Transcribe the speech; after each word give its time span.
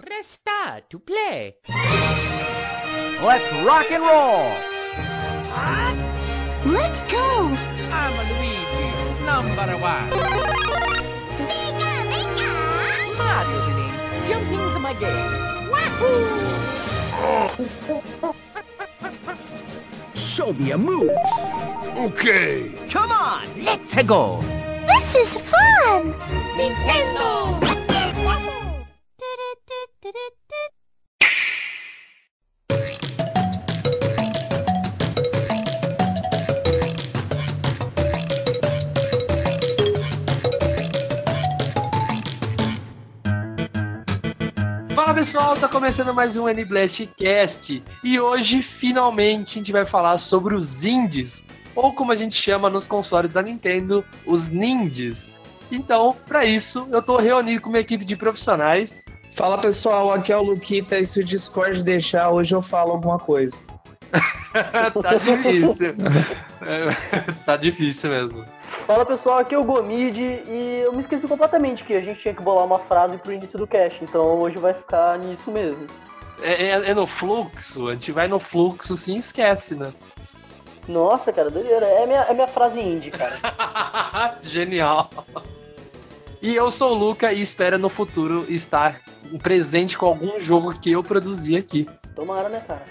Press 0.00 0.26
star 0.28 0.80
to 0.90 0.98
play. 1.00 1.56
Let's 3.20 3.44
rock 3.66 3.90
and 3.90 4.02
roll! 4.02 4.54
Let's 6.64 7.02
go! 7.10 7.50
I'm 7.90 8.14
Luigi, 8.30 8.86
number 9.26 9.74
one. 9.82 10.10
Pika, 11.50 11.90
pika! 12.14 12.50
Mario's 13.18 13.66
the 13.66 13.74
name. 13.74 13.96
Jumping's 14.28 14.78
my 14.78 14.94
game. 14.94 15.32
Wahoo! 15.68 16.14
Show 20.14 20.52
me 20.52 20.68
your 20.68 20.78
moves. 20.78 21.34
Okay! 21.96 22.70
Come 22.88 23.10
on, 23.10 23.48
let's 23.64 24.02
go. 24.04 24.42
This 24.86 25.16
is 25.16 25.36
fun! 25.36 26.14
Nintendo! 26.54 27.67
Pessoal, 45.18 45.56
tá 45.56 45.66
começando 45.66 46.14
mais 46.14 46.36
um 46.36 46.48
NBlastcast 46.48 47.82
e 48.04 48.20
hoje 48.20 48.62
finalmente 48.62 49.50
a 49.50 49.54
gente 49.54 49.72
vai 49.72 49.84
falar 49.84 50.16
sobre 50.16 50.54
os 50.54 50.84
indies, 50.84 51.42
ou 51.74 51.92
como 51.92 52.12
a 52.12 52.14
gente 52.14 52.36
chama 52.36 52.70
nos 52.70 52.86
consoles 52.86 53.32
da 53.32 53.42
Nintendo, 53.42 54.04
os 54.24 54.48
nindies. 54.48 55.32
Então, 55.72 56.16
para 56.24 56.44
isso, 56.44 56.86
eu 56.92 57.02
tô 57.02 57.16
reunido 57.16 57.60
com 57.60 57.68
uma 57.68 57.80
equipe 57.80 58.04
de 58.04 58.14
profissionais. 58.14 59.04
Fala 59.32 59.58
pessoal, 59.58 60.12
aqui 60.12 60.32
é 60.32 60.36
o 60.36 60.42
Luquita 60.42 60.96
e 60.96 61.04
se 61.04 61.18
o 61.18 61.24
Discord 61.24 61.82
deixar, 61.82 62.30
hoje 62.30 62.54
eu 62.54 62.62
falo 62.62 62.92
alguma 62.92 63.18
coisa. 63.18 63.58
tá 65.02 65.10
difícil. 65.10 65.96
Tá 67.44 67.56
difícil 67.56 68.10
mesmo. 68.10 68.44
Fala 68.88 69.04
pessoal, 69.04 69.36
aqui 69.36 69.54
é 69.54 69.58
o 69.58 69.62
Gomid 69.64 70.18
e 70.18 70.80
eu 70.82 70.94
me 70.94 71.00
esqueci 71.00 71.28
completamente 71.28 71.84
que 71.84 71.92
a 71.92 72.00
gente 72.00 72.20
tinha 72.20 72.32
que 72.32 72.40
bolar 72.42 72.64
uma 72.64 72.78
frase 72.78 73.18
pro 73.18 73.30
início 73.30 73.58
do 73.58 73.66
cast, 73.66 74.02
então 74.02 74.40
hoje 74.40 74.56
vai 74.56 74.72
ficar 74.72 75.18
nisso 75.18 75.50
mesmo. 75.50 75.86
É, 76.40 76.68
é- 76.68 76.90
é 76.90 76.94
no 76.94 77.06
fluxo, 77.06 77.88
a 77.88 77.92
gente 77.92 78.10
vai 78.12 78.26
no 78.28 78.38
fluxo 78.38 78.96
sim 78.96 79.16
e 79.16 79.18
esquece, 79.18 79.74
né? 79.74 79.92
Nossa, 80.88 81.30
cara, 81.30 81.50
doideira. 81.50 81.84
É 81.84 82.06
minha, 82.06 82.20
é 82.20 82.32
minha 82.32 82.48
frase 82.48 82.80
indie, 82.80 83.10
cara. 83.10 83.36
Genial. 84.40 85.10
E 86.40 86.56
eu 86.56 86.70
sou 86.70 86.92
o 86.92 86.94
Luca 86.94 87.30
e 87.30 87.42
espero 87.42 87.78
no 87.78 87.90
futuro 87.90 88.46
estar 88.48 89.02
presente 89.42 89.98
com 89.98 90.06
algum 90.06 90.40
jogo 90.40 90.72
que 90.80 90.90
eu 90.92 91.02
produzi 91.02 91.58
aqui. 91.58 91.86
Tomara, 92.16 92.48
né, 92.48 92.62
cara? 92.66 92.84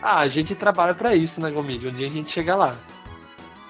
Ah, 0.00 0.20
a 0.20 0.28
gente 0.28 0.54
trabalha 0.54 0.94
pra 0.94 1.14
isso, 1.14 1.38
né, 1.42 1.50
Gomid? 1.50 1.86
Um 1.86 1.90
dia 1.92 2.06
a 2.06 2.10
gente 2.10 2.30
chega 2.30 2.56
lá. 2.56 2.74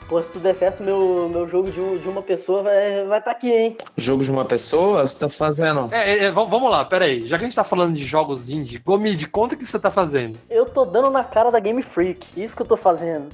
Pô, 0.08 0.22
se 0.22 0.32
tudo 0.32 0.42
der 0.42 0.54
certo, 0.54 0.82
meu, 0.82 1.28
meu 1.28 1.46
jogo 1.46 1.70
de, 1.70 1.98
de 1.98 2.08
uma 2.08 2.22
pessoa 2.22 2.62
vai 2.62 3.04
vai 3.04 3.20
tá 3.20 3.30
aqui, 3.30 3.52
hein? 3.52 3.76
Jogo 3.94 4.24
de 4.24 4.30
uma 4.30 4.42
pessoa, 4.42 5.06
você 5.06 5.20
tá 5.20 5.28
fazendo? 5.28 5.92
É, 5.92 6.12
é, 6.12 6.24
é, 6.24 6.30
vamos 6.30 6.70
lá, 6.70 6.82
peraí. 6.82 7.26
Já 7.26 7.36
que 7.36 7.44
a 7.44 7.46
gente 7.46 7.54
tá 7.54 7.62
falando 7.62 7.94
de 7.94 8.06
jogos 8.06 8.48
indie, 8.48 8.78
Gomid, 8.78 9.28
conta 9.28 9.54
o 9.54 9.58
que 9.58 9.66
você 9.66 9.78
tá 9.78 9.90
fazendo. 9.90 10.38
Eu 10.48 10.64
tô 10.64 10.86
dando 10.86 11.10
na 11.10 11.22
cara 11.22 11.50
da 11.50 11.60
Game 11.60 11.82
Freak, 11.82 12.26
isso 12.40 12.56
que 12.56 12.62
eu 12.62 12.66
tô 12.66 12.76
fazendo. 12.76 13.28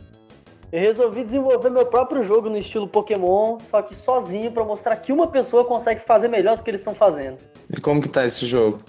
Eu 0.72 0.80
resolvi 0.80 1.22
desenvolver 1.22 1.70
meu 1.70 1.86
próprio 1.86 2.24
jogo 2.24 2.50
no 2.50 2.58
estilo 2.58 2.88
Pokémon, 2.88 3.58
só 3.70 3.80
que 3.80 3.94
sozinho 3.94 4.50
pra 4.50 4.64
mostrar 4.64 4.96
que 4.96 5.12
uma 5.12 5.28
pessoa 5.28 5.64
consegue 5.64 6.00
fazer 6.00 6.26
melhor 6.26 6.56
do 6.56 6.64
que 6.64 6.70
eles 6.70 6.80
estão 6.80 6.96
fazendo. 6.96 7.38
E 7.70 7.80
como 7.80 8.02
que 8.02 8.08
tá 8.08 8.24
esse 8.24 8.46
jogo? 8.46 8.80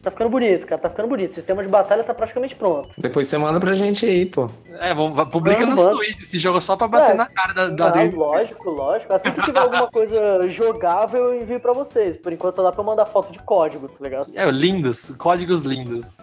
Tá 0.00 0.12
ficando 0.12 0.30
bonito, 0.30 0.64
cara, 0.66 0.80
tá 0.80 0.88
ficando 0.88 1.08
bonito. 1.08 1.32
O 1.32 1.34
sistema 1.34 1.62
de 1.62 1.68
batalha 1.68 2.04
tá 2.04 2.14
praticamente 2.14 2.54
pronto. 2.54 2.88
Depois 2.96 3.26
você 3.26 3.36
manda 3.36 3.58
pra 3.58 3.72
gente 3.72 4.06
aí, 4.06 4.24
pô. 4.26 4.48
É, 4.78 4.94
vamos, 4.94 5.16
va- 5.16 5.26
publica 5.26 5.66
no. 5.66 5.74
Twitter 5.90 6.20
esse 6.22 6.38
jogo 6.38 6.60
só 6.60 6.76
pra 6.76 6.86
bater 6.86 7.12
É. 7.12 7.14
na 7.14 7.26
cara 7.26 7.52
da, 7.52 7.68
da 7.68 7.86
Ah, 7.88 7.90
Dave. 7.90 8.14
lógico, 8.16 8.70
lógico. 8.70 9.12
Assim 9.12 9.32
que 9.32 9.42
tiver 9.42 9.58
alguma 9.58 9.88
coisa 9.90 10.48
jogável, 10.48 11.32
eu 11.34 11.42
envio 11.42 11.58
pra 11.58 11.72
vocês. 11.72 12.16
Por 12.16 12.32
enquanto 12.32 12.54
só 12.56 12.62
dá 12.62 12.70
pra 12.70 12.84
mandar 12.84 13.06
foto 13.06 13.32
de 13.32 13.40
código, 13.40 13.88
tá 13.88 13.96
ligado? 14.04 14.30
É, 14.34 14.48
lindos, 14.50 15.12
códigos 15.18 15.62
lindos. 15.62 16.16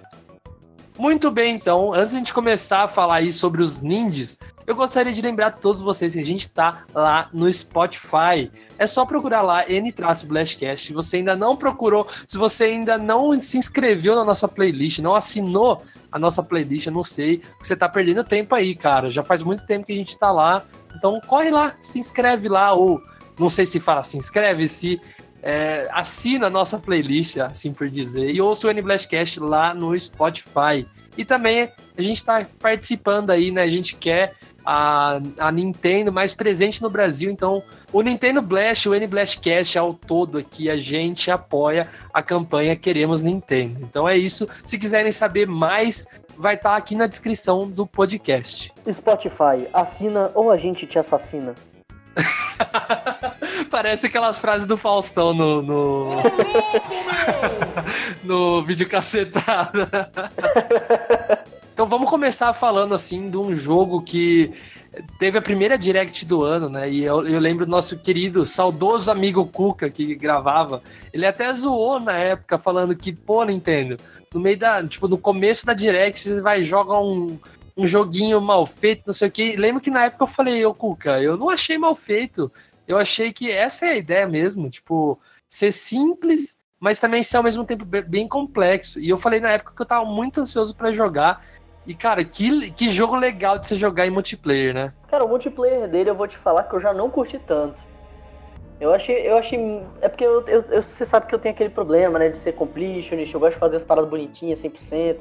Muito 0.97 1.29
bem, 1.29 1.53
então, 1.55 1.93
antes 1.93 2.11
de 2.11 2.15
a 2.15 2.19
gente 2.19 2.33
começar 2.33 2.83
a 2.83 2.87
falar 2.87 3.15
aí 3.15 3.33
sobre 3.33 3.61
os 3.61 3.81
ninjas, 3.81 4.39
eu 4.67 4.75
gostaria 4.75 5.13
de 5.13 5.21
lembrar 5.21 5.47
a 5.47 5.51
todos 5.51 5.81
vocês 5.81 6.13
que 6.13 6.19
a 6.19 6.25
gente 6.25 6.51
tá 6.51 6.85
lá 6.93 7.29
no 7.31 7.51
Spotify. 7.51 8.51
É 8.77 8.87
só 8.87 9.05
procurar 9.05 9.41
lá 9.41 9.69
N-Blastcast. 9.69 10.87
Se 10.87 10.93
você 10.93 11.17
ainda 11.17 11.35
não 11.35 11.55
procurou, 11.55 12.07
se 12.27 12.37
você 12.37 12.65
ainda 12.65 12.97
não 12.97 13.39
se 13.39 13.57
inscreveu 13.57 14.15
na 14.15 14.25
nossa 14.25 14.47
playlist, 14.47 14.99
não 14.99 15.13
assinou 15.13 15.83
a 16.11 16.17
nossa 16.17 16.41
playlist, 16.41 16.87
eu 16.87 16.93
não 16.93 17.03
sei, 17.03 17.37
que 17.37 17.67
você 17.67 17.75
tá 17.75 17.87
perdendo 17.87 18.23
tempo 18.23 18.55
aí, 18.55 18.73
cara. 18.73 19.09
Já 19.11 19.23
faz 19.23 19.43
muito 19.43 19.65
tempo 19.65 19.85
que 19.85 19.93
a 19.93 19.95
gente 19.95 20.17
tá 20.17 20.31
lá. 20.31 20.65
Então 20.95 21.19
corre 21.27 21.51
lá, 21.51 21.75
se 21.81 21.99
inscreve 21.99 22.49
lá, 22.49 22.73
ou 22.73 23.01
não 23.39 23.49
sei 23.49 23.65
se 23.65 23.79
fala 23.79 24.01
se 24.01 24.17
inscreve, 24.17 24.67
se 24.67 24.99
é, 25.43 25.87
assina 25.91 26.47
a 26.47 26.49
nossa 26.49 26.79
playlist, 26.79 27.37
assim 27.37 27.71
por 27.71 27.87
dizer, 27.87 28.31
e 28.33 28.41
ouça 28.41 28.67
o 28.67 28.71
N-Blastcast 28.71 29.39
lá 29.39 29.75
no 29.75 29.97
Spotify. 29.99 30.87
E 31.15 31.23
também 31.23 31.71
a 31.95 32.01
gente 32.01 32.17
está 32.17 32.43
participando 32.59 33.29
aí, 33.29 33.51
né? 33.51 33.61
A 33.61 33.67
gente 33.67 33.95
quer 33.95 34.35
a, 34.65 35.19
a 35.37 35.51
Nintendo 35.51 36.11
mais 36.11 36.33
presente 36.33 36.81
no 36.81 36.89
Brasil, 36.89 37.29
então 37.29 37.61
o 37.93 38.01
Nintendo 38.01 38.41
Blast, 38.41 38.89
o 38.89 38.95
N-Blastcast 38.95 39.77
ao 39.77 39.93
todo 39.93 40.37
aqui, 40.37 40.69
a 40.69 40.77
gente 40.77 41.29
apoia 41.29 41.89
a 42.13 42.21
campanha 42.23 42.75
Queremos 42.75 43.21
Nintendo. 43.21 43.79
Então 43.81 44.07
é 44.09 44.17
isso. 44.17 44.47
Se 44.63 44.77
quiserem 44.77 45.11
saber 45.11 45.47
mais, 45.47 46.07
vai 46.37 46.55
estar 46.55 46.75
aqui 46.75 46.95
na 46.95 47.07
descrição 47.07 47.69
do 47.69 47.85
podcast. 47.85 48.73
Spotify, 48.91 49.67
assina 49.73 50.31
ou 50.33 50.51
a 50.51 50.57
gente 50.57 50.85
te 50.85 50.97
assassina. 50.97 51.53
Parece 53.69 54.07
aquelas 54.07 54.39
frases 54.39 54.65
do 54.65 54.77
Faustão 54.77 55.33
no. 55.33 55.61
No, 55.61 56.09
no 58.23 58.63
vídeo 58.63 58.87
cacetada. 58.87 59.89
então 61.75 61.85
vamos 61.85 62.09
começar 62.09 62.53
falando 62.53 62.93
assim 62.93 63.29
de 63.29 63.35
um 63.35 63.53
jogo 63.53 64.01
que 64.01 64.53
teve 65.19 65.37
a 65.37 65.41
primeira 65.41 65.77
direct 65.77 66.25
do 66.25 66.41
ano, 66.41 66.69
né? 66.69 66.89
E 66.89 67.03
eu, 67.03 67.27
eu 67.27 67.37
lembro 67.37 67.65
do 67.65 67.69
nosso 67.69 67.99
querido, 67.99 68.45
saudoso 68.45 69.11
amigo 69.11 69.45
Cuca 69.45 69.89
que 69.89 70.15
gravava. 70.15 70.81
Ele 71.11 71.25
até 71.25 71.53
zoou 71.53 71.99
na 71.99 72.13
época, 72.13 72.57
falando 72.57 72.95
que, 72.95 73.11
pô, 73.11 73.43
Nintendo, 73.43 73.97
no 74.33 74.39
meio 74.39 74.57
da. 74.57 74.87
Tipo, 74.87 75.09
no 75.09 75.17
começo 75.17 75.65
da 75.65 75.73
direct, 75.73 76.19
você 76.29 76.39
vai 76.41 76.63
jogar 76.63 77.01
um 77.01 77.37
um 77.77 77.85
joguinho 77.85 78.39
mal 78.39 78.65
feito, 78.65 79.03
não 79.07 79.13
sei 79.13 79.27
o 79.27 79.31
que. 79.31 79.57
Lembro 79.57 79.81
que 79.81 79.91
na 79.91 80.05
época 80.05 80.23
eu 80.23 80.27
falei, 80.29 80.65
ô 80.65 80.73
Cuca, 80.73 81.21
eu 81.21 81.35
não 81.35 81.49
achei 81.49 81.77
mal 81.77 81.93
feito. 81.93 82.49
Eu 82.87 82.97
achei 82.97 83.33
que 83.33 83.51
essa 83.51 83.85
é 83.85 83.89
a 83.89 83.97
ideia 83.97 84.25
mesmo, 84.25 84.69
tipo, 84.69 85.19
ser 85.49 85.73
simples, 85.73 86.57
mas 86.79 86.99
também 86.99 87.21
ser 87.21 87.35
ao 87.35 87.43
mesmo 87.43 87.65
tempo 87.65 87.83
be- 87.83 88.01
bem 88.01 88.29
complexo. 88.29 88.97
E 88.97 89.09
eu 89.09 89.17
falei 89.17 89.41
na 89.41 89.49
época 89.49 89.73
que 89.75 89.81
eu 89.81 89.85
tava 89.85 90.05
muito 90.05 90.39
ansioso 90.39 90.73
pra 90.73 90.93
jogar. 90.93 91.43
E, 91.85 91.93
cara, 91.95 92.23
que, 92.23 92.71
que 92.71 92.89
jogo 92.89 93.15
legal 93.15 93.59
de 93.59 93.67
você 93.67 93.75
jogar 93.75 94.07
em 94.07 94.09
multiplayer, 94.09 94.73
né? 94.73 94.93
Cara, 95.07 95.23
o 95.23 95.27
multiplayer 95.29 95.87
dele 95.87 96.09
eu 96.09 96.15
vou 96.15 96.27
te 96.27 96.37
falar 96.37 96.63
que 96.63 96.75
eu 96.75 96.79
já 96.79 96.93
não 96.93 97.09
curti 97.09 97.37
tanto. 97.37 97.81
Eu 98.79 98.91
achei. 98.93 99.15
Eu 99.27 99.37
achei. 99.37 99.83
É 100.01 100.09
porque 100.09 100.25
eu, 100.25 100.45
eu- 100.47 100.65
eu- 100.69 100.83
você 100.83 101.05
sabe 101.05 101.27
que 101.27 101.35
eu 101.35 101.39
tenho 101.39 101.53
aquele 101.53 101.69
problema, 101.69 102.17
né? 102.19 102.27
De 102.29 102.37
ser 102.37 102.53
completionist, 102.53 103.33
eu 103.33 103.39
gosto 103.39 103.53
de 103.53 103.59
fazer 103.59 103.77
as 103.77 103.83
paradas 103.83 104.09
bonitinhas, 104.09 104.59
100%. 104.59 105.19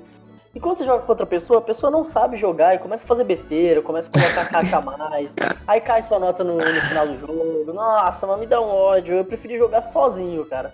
E 0.55 0.61
quando 0.61 0.79
você 0.79 0.85
joga 0.85 1.03
com 1.05 1.13
outra 1.13 1.27
pessoa, 1.27 1.59
a 1.59 1.63
pessoa 1.63 1.91
não 1.91 2.05
sabe 2.05 2.37
jogar 2.37 2.75
e 2.75 2.79
começa 2.79 3.05
a 3.05 3.07
fazer 3.07 3.25
besteira, 3.25 3.83
começa 3.83 4.09
a 4.09 4.13
colocar 4.13 4.45
caixa 4.51 4.79
a 4.79 4.81
mais, 4.81 5.35
aí 5.67 5.81
cai 5.81 6.03
sua 6.03 6.19
nota 6.19 6.43
no, 6.45 6.57
no 6.57 6.63
final 6.63 7.09
do 7.09 7.19
jogo. 7.19 7.73
Nossa, 7.73 8.27
mas 8.27 8.39
me 8.41 8.47
dá 8.47 8.61
um 8.61 8.69
ódio. 8.69 9.17
Eu 9.17 9.25
preferi 9.25 9.59
jogar 9.59 9.83
sozinho, 9.83 10.45
cara. 10.47 10.73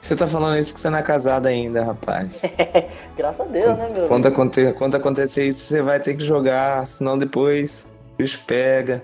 Você 0.00 0.14
tá 0.16 0.26
falando 0.26 0.58
isso 0.58 0.70
porque 0.70 0.80
você 0.80 0.90
não 0.90 0.98
é 0.98 1.02
casado 1.02 1.46
ainda, 1.46 1.84
rapaz. 1.84 2.42
Graças 3.16 3.40
a 3.40 3.44
Deus, 3.44 3.76
né, 3.76 3.90
meu? 3.96 4.06
Quando, 4.08 4.26
aconte- 4.26 4.72
quando 4.72 4.94
acontecer 4.94 5.46
isso, 5.46 5.60
você 5.60 5.82
vai 5.82 5.98
ter 6.00 6.14
que 6.16 6.24
jogar, 6.24 6.86
senão 6.86 7.18
depois 7.18 7.92
o 8.14 8.16
bicho 8.18 8.40
pega. 8.46 9.02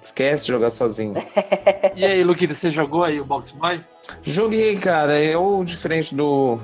Esquece 0.00 0.46
de 0.46 0.52
jogar 0.52 0.70
sozinho. 0.70 1.14
E 1.96 2.04
aí, 2.04 2.22
Luquita, 2.24 2.54
você 2.54 2.70
jogou 2.70 3.04
aí 3.04 3.20
o 3.20 3.24
Box 3.24 3.52
Boy? 3.52 3.84
Joguei, 4.22 4.76
cara. 4.78 5.20
Eu, 5.20 5.60
diferente 5.64 6.14
do, 6.14 6.58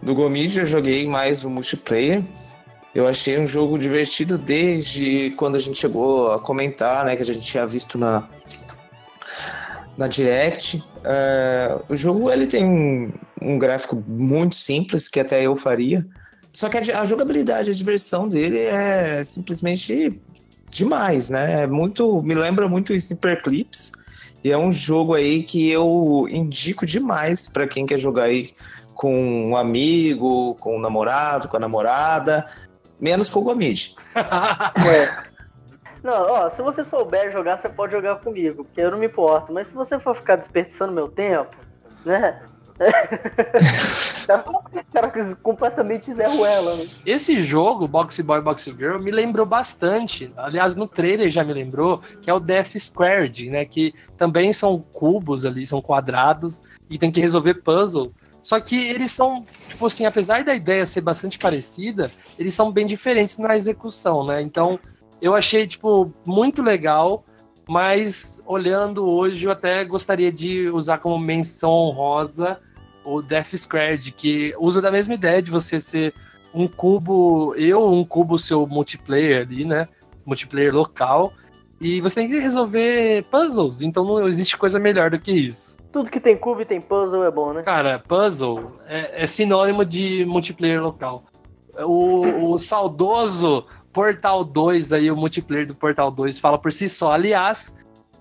do 0.00 0.14
Gomid, 0.14 0.56
eu 0.56 0.66
joguei 0.66 1.08
mais 1.08 1.42
o 1.44 1.50
multiplayer. 1.50 2.22
Eu 2.94 3.08
achei 3.08 3.38
um 3.38 3.46
jogo 3.46 3.76
divertido 3.78 4.38
desde 4.38 5.30
quando 5.36 5.56
a 5.56 5.58
gente 5.58 5.76
chegou 5.78 6.30
a 6.32 6.38
comentar, 6.38 7.04
né? 7.04 7.16
Que 7.16 7.22
a 7.22 7.24
gente 7.24 7.40
tinha 7.40 7.66
visto 7.66 7.98
na, 7.98 8.28
na 9.98 10.06
Direct. 10.06 10.82
É, 11.04 11.76
o 11.88 11.96
jogo 11.96 12.30
ele 12.30 12.46
tem 12.46 12.64
um, 12.64 13.12
um 13.42 13.58
gráfico 13.58 14.02
muito 14.06 14.54
simples, 14.54 15.08
que 15.08 15.18
até 15.18 15.44
eu 15.44 15.56
faria. 15.56 16.06
Só 16.52 16.68
que 16.68 16.78
a, 16.78 17.00
a 17.00 17.04
jogabilidade, 17.04 17.70
a 17.70 17.74
diversão 17.74 18.28
dele 18.28 18.60
é 18.60 19.22
simplesmente 19.24 20.18
demais, 20.70 21.28
né? 21.28 21.64
É 21.64 21.66
muito, 21.66 22.22
me 22.22 22.34
lembra 22.34 22.68
muito 22.68 22.94
Sniper 22.94 23.42
Clips. 23.42 23.92
E 24.42 24.52
é 24.52 24.56
um 24.56 24.70
jogo 24.70 25.14
aí 25.14 25.42
que 25.42 25.68
eu 25.68 26.26
indico 26.30 26.86
demais 26.86 27.48
para 27.48 27.66
quem 27.66 27.84
quer 27.84 27.98
jogar 27.98 28.24
aí 28.24 28.52
com 28.94 29.48
um 29.48 29.56
amigo, 29.56 30.54
com 30.60 30.76
um 30.76 30.80
namorado, 30.80 31.48
com 31.48 31.56
a 31.56 31.60
namorada, 31.60 32.44
menos 33.00 33.28
com 33.28 33.40
o 33.40 33.42
Gomid. 33.42 33.96
É. 34.14 35.27
Não, 36.02 36.12
ó, 36.12 36.50
se 36.50 36.62
você 36.62 36.84
souber 36.84 37.32
jogar, 37.32 37.56
você 37.56 37.68
pode 37.68 37.92
jogar 37.92 38.16
comigo, 38.16 38.64
porque 38.64 38.80
eu 38.80 38.90
não 38.90 38.98
me 38.98 39.06
importo. 39.06 39.52
Mas 39.52 39.68
se 39.68 39.74
você 39.74 39.98
for 39.98 40.14
ficar 40.14 40.36
desperdiçando 40.36 40.92
meu 40.92 41.08
tempo, 41.08 41.56
né? 42.04 42.40
cara, 44.92 45.10
completamente 45.42 46.12
Zé 46.12 46.26
Ruela, 46.26 46.76
né? 46.76 46.86
Esse 47.04 47.42
jogo, 47.42 47.88
Boxy 47.88 48.22
Boy, 48.22 48.40
Boxy 48.40 48.72
Girl, 48.72 48.98
me 48.98 49.10
lembrou 49.10 49.46
bastante. 49.46 50.30
Aliás, 50.36 50.76
no 50.76 50.86
trailer 50.86 51.30
já 51.30 51.42
me 51.42 51.52
lembrou, 51.52 52.00
que 52.20 52.30
é 52.30 52.34
o 52.34 52.40
Death 52.40 52.78
Squared, 52.78 53.50
né? 53.50 53.64
Que 53.64 53.94
também 54.16 54.52
são 54.52 54.78
cubos 54.92 55.44
ali, 55.44 55.66
são 55.66 55.80
quadrados, 55.80 56.60
e 56.88 56.98
tem 56.98 57.10
que 57.10 57.20
resolver 57.20 57.54
puzzle. 57.54 58.12
Só 58.42 58.60
que 58.60 58.76
eles 58.76 59.10
são, 59.10 59.42
tipo 59.42 59.86
assim, 59.86 60.06
apesar 60.06 60.44
da 60.44 60.54
ideia 60.54 60.86
ser 60.86 61.00
bastante 61.00 61.38
parecida, 61.38 62.10
eles 62.38 62.54
são 62.54 62.70
bem 62.70 62.86
diferentes 62.86 63.36
na 63.38 63.56
execução, 63.56 64.24
né? 64.24 64.40
Então, 64.40 64.78
eu 65.20 65.34
achei, 65.34 65.66
tipo, 65.66 66.12
muito 66.26 66.62
legal, 66.62 67.24
mas 67.68 68.42
olhando 68.46 69.06
hoje, 69.06 69.44
eu 69.44 69.52
até 69.52 69.84
gostaria 69.84 70.32
de 70.32 70.68
usar 70.70 70.98
como 70.98 71.18
menção 71.18 71.70
honrosa 71.70 72.58
o 73.04 73.22
Death 73.22 73.56
Squared, 73.56 74.12
que 74.12 74.54
usa 74.58 74.82
da 74.82 74.90
mesma 74.90 75.14
ideia 75.14 75.40
de 75.40 75.50
você 75.50 75.80
ser 75.80 76.14
um 76.52 76.66
cubo, 76.66 77.54
eu, 77.56 77.90
um 77.90 78.04
cubo 78.04 78.38
seu 78.38 78.66
multiplayer 78.66 79.42
ali, 79.42 79.64
né? 79.64 79.88
Multiplayer 80.24 80.74
local. 80.74 81.32
E 81.80 82.00
você 82.00 82.16
tem 82.16 82.28
que 82.28 82.38
resolver 82.38 83.24
puzzles, 83.30 83.82
então 83.82 84.04
não 84.04 84.26
existe 84.26 84.56
coisa 84.56 84.78
melhor 84.78 85.10
do 85.10 85.18
que 85.18 85.30
isso. 85.30 85.76
Tudo 85.92 86.10
que 86.10 86.18
tem 86.18 86.36
cubo 86.36 86.60
e 86.60 86.64
tem 86.64 86.80
puzzle 86.80 87.24
é 87.24 87.30
bom, 87.30 87.52
né? 87.52 87.62
Cara, 87.62 87.98
puzzle 88.00 88.72
é, 88.86 89.22
é 89.22 89.26
sinônimo 89.26 89.84
de 89.84 90.24
multiplayer 90.26 90.82
local. 90.82 91.24
O, 91.80 92.52
o 92.52 92.58
saudoso 92.58 93.64
Portal 93.92 94.44
2 94.44 94.92
aí, 94.92 95.10
o 95.10 95.16
multiplayer 95.16 95.66
do 95.66 95.74
Portal 95.74 96.10
2 96.10 96.38
fala 96.38 96.58
por 96.58 96.72
si 96.72 96.88
só. 96.88 97.12
Aliás, 97.12 97.74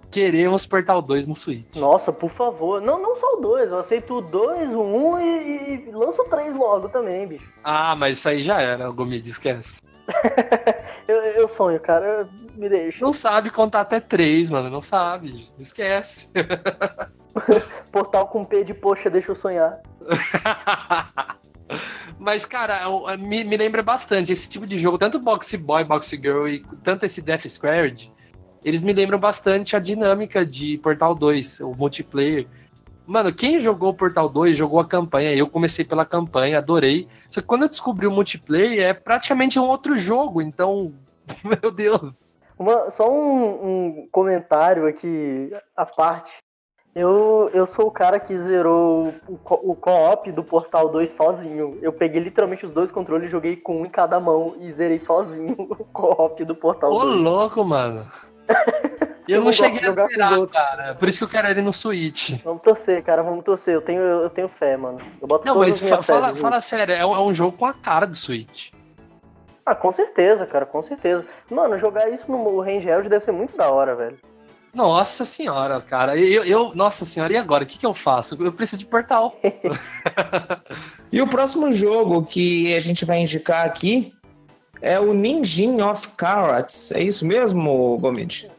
queremos 0.10 0.66
Portal 0.66 1.02
2 1.02 1.28
no 1.28 1.36
Switch. 1.36 1.76
Nossa, 1.76 2.12
por 2.12 2.30
favor. 2.30 2.82
Não, 2.82 3.02
não 3.02 3.16
só 3.16 3.34
o 3.34 3.42
2, 3.42 3.72
eu 3.72 3.80
aceito 3.80 4.16
o 4.16 4.22
2, 4.22 4.74
o 4.74 4.82
1 4.82 5.06
um 5.06 5.20
e, 5.20 5.88
e 5.88 5.92
lanço 5.92 6.22
o 6.22 6.26
3 6.26 6.56
logo 6.56 6.90
também, 6.90 7.28
bicho. 7.28 7.48
Ah, 7.64 7.96
mas 7.96 8.18
isso 8.18 8.30
aí 8.30 8.42
já 8.42 8.62
era, 8.62 8.90
o 8.90 8.94
Gomid, 8.94 9.30
esquece. 9.30 9.82
eu, 11.08 11.16
eu 11.16 11.48
sonho, 11.48 11.80
cara, 11.80 12.28
me 12.56 12.70
deixa. 12.70 13.04
Não 13.04 13.12
sabe 13.12 13.50
contar 13.50 13.82
até 13.82 14.00
3, 14.00 14.50
mano, 14.50 14.70
não 14.70 14.82
sabe, 14.82 15.50
esquece. 15.60 16.30
Portal 17.92 18.28
com 18.28 18.44
P 18.44 18.64
de 18.64 18.74
poxa, 18.74 19.10
deixa 19.10 19.32
eu 19.32 19.36
sonhar. 19.36 19.82
Mas, 22.20 22.46
cara, 22.46 22.82
me, 23.18 23.44
me 23.44 23.58
lembra 23.58 23.84
bastante 23.84 24.32
esse 24.32 24.50
tipo 24.50 24.66
de 24.66 24.78
jogo, 24.78 24.98
tanto 24.98 25.20
Boxy 25.20 25.58
Boy, 25.58 25.84
Boxy 25.84 26.18
Girl 26.18 26.48
e 26.48 26.64
tanto 26.84 27.06
esse 27.06 27.22
Death 27.22 27.48
Squared, 27.48 28.12
eles 28.64 28.84
me 28.84 28.94
lembram 28.94 29.20
bastante 29.20 29.76
a 29.76 29.80
dinâmica 29.80 30.46
de 30.46 30.78
Portal 30.80 31.16
2, 31.16 31.62
o 31.62 31.72
multiplayer. 31.74 32.48
Mano, 33.06 33.34
quem 33.34 33.60
jogou 33.60 33.94
Portal 33.94 34.28
2 34.28 34.58
jogou 34.58 34.80
a 34.82 34.86
campanha. 34.86 35.34
Eu 35.34 35.48
comecei 35.48 35.86
pela 35.86 36.06
campanha, 36.06 36.58
adorei. 36.58 37.08
Só 37.30 37.40
que 37.40 37.48
quando 37.48 37.64
eu 37.64 37.70
descobri 37.70 38.06
o 38.06 38.12
multiplayer, 38.12 38.84
é 38.84 38.94
praticamente 38.94 39.58
um 39.58 39.64
outro 39.64 39.96
jogo. 39.96 40.42
Então, 40.42 40.94
meu 41.44 41.72
Deus. 41.72 42.34
Uma, 42.60 42.90
só 42.90 43.10
um, 43.10 43.46
um 44.02 44.10
comentário 44.12 44.86
aqui 44.86 45.50
à 45.76 45.86
parte. 45.86 46.38
Eu, 46.96 47.50
eu 47.54 47.66
sou 47.66 47.88
o 47.88 47.92
cara 47.92 48.20
que 48.20 48.36
zerou 48.36 49.14
o, 49.28 49.40
o 49.72 49.76
co-op 49.76 50.32
do 50.32 50.44
Portal 50.44 50.90
2 50.90 51.10
sozinho. 51.12 51.78
Eu 51.82 51.94
peguei 51.94 52.22
literalmente 52.22 52.66
os 52.66 52.72
dois 52.72 52.92
controles, 52.92 53.30
joguei 53.30 53.56
com 53.56 53.82
um 53.82 53.86
em 53.86 53.90
cada 53.90 54.20
mão 54.20 54.56
e 54.60 54.72
zerei 54.72 54.98
sozinho 54.98 55.56
o 55.78 55.86
co-op 55.86 56.44
do 56.44 56.56
Portal 56.56 56.92
Ô, 56.92 57.02
2. 57.02 57.16
Ô, 57.16 57.20
louco, 57.20 57.64
mano. 57.64 58.06
Eu, 59.28 59.40
eu 59.40 59.44
não 59.44 59.52
cheguei 59.52 59.86
a 59.86 59.92
zerar, 59.92 60.48
cara. 60.48 60.96
Por 60.96 61.10
isso 61.10 61.18
que 61.18 61.26
eu 61.26 61.28
quero 61.28 61.50
ele 61.50 61.62
no 61.62 61.74
Switch. 61.74 62.42
Vamos 62.46 62.62
torcer, 62.62 63.04
cara. 63.04 63.22
Vamos 63.22 63.44
torcer. 63.44 63.74
Eu 63.74 63.82
tenho, 63.82 64.02
eu 64.02 64.30
tenho 64.30 64.48
fé, 64.48 64.78
mano. 64.78 65.02
Eu 65.22 65.28
boto 65.28 65.46
não, 65.46 65.58
mas 65.58 65.80
fa 65.80 66.02
fala, 66.02 66.34
fala 66.34 66.62
sério. 66.62 66.96
É 66.96 67.06
um, 67.06 67.14
é 67.14 67.20
um 67.20 67.34
jogo 67.34 67.58
com 67.58 67.66
a 67.66 67.74
cara 67.74 68.08
do 68.08 68.16
Switch. 68.16 68.72
Ah, 69.66 69.76
com 69.76 69.92
certeza, 69.92 70.46
cara. 70.46 70.66
Com 70.66 70.82
certeza. 70.82 71.26
Mano, 71.52 71.78
jogar 71.78 72.10
isso 72.10 72.32
no 72.32 72.62
Rangeld 72.62 73.10
deve 73.10 73.26
ser 73.26 73.34
muito 73.34 73.58
da 73.58 73.70
hora, 73.70 73.96
velho. 73.96 74.18
Nossa 74.78 75.26
senhora, 75.26 75.82
cara. 75.82 76.16
Eu, 76.16 76.44
eu, 76.44 76.76
nossa 76.76 77.04
senhora, 77.04 77.34
e 77.34 77.36
agora? 77.36 77.64
O 77.64 77.68
que, 77.68 77.80
que 77.80 77.86
eu 77.86 77.96
faço? 77.96 78.38
Eu 78.40 78.54
preciso 78.54 78.78
de 78.78 78.86
portal. 78.86 79.36
e 81.12 81.20
o 81.20 81.28
próximo 81.28 81.72
jogo 81.72 82.24
que 82.24 82.72
a 82.76 82.80
gente 82.80 83.04
vai 83.04 83.18
indicar 83.18 83.66
aqui 83.66 84.14
é 84.80 85.00
o 85.00 85.16
Ninjin 85.16 85.82
of 85.82 86.10
Carrots. 86.10 86.92
É 86.92 87.02
isso 87.02 87.26
mesmo, 87.26 87.98
Gomit? 87.98 88.52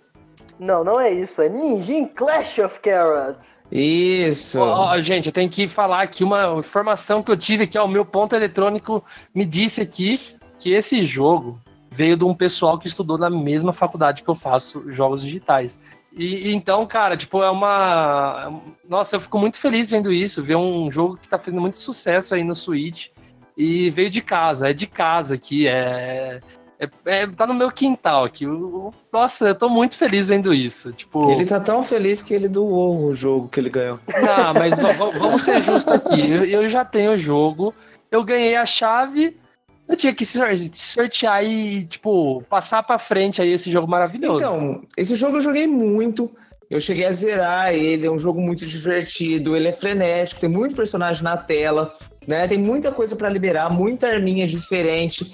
Não, 0.59 0.82
não 0.82 0.99
é 0.99 1.09
isso. 1.09 1.41
É 1.41 1.49
Ninjin 1.49 2.06
Clash 2.06 2.59
of 2.59 2.81
Carrots. 2.81 3.56
Isso. 3.71 4.59
Oh, 4.61 5.00
gente, 5.00 5.26
eu 5.26 5.32
tenho 5.32 5.49
que 5.49 5.69
falar 5.69 6.03
aqui 6.03 6.25
uma 6.25 6.56
informação 6.59 7.23
que 7.23 7.31
eu 7.31 7.37
tive 7.37 7.62
aqui. 7.62 7.79
Ó, 7.79 7.85
o 7.85 7.88
meu 7.88 8.05
ponto 8.05 8.35
eletrônico 8.35 9.05
me 9.32 9.44
disse 9.44 9.81
aqui 9.81 10.19
que 10.59 10.73
esse 10.73 11.05
jogo 11.05 11.61
veio 11.88 12.17
de 12.17 12.25
um 12.25 12.35
pessoal 12.35 12.76
que 12.76 12.88
estudou 12.88 13.17
na 13.17 13.31
mesma 13.31 13.73
faculdade 13.73 14.25
que 14.25 14.29
eu 14.29 14.35
faço 14.35 14.91
jogos 14.91 15.23
digitais. 15.23 15.81
E 16.19 16.53
então, 16.53 16.85
cara, 16.85 17.17
tipo, 17.17 17.43
é 17.44 17.50
uma. 17.50 18.61
Nossa, 18.88 19.17
eu 19.17 19.20
fico 19.20 19.38
muito 19.38 19.56
feliz 19.56 19.88
vendo 19.88 20.12
isso, 20.12 20.43
ver 20.43 20.56
um 20.56 20.91
jogo 20.91 21.17
que 21.17 21.29
tá 21.29 21.38
fazendo 21.38 21.61
muito 21.61 21.79
sucesso 21.79 22.35
aí 22.35 22.43
no 22.43 22.56
Switch. 22.56 23.11
E 23.56 23.88
veio 23.91 24.11
de 24.11 24.20
casa, 24.20 24.70
é 24.70 24.73
de 24.73 24.87
casa 24.87 25.37
aqui, 25.37 25.69
é. 25.69 26.41
É, 26.81 26.88
é, 27.06 27.26
tá 27.26 27.44
no 27.47 27.55
meu 27.55 27.73
quintal 27.73 28.25
aqui. 28.25 28.47
Nossa, 29.12 29.49
eu 29.49 29.55
tô 29.55 29.69
muito 29.69 29.97
feliz 29.97 30.29
vendo 30.29 30.55
isso. 30.55 30.93
Tipo... 30.93 31.31
Ele 31.32 31.44
tá 31.44 31.59
tão 31.59 31.82
feliz 31.82 32.23
que 32.23 32.32
ele 32.32 32.49
doou 32.49 33.06
o 33.06 33.14
jogo 33.14 33.49
que 33.49 33.59
ele 33.59 33.69
ganhou. 33.69 33.99
Não, 34.06 34.55
mas 34.55 34.79
vamos 35.19 35.43
ser 35.43 35.61
justos 35.61 35.93
aqui. 35.93 36.31
Eu, 36.31 36.44
eu, 36.44 36.69
já 36.69 36.85
tenho 36.85 37.12
o 37.12 37.19
jogo, 37.19 37.75
eu 38.12 38.23
ganhei 38.23 38.55
a 38.55 38.64
chave, 38.64 39.37
eu 39.88 39.96
tinha 39.96 40.14
que 40.14 40.25
sortear 40.25 41.43
e, 41.43 41.87
tipo, 41.87 42.43
passar 42.49 42.82
pra 42.82 42.99
frente 42.99 43.40
aí 43.40 43.52
esse 43.52 43.73
jogo 43.73 43.88
maravilhoso. 43.88 44.44
Então, 44.44 44.82
esse 44.96 45.17
jogo 45.17 45.38
eu 45.38 45.40
joguei 45.40 45.67
muito. 45.67 46.31
Eu 46.70 46.79
cheguei 46.79 47.06
a 47.06 47.11
zerar 47.11 47.73
ele, 47.73 48.06
é 48.06 48.11
um 48.11 48.19
jogo 48.19 48.43
muito 48.43 48.67
divertido, 48.67 49.56
ele 49.56 49.69
é 49.69 49.73
frenético, 49.73 50.43
tem 50.43 50.50
muito 50.50 50.76
personagem 50.76 51.25
na 51.25 51.35
tela, 51.35 51.94
né? 52.26 52.46
Tem 52.46 52.58
muita 52.58 52.93
coisa 52.93 53.17
para 53.17 53.31
liberar, 53.31 53.70
muita 53.70 54.07
arminha 54.07 54.47
diferente. 54.47 55.25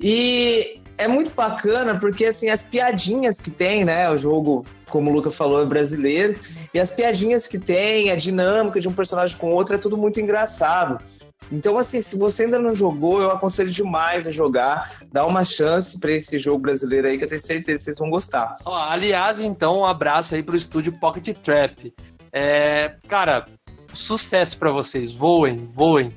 E 0.00 0.80
é 0.96 1.06
muito 1.06 1.30
bacana 1.32 1.98
porque 1.98 2.24
assim 2.24 2.48
as 2.48 2.62
piadinhas 2.62 3.38
que 3.38 3.50
tem, 3.50 3.84
né? 3.84 4.10
O 4.10 4.16
jogo, 4.16 4.64
como 4.88 5.10
o 5.10 5.12
Luca 5.12 5.30
falou, 5.30 5.60
é 5.60 5.66
brasileiro, 5.66 6.40
e 6.72 6.80
as 6.80 6.90
piadinhas 6.90 7.46
que 7.46 7.58
tem, 7.58 8.10
a 8.10 8.16
dinâmica 8.16 8.80
de 8.80 8.88
um 8.88 8.92
personagem 8.94 9.36
com 9.36 9.52
outro 9.52 9.74
é 9.74 9.78
tudo 9.78 9.94
muito 9.94 10.18
engraçado. 10.18 11.04
Então, 11.50 11.78
assim, 11.78 12.00
se 12.00 12.18
você 12.18 12.44
ainda 12.44 12.58
não 12.58 12.74
jogou, 12.74 13.22
eu 13.22 13.30
aconselho 13.30 13.70
demais 13.70 14.28
a 14.28 14.30
jogar. 14.30 14.92
Dá 15.10 15.24
uma 15.24 15.44
chance 15.44 15.98
para 15.98 16.12
esse 16.12 16.38
jogo 16.38 16.58
brasileiro 16.58 17.08
aí, 17.08 17.16
que 17.16 17.24
eu 17.24 17.28
tenho 17.28 17.40
certeza 17.40 17.78
que 17.78 17.84
vocês 17.84 17.98
vão 17.98 18.10
gostar. 18.10 18.56
Oh, 18.66 18.74
aliás, 18.74 19.40
então, 19.40 19.78
um 19.78 19.86
abraço 19.86 20.34
aí 20.34 20.42
pro 20.42 20.56
estúdio 20.56 20.92
Pocket 20.98 21.36
Trap. 21.38 21.94
É, 22.32 22.96
cara, 23.08 23.46
sucesso 23.94 24.58
para 24.58 24.70
vocês. 24.70 25.10
Voem, 25.10 25.56
voem. 25.56 26.12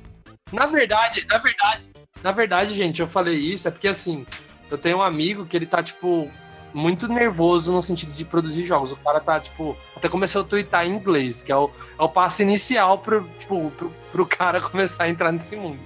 Na 0.52 0.66
verdade, 0.66 1.26
na 1.26 1.38
verdade, 1.38 1.84
na 2.22 2.32
verdade, 2.32 2.74
gente, 2.74 3.00
eu 3.00 3.08
falei 3.08 3.38
isso, 3.38 3.66
é 3.66 3.70
porque 3.70 3.88
assim, 3.88 4.26
eu 4.70 4.76
tenho 4.76 4.98
um 4.98 5.02
amigo 5.02 5.46
que 5.46 5.56
ele 5.56 5.66
tá, 5.66 5.82
tipo, 5.82 6.30
muito 6.74 7.08
nervoso 7.08 7.72
no 7.72 7.82
sentido 7.82 8.12
de 8.12 8.24
produzir 8.24 8.64
jogos. 8.64 8.92
O 8.92 8.96
cara 8.96 9.20
tá, 9.20 9.40
tipo, 9.40 9.76
até 9.96 10.08
começou 10.08 10.42
a 10.42 10.44
twittar 10.44 10.86
em 10.86 10.94
inglês, 10.94 11.42
que 11.42 11.52
é 11.52 11.56
o, 11.56 11.70
é 11.98 12.02
o 12.02 12.08
passo 12.08 12.42
inicial 12.42 12.98
pro, 12.98 13.26
tipo, 13.38 13.70
pro, 13.76 13.92
pro 14.10 14.26
cara 14.26 14.60
começar 14.62 15.04
a 15.04 15.08
entrar 15.08 15.32
nesse 15.32 15.56
mundo. 15.56 15.80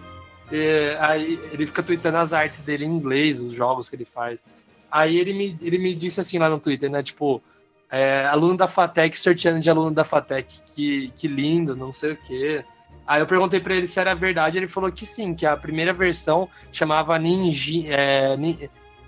E, 0.50 0.96
aí 1.00 1.38
ele 1.52 1.66
fica 1.66 1.82
tweetando 1.82 2.18
as 2.18 2.32
artes 2.32 2.62
dele 2.62 2.84
em 2.84 2.90
inglês, 2.90 3.42
os 3.42 3.52
jogos 3.52 3.88
que 3.88 3.96
ele 3.96 4.04
faz. 4.04 4.38
Aí 4.90 5.18
ele 5.18 5.32
me, 5.32 5.58
ele 5.60 5.78
me 5.78 5.94
disse 5.94 6.20
assim 6.20 6.38
lá 6.38 6.48
no 6.48 6.60
Twitter, 6.60 6.90
né? 6.90 7.02
Tipo, 7.02 7.42
é, 7.90 8.26
aluno 8.26 8.56
da 8.56 8.66
FATEC 8.66 9.18
sorteando 9.18 9.60
de 9.60 9.68
aluno 9.68 9.90
da 9.90 10.04
FATEC, 10.04 10.60
que, 10.74 11.12
que 11.16 11.28
lindo, 11.28 11.76
não 11.76 11.92
sei 11.92 12.12
o 12.12 12.16
quê. 12.16 12.64
Aí 13.06 13.20
eu 13.20 13.26
perguntei 13.26 13.60
para 13.60 13.74
ele 13.74 13.86
se 13.86 14.00
era 14.00 14.14
verdade, 14.14 14.58
ele 14.58 14.66
falou 14.66 14.90
que 14.90 15.06
sim, 15.06 15.34
que 15.34 15.46
a 15.46 15.56
primeira 15.56 15.92
versão 15.92 16.48
chamava 16.72 17.16
Ninja, 17.18 17.86
é, 17.86 18.36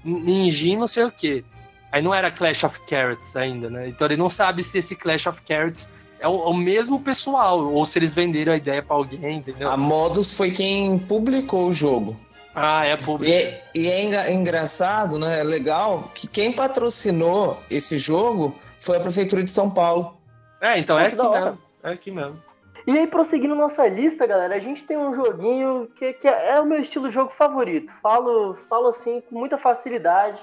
Ninja 0.05 0.77
não 0.77 0.87
sei 0.87 1.05
o 1.05 1.11
quê. 1.11 1.45
Aí 1.91 2.03
não 2.03 2.15
era 2.15 2.31
Clash 2.31 2.65
of 2.65 2.81
Carrots 2.81 3.37
ainda, 3.37 3.71
né? 3.71 3.89
Então 3.89 4.07
ele 4.07 4.17
não 4.17 4.29
sabe 4.29 4.63
se 4.63 4.79
esse 4.79 4.95
Clash 4.95 5.27
of 5.27 5.43
Carrots 5.43 5.89
é 6.21 6.29
o, 6.29 6.33
o 6.33 6.55
mesmo 6.55 7.01
pessoal, 7.01 7.73
ou 7.73 7.85
se 7.85 7.99
eles 7.99 8.13
venderam 8.13 8.53
a 8.53 8.57
ideia 8.57 8.83
para 8.83 8.97
alguém, 8.97 9.39
entendeu? 9.39 9.71
A 9.71 9.77
Modus 9.77 10.37
foi 10.37 10.51
quem 10.51 10.99
publicou 10.99 11.69
o 11.69 11.73
jogo. 11.73 12.17
Ah, 12.55 12.85
é 12.85 12.97
público. 12.97 13.33
E, 13.33 13.35
é, 13.35 13.63
e 13.75 13.89
é 13.89 14.33
engraçado, 14.33 15.19
né? 15.19 15.41
É 15.41 15.45
legal 15.45 16.11
que 16.15 16.27
quem 16.27 16.53
patrocinou 16.53 17.63
esse 17.71 17.97
jogo 17.97 18.59
foi 18.81 18.97
a 18.97 19.01
Prefeitura 19.01 19.45
de 19.45 19.51
São 19.51 19.71
Paulo. 19.71 20.17
É, 20.61 20.79
então 20.79 20.99
é 20.99 21.07
Acho 21.07 21.15
aqui 21.15 21.29
mesmo. 21.29 21.59
É 21.83 21.91
aqui 21.91 22.11
mesmo. 22.11 22.43
E 22.87 22.99
aí, 22.99 23.07
prosseguindo 23.07 23.55
nossa 23.55 23.87
lista, 23.87 24.27
galera, 24.27 24.55
a 24.55 24.59
gente 24.59 24.83
tem 24.85 24.97
um 24.97 25.15
joguinho 25.15 25.89
que, 25.97 26.15
que 26.15 26.27
é 26.27 26.59
o 26.59 26.65
meu 26.65 26.81
estilo 26.81 27.09
de 27.09 27.15
jogo 27.15 27.31
favorito. 27.31 27.93
Falo, 28.03 28.55
falo 28.69 28.89
assim 28.89 29.21
com 29.21 29.39
muita 29.39 29.59
facilidade, 29.59 30.41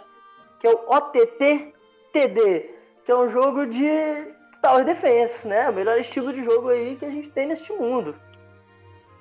que 0.59 0.67
é 0.67 0.69
o 0.71 0.79
OTT 0.87 1.73
TD, 2.13 2.69
que 3.05 3.11
é 3.11 3.15
um 3.15 3.29
jogo 3.29 3.65
de 3.65 3.87
Tower 4.61 4.83
Defense, 4.85 5.47
né? 5.47 5.69
O 5.69 5.73
melhor 5.73 5.99
estilo 5.99 6.31
de 6.33 6.43
jogo 6.43 6.69
aí 6.69 6.95
que 6.95 7.05
a 7.05 7.09
gente 7.09 7.29
tem 7.29 7.47
neste 7.47 7.71
mundo. 7.73 8.15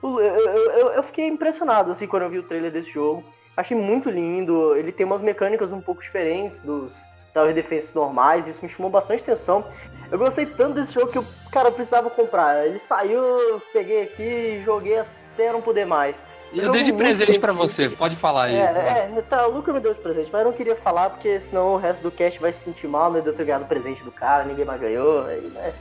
Eu, 0.03 0.21
eu- 0.21 0.93
eu- 0.93 1.03
fiquei 1.03 1.27
impressionado 1.27 1.91
assim 1.91 2.07
quando 2.07 2.25
eu 2.25 2.31
vi 2.31 2.39
o 2.39 2.43
trailer 2.43 2.71
desse 2.71 2.91
jogo. 2.91 3.25
Achei 3.57 3.77
muito 3.77 4.11
lindo. 4.11 4.77
Ele 4.77 4.93
tem 4.93 5.07
umas 5.07 5.23
mecânicas 5.23 5.73
um 5.73 5.81
pouco 5.81 6.03
diferentes 6.03 6.61
dos 6.61 6.93
Tower 7.33 7.55
Defense 7.55 7.95
normais. 7.95 8.47
Isso 8.47 8.61
me 8.63 8.69
chamou 8.69 8.91
bastante 8.91 9.23
atenção. 9.23 9.65
Eu 10.11 10.19
gostei 10.19 10.45
tanto 10.45 10.75
desse 10.75 10.93
jogo 10.93 11.11
que 11.11 11.19
eu, 11.19 11.25
cara, 11.51 11.69
eu 11.69 11.73
precisava 11.73 12.11
comprar. 12.11 12.67
Ele 12.67 12.79
saiu, 12.79 13.61
peguei 13.73 14.03
aqui, 14.03 14.63
joguei 14.65 14.99
até 14.99 15.51
não 15.53 15.63
poder 15.63 15.87
mais. 15.87 16.17
Eu 16.55 16.71
dei 16.71 16.83
de 16.83 16.93
presente 16.93 17.39
pra 17.39 17.53
divertido. 17.53 17.57
você, 17.57 17.89
pode 17.89 18.17
falar 18.17 18.45
aí. 18.45 18.57
É, 18.57 19.11
é, 19.17 19.23
tá, 19.29 19.47
o 19.47 19.53
Luca 19.53 19.73
me 19.73 19.81
deu 19.81 19.93
esse 19.93 20.01
presente, 20.01 20.31
mas 20.33 20.43
eu 20.43 20.51
não 20.51 20.57
queria 20.57 20.77
falar 20.77 21.11
porque 21.11 21.41
senão 21.41 21.75
o 21.75 21.77
resto 21.77 22.03
do 22.03 22.11
cast 22.11 22.41
vai 22.41 22.53
se 22.53 22.65
sentir 22.65 22.87
mal, 22.87 23.13
né? 23.13 23.21
De 23.21 23.29
eu 23.29 23.35
ter 23.35 23.45
ganhado 23.45 23.65
o 23.65 23.69
presente 23.69 24.03
do 24.05 24.13
cara, 24.13 24.45
ninguém 24.45 24.65
mais 24.65 24.81
ganhou, 24.81 25.27
aí, 25.27 25.41
né? 25.41 25.73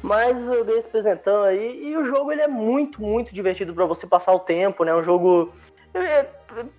Mas 0.00 0.48
eu 0.48 0.64
dei 0.64 0.78
esse 0.78 0.88
presentão 0.88 1.42
aí 1.42 1.82
e 1.84 1.96
o 1.96 2.04
jogo 2.04 2.32
ele 2.32 2.42
é 2.42 2.48
muito, 2.48 3.02
muito 3.02 3.34
divertido 3.34 3.74
pra 3.74 3.84
você 3.84 4.06
passar 4.06 4.32
o 4.32 4.40
tempo, 4.40 4.84
né? 4.84 4.94
Um 4.94 5.02
jogo. 5.02 5.52
É, 5.94 6.26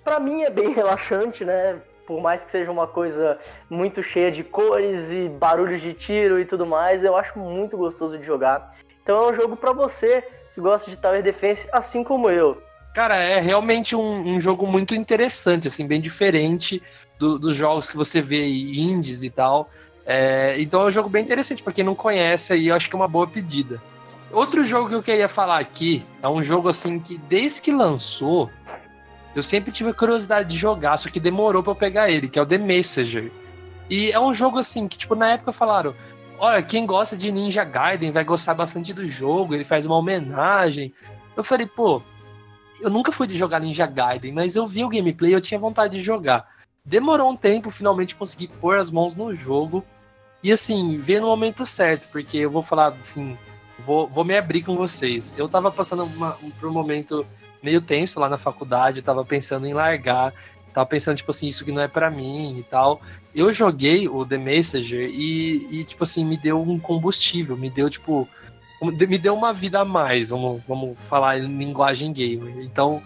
pra 0.04 0.20
mim 0.20 0.44
é 0.44 0.50
bem 0.50 0.72
relaxante, 0.74 1.46
né? 1.46 1.80
Por 2.06 2.22
mais 2.22 2.44
que 2.44 2.52
seja 2.52 2.72
uma 2.72 2.88
coisa 2.88 3.38
muito 3.70 4.04
cheia 4.04 4.32
de 4.32 4.44
cores 4.44 5.10
e 5.12 5.30
barulhos 5.30 5.82
de 5.82 5.94
tiro 5.94 6.40
e 6.40 6.46
tudo 6.46 6.66
mais, 6.66 7.04
eu 7.04 7.16
acho 7.16 7.38
muito 7.40 7.78
gostoso 7.78 8.18
de 8.18 8.25
jogar. 8.25 8.75
Então 9.02 9.18
é 9.18 9.32
um 9.32 9.36
jogo 9.36 9.56
pra 9.56 9.72
você 9.72 10.24
que 10.54 10.62
gosta 10.62 10.90
de 10.90 10.98
Tower 10.98 11.24
Defense, 11.24 11.68
assim 11.72 12.04
como 12.04 12.30
eu. 12.30 12.62
Cara, 12.93 13.15
é 13.15 13.39
realmente 13.39 13.95
um, 13.95 14.35
um 14.35 14.39
jogo 14.39 14.67
muito 14.67 14.93
interessante, 14.93 15.67
assim, 15.67 15.88
bem 15.88 16.00
diferente 16.00 16.81
do- 17.17 17.39
dos 17.39 17.55
jogos 17.55 17.89
que 17.89 17.97
você 17.97 18.21
vê 18.21 18.47
indies 18.47 19.23
e 19.23 19.29
tal. 19.31 19.69
É, 20.05 20.55
então 20.59 20.81
é 20.81 20.85
um 20.85 20.91
jogo 20.91 21.09
bem 21.09 21.23
interessante, 21.23 21.63
pra 21.63 21.73
quem 21.73 21.83
não 21.83 21.95
conhece 21.95 22.53
aí, 22.53 22.67
eu 22.67 22.75
acho 22.75 22.88
que 22.89 22.95
é 22.95 23.00
uma 23.00 23.07
boa 23.07 23.25
pedida. 23.25 23.81
Outro 24.31 24.63
jogo 24.63 24.89
que 24.89 24.95
eu 24.95 25.01
queria 25.03 25.27
falar 25.29 25.59
aqui 25.59 26.03
é 26.21 26.27
um 26.27 26.43
jogo 26.43 26.67
assim 26.69 27.00
que 27.00 27.17
desde 27.17 27.62
que 27.62 27.71
lançou, 27.71 28.50
eu 29.35 29.41
sempre 29.41 29.71
tive 29.71 29.89
a 29.89 29.93
curiosidade 29.93 30.50
de 30.50 30.57
jogar, 30.57 30.97
só 30.97 31.09
que 31.09 31.19
demorou 31.19 31.63
pra 31.63 31.71
eu 31.71 31.75
pegar 31.75 32.12
ele, 32.12 32.27
que 32.27 32.38
é 32.38 32.41
o 32.41 32.45
The 32.45 32.57
Messenger. 32.57 33.31
E 33.89 34.12
é 34.12 34.19
um 34.19 34.33
jogo 34.33 34.59
assim 34.59 34.88
que, 34.88 34.97
tipo, 34.97 35.15
na 35.15 35.31
época 35.31 35.51
falaram: 35.51 35.95
olha, 36.38 36.62
quem 36.62 36.85
gosta 36.85 37.17
de 37.17 37.31
Ninja 37.31 37.63
Gaiden 37.63 38.12
vai 38.12 38.23
gostar 38.23 38.53
bastante 38.53 38.93
do 38.93 39.07
jogo, 39.07 39.55
ele 39.55 39.63
faz 39.63 39.85
uma 39.85 39.97
homenagem. 39.97 40.93
Eu 41.35 41.43
falei, 41.43 41.65
pô, 41.65 42.01
eu 42.84 42.90
nunca 42.90 43.12
fui 43.12 43.25
de 43.25 43.38
jogar 43.38 43.60
Ninja 43.60 43.88
Gaiden, 43.88 44.34
mas 44.34 44.56
eu 44.56 44.68
vi 44.68 44.84
o 44.84 44.90
gameplay 44.90 45.32
e 45.32 45.34
eu 45.34 45.42
tinha 45.42 45.60
vontade 45.60 45.96
de 45.98 46.04
jogar. 46.04 46.48
Demorou 46.86 47.32
um 47.32 47.36
tempo, 47.36 47.72
finalmente 47.72 48.16
consegui 48.16 48.48
pôr 48.48 48.78
as 48.78 48.92
mãos 48.92 49.16
no 49.16 49.34
jogo. 49.34 49.84
E 50.44 50.52
assim, 50.52 50.98
veio 50.98 51.22
no 51.22 51.28
momento 51.28 51.66
certo, 51.66 52.10
porque 52.12 52.38
eu 52.38 52.52
vou 52.52 52.62
falar 52.62 52.90
assim, 53.00 53.38
vou, 53.80 54.08
vou 54.08 54.25
me 54.25 54.38
abrir 54.38 54.62
com 54.63 54.75
vocês. 54.75 55.34
Eu 55.38 55.48
tava 55.48 55.72
passando 55.72 56.04
uma- 56.04 56.38
um- 56.44 56.52
por 56.52 56.68
um 56.68 56.74
momento 56.74 57.25
meio 57.62 57.80
tenso 57.80 58.20
lá 58.20 58.28
na 58.28 58.38
faculdade, 58.38 59.02
tava 59.02 59.24
pensando 59.24 59.66
em 59.66 59.74
largar, 59.74 60.34
tava 60.74 60.86
pensando, 60.86 61.16
tipo 61.16 61.32
assim, 61.32 61.48
isso 61.48 61.63
que 61.63 61.72
não 61.72 61.82
é 61.82 61.88
pra 61.88 62.12
mim 62.12 62.58
e 62.60 62.63
tal. 62.63 63.02
Eu 63.34 63.54
joguei 63.54 64.10
o 64.10 64.25
The 64.25 64.38
Messenger 64.38 65.10
e, 65.10 65.68
e, 65.72 65.86
tipo 65.86 66.04
assim, 66.04 66.25
me 66.25 66.36
deu 66.36 66.62
um 66.62 66.78
combustível, 66.78 67.56
me 67.56 67.70
deu, 67.70 67.90
tipo, 67.90 68.28
me 68.92 69.18
deu 69.18 69.36
uma 69.36 69.54
vida 69.54 69.80
a 69.82 69.86
mais, 69.86 70.30
vamos, 70.30 70.62
vamos 70.68 70.98
falar 71.08 71.40
em 71.40 71.58
linguagem 71.58 72.12
gamer. 72.12 72.60
Então, 72.63 73.02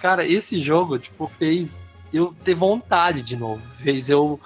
cara, 0.00 0.26
esse 0.26 0.58
jogo, 0.60 0.98
tipo, 0.98 1.26
fez 1.26 1.88
eu 2.12 2.34
ter 2.44 2.54
vontade 2.54 3.22
de 3.22 3.36
novo. 3.36 3.62
Fez 3.76 4.10
eu 4.10 4.40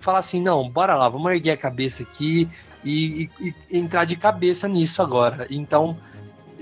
falar 0.00 0.18
assim, 0.20 0.40
não, 0.40 0.68
bora 0.68 0.94
lá, 0.94 1.08
vamos 1.08 1.30
erguer 1.32 1.52
a 1.52 1.56
cabeça 1.56 2.02
aqui 2.02 2.48
e, 2.84 3.28
e- 3.40 3.54
e 3.70 3.78
entrar 3.78 4.04
de 4.04 4.16
cabeça 4.16 4.68
nisso 4.68 5.02
agora. 5.02 5.46
Então, 5.50 5.98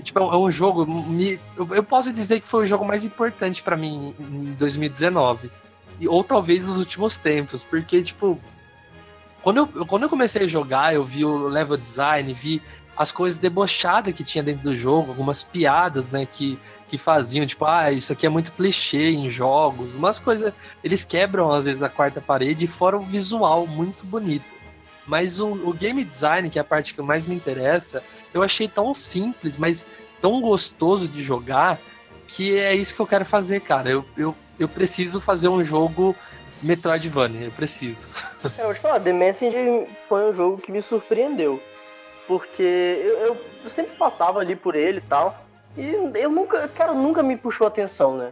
tipo, 0.01 0.19
é 0.19 0.37
um 0.37 0.49
jogo. 0.49 0.85
Me, 0.85 1.39
eu, 1.55 1.67
eu 1.75 1.83
posso 1.83 2.11
dizer 2.11 2.39
que 2.41 2.47
foi 2.47 2.63
o 2.63 2.67
jogo 2.67 2.85
mais 2.85 3.05
importante 3.05 3.61
pra 3.61 3.77
mim 3.77 4.15
em 4.19 4.53
2019. 4.57 5.51
E, 5.99 6.07
ou 6.07 6.23
talvez 6.23 6.67
nos 6.67 6.77
últimos 6.79 7.17
tempos, 7.17 7.63
porque, 7.63 8.01
tipo, 8.01 8.39
quando 9.41 9.57
eu, 9.57 9.85
quando 9.85 10.03
eu 10.03 10.09
comecei 10.09 10.43
a 10.43 10.47
jogar, 10.47 10.93
eu 10.93 11.03
vi 11.03 11.23
o 11.25 11.47
level 11.47 11.77
design, 11.77 12.33
vi 12.33 12.61
as 12.97 13.11
coisas 13.11 13.37
debochadas 13.37 14.13
que 14.15 14.23
tinha 14.23 14.43
dentro 14.43 14.63
do 14.63 14.75
jogo, 14.75 15.11
algumas 15.11 15.43
piadas, 15.43 16.09
né, 16.09 16.25
que, 16.25 16.57
que 16.89 16.97
faziam, 16.97 17.45
tipo, 17.45 17.63
ah, 17.65 17.91
isso 17.91 18.11
aqui 18.11 18.25
é 18.25 18.29
muito 18.29 18.51
clichê 18.53 19.11
em 19.11 19.29
jogos, 19.29 19.93
umas 19.93 20.17
coisas, 20.17 20.51
eles 20.83 21.03
quebram 21.03 21.51
às 21.51 21.65
vezes 21.65 21.83
a 21.83 21.89
quarta 21.89 22.19
parede, 22.19 22.65
fora 22.65 22.97
o 22.97 23.01
visual 23.01 23.67
muito 23.67 24.05
bonito. 24.05 24.57
Mas 25.05 25.39
o, 25.39 25.47
o 25.47 25.73
game 25.73 26.03
design, 26.03 26.49
que 26.49 26.57
é 26.57 26.61
a 26.61 26.65
parte 26.65 26.93
que 26.93 27.01
mais 27.01 27.25
me 27.25 27.35
interessa, 27.35 28.03
eu 28.33 28.41
achei 28.41 28.67
tão 28.67 28.93
simples, 28.93 29.57
mas 29.57 29.87
tão 30.19 30.41
gostoso 30.41 31.07
de 31.07 31.23
jogar, 31.23 31.79
que 32.27 32.57
é 32.57 32.75
isso 32.75 32.93
que 32.93 32.99
eu 32.99 33.07
quero 33.07 33.23
fazer, 33.23 33.61
cara. 33.61 33.89
Eu, 33.89 34.03
eu, 34.17 34.35
eu 34.59 34.67
preciso 34.67 35.21
fazer 35.21 35.47
um 35.47 35.63
jogo 35.63 36.15
Metroidvania, 36.61 37.45
eu 37.45 37.51
preciso. 37.51 38.07
É, 38.57 38.61
eu 38.61 38.65
vou 38.65 38.73
te 38.73 38.79
falar, 38.79 38.99
The 38.99 39.13
Messenger 39.13 39.87
foi 40.07 40.29
um 40.29 40.33
jogo 40.33 40.57
que 40.57 40.71
me 40.71 40.81
surpreendeu. 40.81 41.61
Porque 42.27 42.61
eu, 43.03 43.17
eu- 43.63 43.69
sempre 43.71 43.95
passava 43.95 44.39
ali 44.39 44.55
por 44.55 44.75
ele 44.75 44.97
e 44.99 45.01
tal. 45.09 45.35
E 45.75 45.95
eu 46.15 46.29
nunca, 46.29 46.67
cara, 46.69 46.93
nunca 46.93 47.21
me 47.23 47.37
puxou 47.37 47.67
atenção, 47.67 48.17
né? 48.17 48.31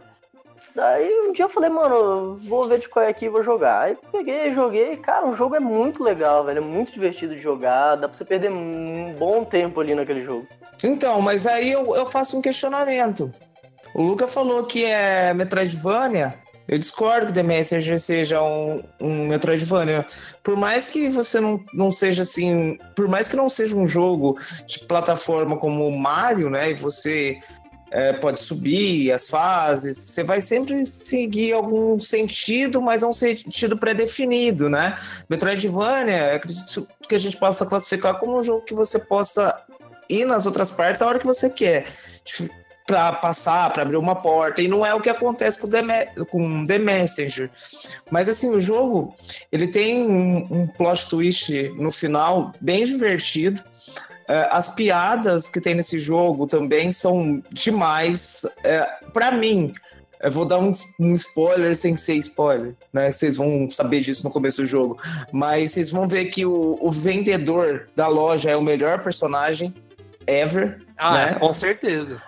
Daí 0.74 1.08
um 1.26 1.32
dia 1.32 1.46
eu 1.46 1.48
falei, 1.48 1.70
mano, 1.70 2.36
vou 2.46 2.68
ver 2.68 2.78
de 2.80 2.88
qual 2.88 3.04
é 3.04 3.08
aqui 3.08 3.24
e 3.26 3.30
vou 3.30 3.42
jogar. 3.42 3.82
Aí 3.82 3.96
peguei, 4.12 4.52
joguei. 4.54 4.96
Cara, 4.98 5.26
o 5.26 5.34
jogo 5.34 5.54
é 5.54 5.60
muito 5.60 6.02
legal, 6.04 6.44
velho. 6.44 6.58
É 6.58 6.60
muito 6.60 6.92
divertido 6.92 7.34
de 7.34 7.40
jogar. 7.40 7.94
Dá 7.96 8.08
pra 8.08 8.16
você 8.16 8.24
perder 8.26 8.50
um 8.52 9.14
bom 9.18 9.42
tempo 9.44 9.80
ali 9.80 9.94
naquele 9.94 10.20
jogo. 10.20 10.46
Então, 10.84 11.22
mas 11.22 11.46
aí 11.46 11.72
eu, 11.72 11.96
eu 11.96 12.04
faço 12.04 12.36
um 12.36 12.42
questionamento. 12.42 13.32
O 13.94 14.02
Luca 14.02 14.26
falou 14.26 14.64
que 14.64 14.84
é 14.84 15.32
Metroidvania. 15.32 16.34
Eu 16.68 16.78
discordo 16.78 17.26
que 17.26 17.32
The 17.32 17.42
Messenger 17.42 17.98
seja 17.98 18.42
um, 18.42 18.82
um 19.00 19.28
Metroidvania. 19.28 20.06
Por 20.42 20.56
mais 20.56 20.88
que 20.88 21.08
você 21.08 21.40
não, 21.40 21.64
não 21.72 21.90
seja 21.90 22.22
assim. 22.22 22.78
Por 22.94 23.06
mais 23.08 23.28
que 23.28 23.36
não 23.36 23.48
seja 23.48 23.76
um 23.76 23.86
jogo 23.86 24.38
de 24.66 24.80
plataforma 24.80 25.56
como 25.56 25.86
o 25.86 25.98
Mario, 25.98 26.50
né? 26.50 26.70
E 26.70 26.74
você 26.74 27.38
é, 27.90 28.12
pode 28.12 28.40
subir 28.40 29.12
as 29.12 29.28
fases, 29.28 29.96
você 29.96 30.24
vai 30.24 30.40
sempre 30.40 30.84
seguir 30.84 31.52
algum 31.52 31.98
sentido, 31.98 32.82
mas 32.82 33.02
é 33.02 33.06
um 33.06 33.12
sentido 33.12 33.76
pré-definido, 33.76 34.68
né? 34.68 34.98
Metroidvania, 35.28 36.34
acredito 36.34 36.88
que 37.08 37.14
a 37.14 37.18
gente 37.18 37.36
possa 37.36 37.64
classificar 37.64 38.18
como 38.18 38.38
um 38.38 38.42
jogo 38.42 38.64
que 38.64 38.74
você 38.74 38.98
possa 38.98 39.62
ir 40.08 40.24
nas 40.24 40.46
outras 40.46 40.70
partes 40.72 41.00
a 41.00 41.06
hora 41.06 41.18
que 41.18 41.26
você 41.26 41.48
quer. 41.48 41.86
Pra 42.86 43.12
passar, 43.12 43.72
pra 43.72 43.82
abrir 43.82 43.96
uma 43.96 44.14
porta. 44.14 44.62
E 44.62 44.68
não 44.68 44.86
é 44.86 44.94
o 44.94 45.00
que 45.00 45.10
acontece 45.10 45.60
com 45.60 45.68
The, 45.68 46.06
com 46.30 46.64
The 46.64 46.78
Messenger. 46.78 47.50
Mas 48.10 48.28
assim, 48.28 48.50
o 48.50 48.60
jogo 48.60 49.14
ele 49.50 49.66
tem 49.66 50.02
um, 50.02 50.46
um 50.50 50.66
plot 50.68 51.08
twist 51.10 51.52
no 51.76 51.90
final 51.90 52.52
bem 52.60 52.84
divertido. 52.84 53.60
É, 54.28 54.48
as 54.50 54.74
piadas 54.74 55.48
que 55.48 55.60
tem 55.60 55.74
nesse 55.74 55.98
jogo 55.98 56.46
também 56.46 56.90
são 56.92 57.42
demais. 57.52 58.42
É, 58.64 58.82
para 59.12 59.32
mim, 59.32 59.72
eu 60.20 60.30
vou 60.30 60.44
dar 60.44 60.58
um, 60.58 60.72
um 60.98 61.14
spoiler 61.14 61.76
sem 61.76 61.94
ser 61.94 62.14
spoiler, 62.14 62.74
né? 62.92 63.12
Vocês 63.12 63.36
vão 63.36 63.70
saber 63.70 64.00
disso 64.00 64.24
no 64.24 64.30
começo 64.30 64.62
do 64.62 64.66
jogo. 64.66 64.98
Mas 65.30 65.72
vocês 65.72 65.90
vão 65.90 66.08
ver 66.08 66.26
que 66.26 66.44
o, 66.44 66.78
o 66.80 66.90
vendedor 66.90 67.88
da 67.94 68.08
loja 68.08 68.50
é 68.50 68.56
o 68.56 68.62
melhor 68.62 69.02
personagem 69.02 69.74
ever. 70.26 70.82
Ah, 70.96 71.12
né? 71.12 71.34
com 71.34 71.52
certeza. 71.52 72.20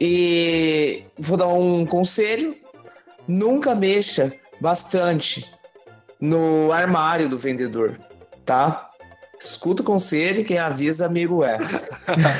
E 0.00 1.04
vou 1.18 1.36
dar 1.36 1.48
um 1.48 1.86
conselho: 1.86 2.56
nunca 3.26 3.74
mexa 3.74 4.32
bastante 4.60 5.50
no 6.20 6.72
armário 6.72 7.28
do 7.28 7.38
vendedor, 7.38 7.98
tá? 8.44 8.88
Escuta 9.38 9.82
o 9.82 9.84
conselho, 9.84 10.44
quem 10.44 10.56
avisa, 10.58 11.04
amigo 11.04 11.42
é. 11.42 11.58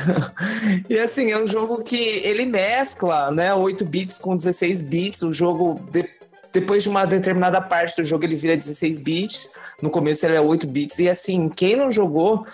e 0.89 0.97
assim, 1.01 1.33
é 1.33 1.39
um 1.43 1.49
jogo 1.49 1.83
que 1.83 1.97
ele 1.97 2.47
mescla, 2.47 3.33
né, 3.33 3.53
8 3.53 3.85
bits 3.85 4.19
com 4.19 4.37
16 4.37 4.83
bits. 4.83 5.23
O 5.23 5.33
jogo, 5.33 5.81
de- 5.91 6.09
depois 6.53 6.85
de 6.85 6.89
uma 6.89 7.05
determinada 7.05 7.61
parte 7.61 8.01
do 8.01 8.05
jogo, 8.05 8.25
ele 8.25 8.37
vira 8.37 8.57
16 8.57 8.99
bits. 8.99 9.51
No 9.81 9.91
começo 9.91 10.25
ele 10.25 10.37
é 10.37 10.41
8 10.41 10.65
bits. 10.69 11.01
E 11.01 11.09
assim, 11.09 11.49
quem 11.49 11.75
não 11.75 11.91
jogou, 11.91 12.47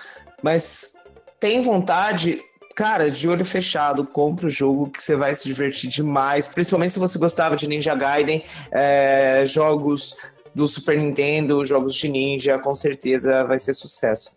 mas 0.43 0.95
tem 1.39 1.61
vontade, 1.61 2.43
cara, 2.79 3.11
de 3.11 3.29
olho 3.29 3.45
fechado, 3.45 4.05
compra 4.05 4.47
o 4.47 4.49
jogo 4.49 4.89
que 4.89 5.03
você 5.03 5.17
vai 5.17 5.35
se 5.35 5.43
divertir 5.49 5.91
demais. 5.91 6.47
Principalmente 6.47 6.93
se 6.93 7.01
você 7.01 7.19
gostava 7.19 7.57
de 7.57 7.67
Ninja 7.67 7.93
Gaiden, 7.93 8.41
é, 8.71 9.43
jogos 9.45 10.17
do 10.55 10.65
Super 10.69 10.97
Nintendo, 10.97 11.65
jogos 11.65 11.97
de 11.97 12.09
ninja, 12.09 12.57
com 12.57 12.73
certeza 12.73 13.43
vai 13.43 13.59
ser 13.59 13.73
sucesso. 13.73 14.37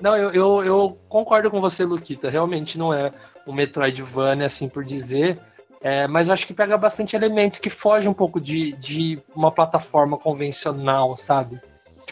Não, 0.00 0.16
eu, 0.16 0.30
eu, 0.30 0.64
eu 0.64 0.98
concordo 1.10 1.50
com 1.50 1.60
você, 1.60 1.84
Luquita. 1.84 2.30
Realmente 2.30 2.78
não 2.78 2.92
é 2.92 3.12
um 3.46 3.52
Metroidvania, 3.52 4.46
assim 4.46 4.66
por 4.66 4.82
dizer. 4.82 5.38
É, 5.82 6.08
mas 6.08 6.30
acho 6.30 6.46
que 6.46 6.54
pega 6.54 6.78
bastante 6.78 7.14
elementos 7.14 7.58
que 7.58 7.68
fogem 7.68 8.10
um 8.10 8.14
pouco 8.14 8.40
de, 8.40 8.72
de 8.72 9.22
uma 9.36 9.52
plataforma 9.52 10.16
convencional, 10.16 11.18
sabe? 11.18 11.60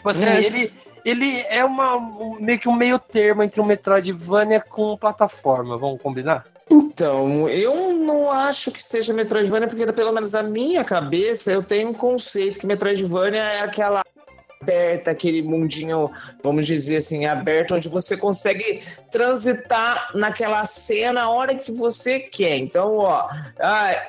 Tipo 0.03 0.09
assim, 0.09 0.27
Yes. 0.27 0.85
ele, 1.05 1.23
ele 1.23 1.45
é 1.47 1.63
uma, 1.63 1.95
um- 1.95 2.35
meio 2.41 2.59
que 2.59 2.67
um 2.67 2.75
meio 2.75 2.99
termo 2.99 3.41
entre 3.41 3.61
um 3.61 3.65
Metroidvania 3.65 4.59
com 4.59 4.97
plataforma, 4.97 5.77
vamos 5.77 6.01
combinar? 6.01 6.45
Então, 6.69 7.47
eu 7.47 7.93
não 7.93 8.29
acho 8.29 8.69
que 8.71 8.83
seja 8.83 9.13
Metroidvania, 9.13 9.65
porque 9.67 9.89
pelo 9.93 10.11
menos 10.11 10.33
na 10.33 10.43
minha 10.43 10.83
cabeça 10.83 11.51
eu 11.53 11.63
tenho 11.63 11.89
um 11.89 11.93
conceito 11.93 12.59
que 12.59 12.67
Metroidvania 12.67 13.39
é 13.41 13.61
aquela 13.61 14.03
aberta, 14.61 15.11
aquele 15.11 15.41
mundinho, 15.41 16.11
vamos 16.43 16.65
dizer 16.65 16.97
assim, 16.97 17.25
aberto, 17.25 17.73
onde 17.75 17.87
você 17.87 18.17
consegue 18.17 18.81
transitar 19.09 20.11
naquela 20.15 20.65
cena 20.65 21.23
a 21.23 21.29
hora 21.29 21.55
que 21.55 21.71
você 21.71 22.19
quer. 22.19 22.57
Então, 22.57 22.97
ó, 22.97 23.27
ah, 23.59 24.01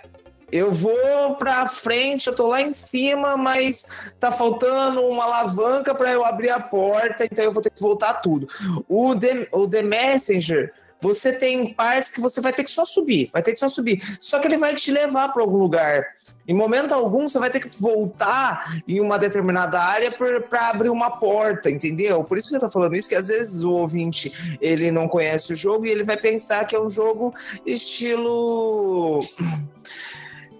eu 0.55 0.71
vou 0.71 1.35
pra 1.35 1.67
frente, 1.67 2.29
eu 2.29 2.35
tô 2.35 2.47
lá 2.47 2.61
em 2.61 2.71
cima, 2.71 3.37
mas 3.37 3.87
tá 4.21 4.31
faltando 4.31 5.03
uma 5.03 5.25
alavanca 5.25 5.93
para 5.93 6.13
eu 6.13 6.25
abrir 6.25 6.51
a 6.51 6.61
porta, 6.61 7.25
então 7.25 7.45
eu 7.45 7.51
vou 7.53 7.61
ter 7.61 7.71
que 7.71 7.83
voltar 7.83 8.15
tudo. 8.15 8.47
O 8.89 9.17
The, 9.17 9.49
o 9.51 9.67
The 9.67 9.83
Messenger, 9.83 10.73
você 11.03 11.33
tem 11.33 11.75
partes 11.75 12.13
que 12.13 12.21
você 12.21 12.41
vai 12.41 12.53
ter 12.53 12.63
que 12.63 12.71
só 12.71 12.85
subir, 12.85 13.31
vai 13.33 13.43
ter 13.43 13.51
que 13.51 13.59
só 13.59 13.69
subir. 13.69 14.01
Só 14.21 14.39
que 14.39 14.47
ele 14.47 14.57
vai 14.57 14.77
te 14.77 14.93
levar 14.93 15.33
para 15.33 15.43
algum 15.43 15.59
lugar. 15.59 16.05
Em 16.47 16.55
momento 16.55 16.95
algum, 16.95 17.27
você 17.27 17.41
vai 17.41 17.51
ter 17.51 17.59
que 17.59 17.83
voltar 17.83 18.81
em 18.87 19.01
uma 19.01 19.19
determinada 19.19 19.81
área 19.81 20.13
para 20.13 20.69
abrir 20.69 20.89
uma 20.89 21.11
porta, 21.19 21.69
entendeu? 21.69 22.23
Por 22.23 22.39
isso 22.39 22.49
que 22.49 22.55
eu 22.55 22.61
tô 22.61 22.69
falando 22.71 22.95
isso, 22.95 23.09
que 23.09 23.17
às 23.17 23.27
vezes 23.27 23.65
o 23.65 23.73
ouvinte 23.73 24.57
ele 24.61 24.93
não 24.93 25.09
conhece 25.09 25.53
o 25.53 25.57
jogo 25.57 25.85
e 25.85 25.91
ele 25.91 26.05
vai 26.05 26.17
pensar 26.17 26.65
que 26.65 26.77
é 26.77 26.81
um 26.81 26.89
jogo 26.89 27.35
estilo. 27.67 29.19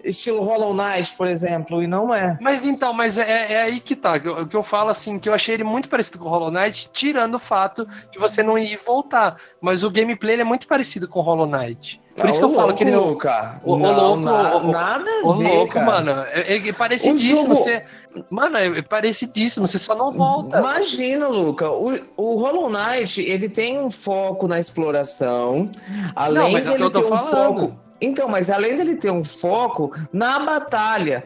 Estilo 0.05 0.41
Hollow 0.43 0.73
Knight, 0.73 1.13
por 1.17 1.27
exemplo, 1.27 1.81
e 1.81 1.87
não 1.87 2.13
é. 2.13 2.37
Mas 2.39 2.63
então, 2.65 2.93
mas 2.93 3.17
é, 3.17 3.53
é 3.53 3.61
aí 3.63 3.79
que 3.79 3.95
tá. 3.95 4.19
que 4.19 4.29
O 4.29 4.45
que 4.47 4.55
eu 4.55 4.63
falo 4.63 4.89
assim, 4.89 5.17
que 5.19 5.27
eu 5.27 5.33
achei 5.33 5.55
ele 5.55 5.63
muito 5.63 5.89
parecido 5.89 6.19
com 6.19 6.25
o 6.25 6.29
Hollow 6.29 6.51
Knight, 6.51 6.89
tirando 6.93 7.35
o 7.35 7.39
fato 7.39 7.87
de 8.11 8.19
você 8.19 8.41
não 8.43 8.57
ir 8.57 8.73
e 8.73 8.77
voltar. 8.77 9.37
Mas 9.59 9.83
o 9.83 9.89
gameplay 9.89 10.39
é 10.39 10.43
muito 10.43 10.67
parecido 10.67 11.07
com 11.07 11.19
o 11.19 11.23
Hollow 11.23 11.47
Knight. 11.47 12.01
Por 12.15 12.29
isso 12.29 12.39
que 12.39 12.45
eu 12.45 12.49
falo 12.49 12.73
que 12.73 12.83
ele 12.83 12.91
não. 12.91 13.13
Cara. 13.17 13.59
O- 13.63 13.73
o 13.73 13.77
não, 13.77 13.93
louco, 13.93 14.19
na- 14.21 14.55
o- 14.55 14.71
nada 14.71 15.03
a 15.23 15.27
Ô, 15.27 15.33
ver, 15.33 15.47
louco, 15.49 15.73
cara. 15.73 15.85
mano. 15.85 16.11
É, 16.31 16.55
é 16.69 16.71
parecidíssimo. 16.73 17.41
jogo- 17.41 17.55
Você... 17.55 17.83
Mano, 18.29 18.57
é 18.57 18.81
parecidíssimo, 18.81 19.67
você 19.67 19.77
só 19.77 19.93
não 19.93 20.13
volta. 20.13 20.59
Imagina, 20.59 21.27
Luca, 21.27 21.69
o, 21.69 21.93
o 22.15 22.35
Hollow 22.39 22.69
Knight, 22.69 23.21
ele 23.21 23.49
tem 23.49 23.77
um 23.77 23.91
foco 23.91 24.47
na 24.47 24.57
exploração, 24.57 25.69
além 26.15 26.43
Não, 26.43 26.51
mas 26.51 26.65
é 26.67 26.71
o 26.71 26.75
que 26.75 26.79
tô 26.79 26.89
ter 27.01 27.05
um 27.05 27.17
falando. 27.17 27.59
foco... 27.59 27.84
Então, 28.01 28.27
mas 28.27 28.49
além 28.49 28.75
dele 28.75 28.95
ter 28.95 29.11
um 29.11 29.23
foco 29.23 29.91
na 30.11 30.39
batalha, 30.39 31.25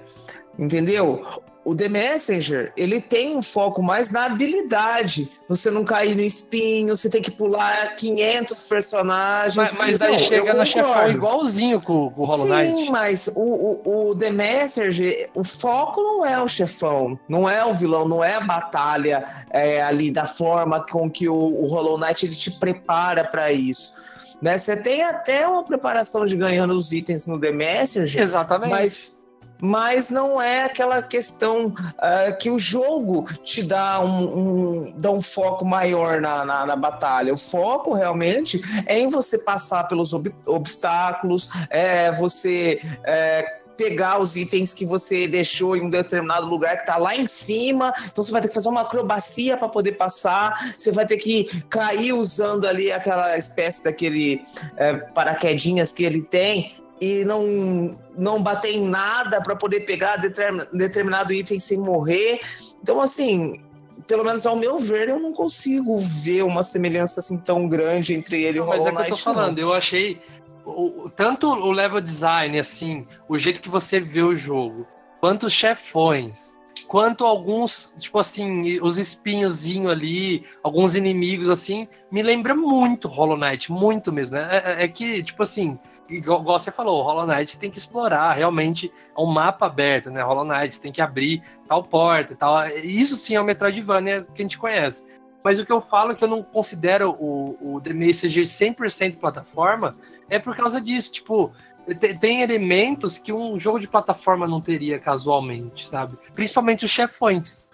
entendeu? 0.58 1.26
O 1.70 1.76
The 1.76 1.88
Messenger, 1.88 2.74
ele 2.76 3.00
tem 3.00 3.38
um 3.38 3.44
foco 3.44 3.84
mais 3.84 4.10
na 4.10 4.26
habilidade. 4.26 5.30
Você 5.48 5.70
não 5.70 5.84
cair 5.84 6.16
no 6.16 6.24
espinho, 6.24 6.98
você 6.98 7.12
tem 7.12 7.22
que 7.22 7.30
pular 7.30 7.96
500 7.96 8.64
personagens. 8.64 9.56
Mas, 9.56 9.74
mas 9.74 9.98
daí 10.00 10.14
Não, 10.14 10.18
chega 10.18 10.52
no 10.56 10.66
chefão 10.66 11.12
igualzinho 11.12 11.80
com, 11.80 12.10
com 12.10 12.22
o 12.22 12.26
Hollow 12.26 12.48
Sim, 12.48 12.74
Knight. 12.74 12.90
mas 12.90 13.28
o, 13.36 13.42
o, 13.44 14.10
o 14.10 14.16
The 14.16 14.32
Messenger, 14.32 15.30
o 15.36 15.44
foco 15.44 16.02
não 16.02 16.26
é 16.26 16.42
o 16.42 16.48
chefão, 16.48 17.20
não 17.30 17.48
é 17.48 17.64
o 17.64 17.72
vilão, 17.72 18.08
não 18.08 18.24
é 18.24 18.34
a 18.34 18.42
batalha 18.42 19.24
é, 19.52 19.80
ali 19.84 20.10
da 20.10 20.26
forma 20.26 20.84
com 20.88 21.08
que 21.08 21.30
o, 21.30 21.36
o 21.36 21.68
Hollow 21.68 22.00
Knight 22.00 22.26
ele 22.26 22.36
te 22.36 22.50
prepara 22.50 23.24
para 23.24 23.52
isso. 23.52 23.94
Né? 24.42 24.58
Você 24.58 24.76
tem 24.76 25.04
até 25.04 25.48
uma 25.48 25.64
preparação 25.64 26.26
de 26.26 26.36
ganhando 26.36 26.74
os 26.74 26.94
itens 26.94 27.28
no 27.28 27.40
The 27.40 27.52
Messenger, 27.52 28.24
Exatamente. 28.24 28.72
mas, 28.72 29.29
mas 29.62 30.10
não 30.10 30.42
é 30.42 30.64
aquela 30.64 31.02
questão 31.02 31.74
ah, 31.98 32.32
que 32.32 32.50
o 32.50 32.58
jogo 32.58 33.26
te 33.44 33.62
dá 33.64 34.00
um, 34.00 34.24
um- 34.40 34.94
dá 34.98 35.12
um 35.12 35.22
foco 35.22 35.66
maior 35.66 36.22
na, 36.22 36.46
na, 36.46 36.66
na 36.66 36.76
batalha. 36.76 37.34
O 37.34 37.38
foco 37.38 37.94
realmente 37.94 38.62
é 38.86 39.00
em 39.00 39.08
você 39.08 39.38
passar 39.40 39.88
pelos 39.88 40.14
ob- 40.14 40.34
obstáculos, 40.46 41.50
é 41.70 42.12
você 42.12 42.82
é, 43.04 43.60
pegar 43.78 44.20
os 44.20 44.36
itens 44.36 44.74
que 44.74 44.86
você 44.86 45.26
deixou 45.28 45.76
em 45.76 45.82
um 45.86 45.90
determinado 45.90 46.46
lugar 46.48 46.76
que 46.76 46.82
está 46.84 46.98
lá 46.98 47.16
em 47.16 47.26
cima. 47.26 47.94
Então 48.12 48.22
você 48.24 48.32
vai 48.32 48.42
ter 48.42 48.50
que 48.50 48.54
fazer 48.54 48.68
uma 48.70 48.82
acrobacia 48.82 49.56
para 49.56 49.70
poder 49.70 49.94
passar. 49.94 50.60
Você 50.76 50.92
vai 50.92 51.06
ter 51.06 51.16
que 51.18 51.46
cair 51.70 52.12
usando 52.12 52.66
ali 52.66 52.92
aquela 52.92 53.38
espécie 53.38 53.84
daquele 53.84 54.42
é, 54.76 54.94
paraquedinhas 54.94 55.92
que 55.94 56.04
ele 56.04 56.22
tem 56.24 56.76
e 57.02 57.24
não, 57.26 57.98
não 58.18 58.42
bater 58.42 58.74
em 58.76 58.84
nada 58.88 59.42
para 59.42 59.56
poder 59.56 59.82
pegar 59.82 60.18
determin- 60.18 60.66
determinado 60.74 61.32
item 61.34 61.60
sem 61.60 61.78
morrer. 61.78 62.40
Então, 62.82 63.00
assim, 63.00 63.62
pelo 64.08 64.24
menos 64.24 64.46
ao 64.46 64.56
meu 64.56 64.78
ver, 64.80 65.10
eu 65.10 65.20
não 65.20 65.32
consigo 65.34 65.98
ver 65.98 66.44
uma 66.44 66.64
semelhança 66.64 67.20
assim 67.20 67.38
tão 67.38 67.68
grande 67.70 68.14
entre 68.14 68.44
ele 68.44 68.58
e 68.58 68.62
o 68.62 68.68
Mas 68.68 68.84
Hollow 68.84 68.90
é 68.90 68.92
que 68.92 68.98
eu 69.02 69.04
tô 69.06 69.10
Knight. 69.12 69.26
não. 69.28 69.34
falando, 69.34 69.60
eu 69.60 69.74
achei 69.74 70.20
o- 70.66 71.04
o- 71.06 71.10
tanto 71.10 71.48
o 71.48 71.72
level 71.72 72.02
design, 72.02 72.60
assim, 72.60 73.06
o 73.28 73.38
jeito 73.38 73.62
que 73.62 73.70
você 73.70 74.00
vê 74.00 74.22
o 74.22 74.36
jogo, 74.36 74.86
quanto 75.22 75.46
os 75.48 75.54
chefões, 75.54 76.54
quanto 76.88 77.24
alguns, 77.26 77.94
tipo 77.98 78.18
assim, 78.20 78.80
os 78.82 78.98
espinhozinhos 78.98 79.92
ali, 79.92 80.44
alguns 80.64 80.96
inimigos, 80.96 81.50
assim, 81.50 81.88
me 82.12 82.22
lembra 82.24 82.56
muito 82.56 83.08
Hollow 83.08 83.38
Knight, 83.38 83.72
muito 83.72 84.12
mesmo. 84.12 84.36
É, 84.38 84.58
é- 84.80 84.84
é 84.84 84.88
que, 84.88 85.22
tipo 85.24 85.44
assim, 85.44 85.78
igual, 86.10 86.44
você 86.44 86.72
falou, 86.72 87.02
Hollow 87.04 87.26
Knight 87.28 87.58
tem 87.60 87.70
que 87.72 87.78
explorar, 87.78 88.34
realmente 88.34 88.92
é 89.16 89.22
um 89.22 89.26
mapa 89.26 89.66
aberto, 89.68 90.10
né? 90.10 90.22
Hollow 90.22 90.46
Knight 90.46 90.80
tem 90.80 90.92
que 90.92 91.02
abrir 91.02 91.42
tal 91.68 91.84
porta 91.84 92.36
tal. 92.36 92.66
Isso 92.84 93.16
sim 93.16 93.36
é 93.36 93.42
o 93.42 93.46
Metroidvania 93.46 94.26
que 94.34 94.42
a 94.42 94.44
gente 94.44 94.58
conhece. 94.58 95.04
Mas 95.44 95.60
o 95.60 95.66
que 95.66 95.72
eu 95.72 95.80
falo 95.80 96.12
é 96.12 96.16
que 96.16 96.24
eu 96.24 96.28
não 96.28 96.44
considero 96.44 97.12
o, 97.18 97.76
o 97.76 97.82
The 97.82 97.94
Messenger 97.94 98.44
100% 98.44 99.18
plataforma 99.18 99.96
é 100.30 100.38
por 100.38 100.56
causa 100.56 100.82
disso. 100.82 101.14
Tipo, 101.14 101.52
te- 102.00 102.14
tem 102.18 102.42
elementos 102.42 103.18
que 103.18 103.32
um 103.32 103.58
jogo 103.58 103.80
de 103.80 103.88
plataforma 103.88 104.46
não 104.46 104.60
teria 104.60 105.00
casualmente, 105.00 105.88
sabe? 105.88 106.18
Principalmente 106.36 106.84
os 106.84 106.92
chefões. 106.92 107.70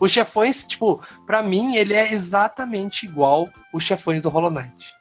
Os 0.00 0.10
chefões, 0.10 0.66
tipo, 0.66 1.02
pra 1.26 1.42
mim, 1.42 1.76
ele 1.76 1.92
é 1.92 2.10
exatamente 2.10 3.04
igual 3.04 3.50
os 3.70 3.84
chefões 3.84 4.22
do 4.22 4.30
Hollow 4.30 4.50
Knight. 4.50 4.94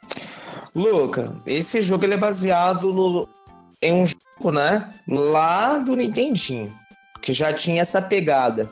Luca, 0.79 1.35
esse 1.45 1.81
jogo 1.81 2.05
ele 2.05 2.13
é 2.13 2.17
baseado 2.17 2.93
no, 2.93 3.27
em 3.81 3.93
um 3.93 4.05
jogo, 4.05 4.51
né? 4.51 4.89
Lá 5.07 5.77
do 5.77 5.95
Nintendinho, 5.95 6.73
que 7.21 7.33
já 7.33 7.51
tinha 7.51 7.81
essa 7.81 8.01
pegada. 8.01 8.69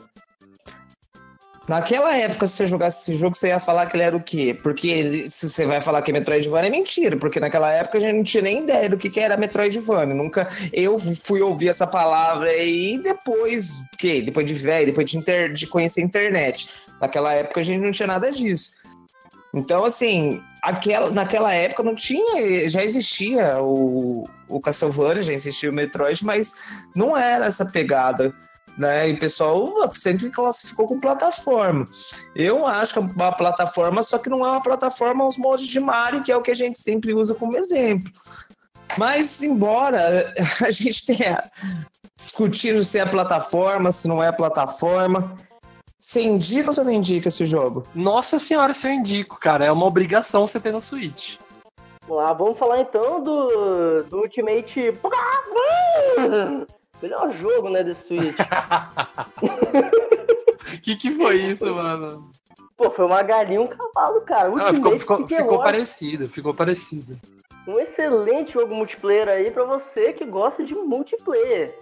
Naquela 1.68 2.16
época, 2.16 2.46
se 2.46 2.54
você 2.54 2.66
jogasse 2.66 3.02
esse 3.02 3.14
jogo, 3.20 3.36
você 3.36 3.48
ia 3.48 3.60
falar 3.60 3.84
que 3.84 3.94
ele 3.94 4.02
era 4.02 4.16
o 4.16 4.22
quê? 4.22 4.58
Porque 4.62 4.88
ele- 4.88 5.28
se 5.28 5.50
você 5.50 5.66
vai 5.66 5.82
falar 5.82 6.00
que 6.00 6.10
é 6.10 6.14
Metroidvania, 6.14 6.68
é 6.68 6.70
mentira, 6.70 7.14
porque 7.18 7.38
naquela 7.38 7.70
época 7.70 7.98
a 7.98 8.00
gente 8.00 8.16
não 8.16 8.24
tinha 8.24 8.42
nem 8.42 8.60
ideia 8.60 8.88
do 8.88 8.96
que, 8.96 9.10
que 9.10 9.20
era 9.20 9.36
Metroidvania. 9.36 10.14
Nunca 10.14 10.48
eu 10.72 10.98
fui 10.98 11.42
ouvir 11.42 11.68
essa 11.68 11.86
palavra 11.86 12.48
aí 12.48 12.98
depois, 13.02 13.82
que 13.98 14.22
depois 14.22 14.46
de 14.46 14.54
velho, 14.54 14.86
depois 14.86 15.10
de, 15.10 15.18
inter- 15.18 15.52
de 15.52 15.66
conhecer 15.66 16.00
a 16.00 16.04
internet. 16.04 16.70
Naquela 17.02 17.34
época 17.34 17.60
a 17.60 17.62
gente 17.62 17.82
não 17.82 17.90
tinha 17.90 18.06
nada 18.06 18.32
disso. 18.32 18.77
Então, 19.54 19.84
assim, 19.84 20.42
aquela, 20.62 21.10
naquela 21.10 21.52
época 21.52 21.82
não 21.82 21.94
tinha, 21.94 22.68
já 22.68 22.84
existia 22.84 23.60
o, 23.60 24.24
o 24.48 24.60
Castlevania, 24.60 25.22
já 25.22 25.32
existia 25.32 25.70
o 25.70 25.72
Metroid, 25.72 26.24
mas 26.24 26.54
não 26.94 27.16
era 27.16 27.46
essa 27.46 27.64
pegada, 27.64 28.34
né? 28.76 29.08
E 29.08 29.14
o 29.14 29.18
pessoal 29.18 29.90
sempre 29.92 30.30
classificou 30.30 30.86
com 30.86 31.00
plataforma. 31.00 31.86
Eu 32.34 32.66
acho 32.66 32.92
que 32.92 32.98
é 32.98 33.02
uma 33.02 33.32
plataforma, 33.32 34.02
só 34.02 34.18
que 34.18 34.28
não 34.28 34.44
é 34.44 34.50
uma 34.50 34.62
plataforma 34.62 35.24
aos 35.24 35.38
moldes 35.38 35.66
de 35.66 35.80
Mario, 35.80 36.22
que 36.22 36.30
é 36.30 36.36
o 36.36 36.42
que 36.42 36.50
a 36.50 36.56
gente 36.56 36.78
sempre 36.78 37.14
usa 37.14 37.34
como 37.34 37.56
exemplo. 37.56 38.12
Mas, 38.96 39.42
embora 39.42 40.32
a 40.64 40.70
gente 40.70 41.06
tenha 41.06 41.50
discutido 42.16 42.84
se 42.84 42.98
é 42.98 43.06
plataforma, 43.06 43.92
se 43.92 44.08
não 44.08 44.22
é 44.22 44.30
plataforma, 44.30 45.36
você 46.08 46.22
indica 46.22 46.68
ou 46.68 46.72
você 46.72 46.82
não 46.82 46.90
indica 46.90 47.28
esse 47.28 47.44
jogo? 47.44 47.82
Nossa 47.94 48.38
senhora, 48.38 48.72
se 48.72 48.88
eu 48.88 48.92
indico, 48.92 49.38
cara, 49.38 49.66
é 49.66 49.70
uma 49.70 49.84
obrigação 49.84 50.46
você 50.46 50.58
ter 50.58 50.72
no 50.72 50.80
Switch. 50.80 51.36
Vamos 52.06 52.24
lá, 52.24 52.32
vamos 52.32 52.56
falar 52.56 52.80
então 52.80 53.22
do, 53.22 54.04
do 54.04 54.20
Ultimate. 54.20 54.94
Melhor 57.02 57.30
jogo, 57.32 57.68
né, 57.68 57.84
desse 57.84 58.06
Switch. 58.06 58.36
que 60.82 60.96
que 60.96 61.10
foi 61.10 61.42
isso, 61.42 61.74
mano? 61.74 62.30
Pô, 62.74 62.90
foi 62.90 63.04
uma 63.04 63.22
galinha 63.22 63.60
e 63.60 63.62
um 63.62 63.66
cavalo, 63.66 64.22
cara. 64.22 64.48
Ah, 64.48 64.52
Ultimate 64.52 64.76
ficou, 64.76 64.98
ficou, 64.98 65.16
Kick 65.18 65.28
ficou 65.28 65.56
Awards. 65.56 65.64
parecido, 65.64 66.28
ficou 66.30 66.54
parecido. 66.54 67.20
Um 67.66 67.78
excelente 67.78 68.54
jogo 68.54 68.74
multiplayer 68.74 69.28
aí 69.28 69.50
pra 69.50 69.64
você 69.64 70.14
que 70.14 70.24
gosta 70.24 70.64
de 70.64 70.74
multiplayer. 70.74 71.78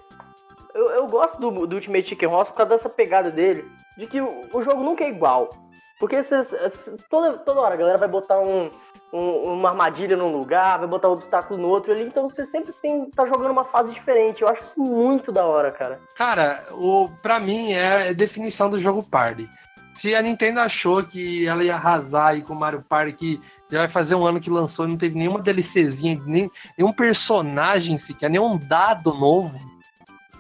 eu, 0.75 0.91
eu 0.91 1.07
gosto 1.07 1.39
do, 1.39 1.65
do 1.65 1.77
Ultimate 1.77 2.09
Chicken 2.09 2.29
Horse 2.29 2.51
por 2.51 2.57
causa 2.57 2.71
dessa 2.71 2.89
pegada 2.89 3.31
dele, 3.31 3.65
de 3.97 4.07
que 4.07 4.21
o, 4.21 4.47
o 4.53 4.63
jogo 4.63 4.83
nunca 4.83 5.05
é 5.05 5.09
igual. 5.09 5.51
Porque 5.99 6.23
cês- 6.23 6.49
cês- 6.49 6.97
toda, 7.09 7.39
toda 7.39 7.61
hora 7.61 7.75
a 7.75 7.79
galera 7.79 7.97
vai 7.99 8.09
botar 8.09 8.39
um, 8.39 8.69
um- 9.13 9.53
uma 9.55 9.71
armadilha 9.71 10.17
num 10.17 10.37
lugar, 10.37 10.79
vai 10.79 10.87
botar 10.87 11.09
um 11.09 11.13
obstáculo 11.13 11.59
no 11.61 11.69
outro 11.69 11.91
ali, 11.93 12.05
então 12.05 12.29
você 12.29 12.45
sempre 12.45 12.73
tem, 12.83 13.09
tá 13.11 13.25
jogando 13.27 13.51
uma 13.51 13.65
fase 13.65 13.95
diferente. 13.95 14.43
Eu 14.43 14.49
acho 14.49 14.63
isso 14.63 14.79
muito 14.81 15.33
da 15.33 15.47
hora, 15.47 15.71
cara. 15.71 15.99
Cara, 16.15 16.63
o, 16.73 17.07
pra 17.23 17.41
mim 17.41 17.73
é 17.73 18.13
definição 18.13 18.69
do 18.69 18.79
jogo 18.79 19.03
party. 19.03 19.49
Se 19.95 20.15
a 20.15 20.21
Nintendo 20.21 20.61
achou 20.61 21.03
que 21.03 21.47
ela 21.49 21.65
ia 21.65 21.75
arrasar 21.75 22.27
aí 22.27 22.43
com 22.43 22.53
o 22.53 22.57
Mario 22.57 22.85
Party, 22.87 23.13
que 23.15 23.41
já 23.71 23.79
vai 23.79 23.89
fazer 23.89 24.15
um 24.15 24.27
ano 24.27 24.39
que 24.39 24.51
lançou 24.51 24.85
e 24.85 24.89
não 24.91 24.97
teve 24.99 25.17
nenhuma 25.19 25.41
DLCzinha, 25.41 26.21
nem, 26.27 26.51
nenhum 26.77 26.93
personagem 26.93 27.97
sequer, 27.97 28.29
nenhum 28.29 28.59
dado 28.59 29.15
novo. 29.15 29.59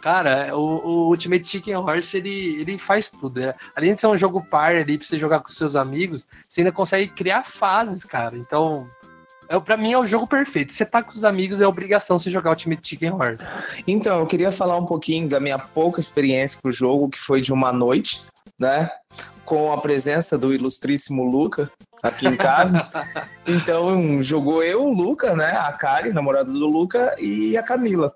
Cara, 0.06 0.56
o, 0.56 0.60
o 0.60 1.08
Ultimate 1.08 1.44
Chicken 1.44 1.74
Horse, 1.74 2.16
ele, 2.16 2.60
ele 2.60 2.78
faz 2.78 3.08
tudo. 3.08 3.40
né? 3.40 3.52
Além 3.74 3.92
de 3.92 4.00
ser 4.00 4.06
um 4.06 4.16
jogo 4.16 4.40
party 4.40 4.76
ali 4.76 4.98
pra 4.98 5.04
você 5.04 5.18
jogar 5.18 5.40
com 5.40 5.48
seus 5.48 5.74
amigos, 5.74 6.28
você 6.48 6.60
ainda 6.60 6.70
consegue 6.70 7.10
criar 7.10 7.42
fases, 7.42 8.04
cara. 8.04 8.36
Então, 8.36 8.86
é, 9.48 9.58
pra 9.58 9.76
mim 9.76 9.94
é 9.94 9.98
o 9.98 10.06
jogo 10.06 10.24
perfeito. 10.24 10.72
Você 10.72 10.86
tá 10.86 11.02
com 11.02 11.10
os 11.10 11.24
amigos, 11.24 11.60
é 11.60 11.66
obrigação 11.66 12.20
você 12.20 12.30
jogar 12.30 12.50
Ultimate 12.50 12.88
Chicken 12.88 13.14
Horse. 13.14 13.44
Então, 13.84 14.20
eu 14.20 14.26
queria 14.28 14.52
falar 14.52 14.76
um 14.76 14.86
pouquinho 14.86 15.28
da 15.28 15.40
minha 15.40 15.58
pouca 15.58 15.98
experiência 15.98 16.62
com 16.62 16.68
o 16.68 16.72
jogo, 16.72 17.08
que 17.08 17.18
foi 17.18 17.40
de 17.40 17.52
uma 17.52 17.72
noite, 17.72 18.26
né? 18.56 18.88
Com 19.44 19.72
a 19.72 19.80
presença 19.80 20.38
do 20.38 20.54
ilustríssimo 20.54 21.24
Luca 21.24 21.68
aqui 22.00 22.28
em 22.28 22.36
casa. 22.36 22.86
então, 23.44 24.22
jogou 24.22 24.62
eu, 24.62 24.84
o 24.84 24.94
Luca, 24.94 25.34
né? 25.34 25.50
A 25.50 25.72
Kari, 25.72 26.12
namorada 26.12 26.48
do 26.48 26.64
Luca, 26.64 27.16
e 27.18 27.56
a 27.56 27.62
Camila. 27.64 28.14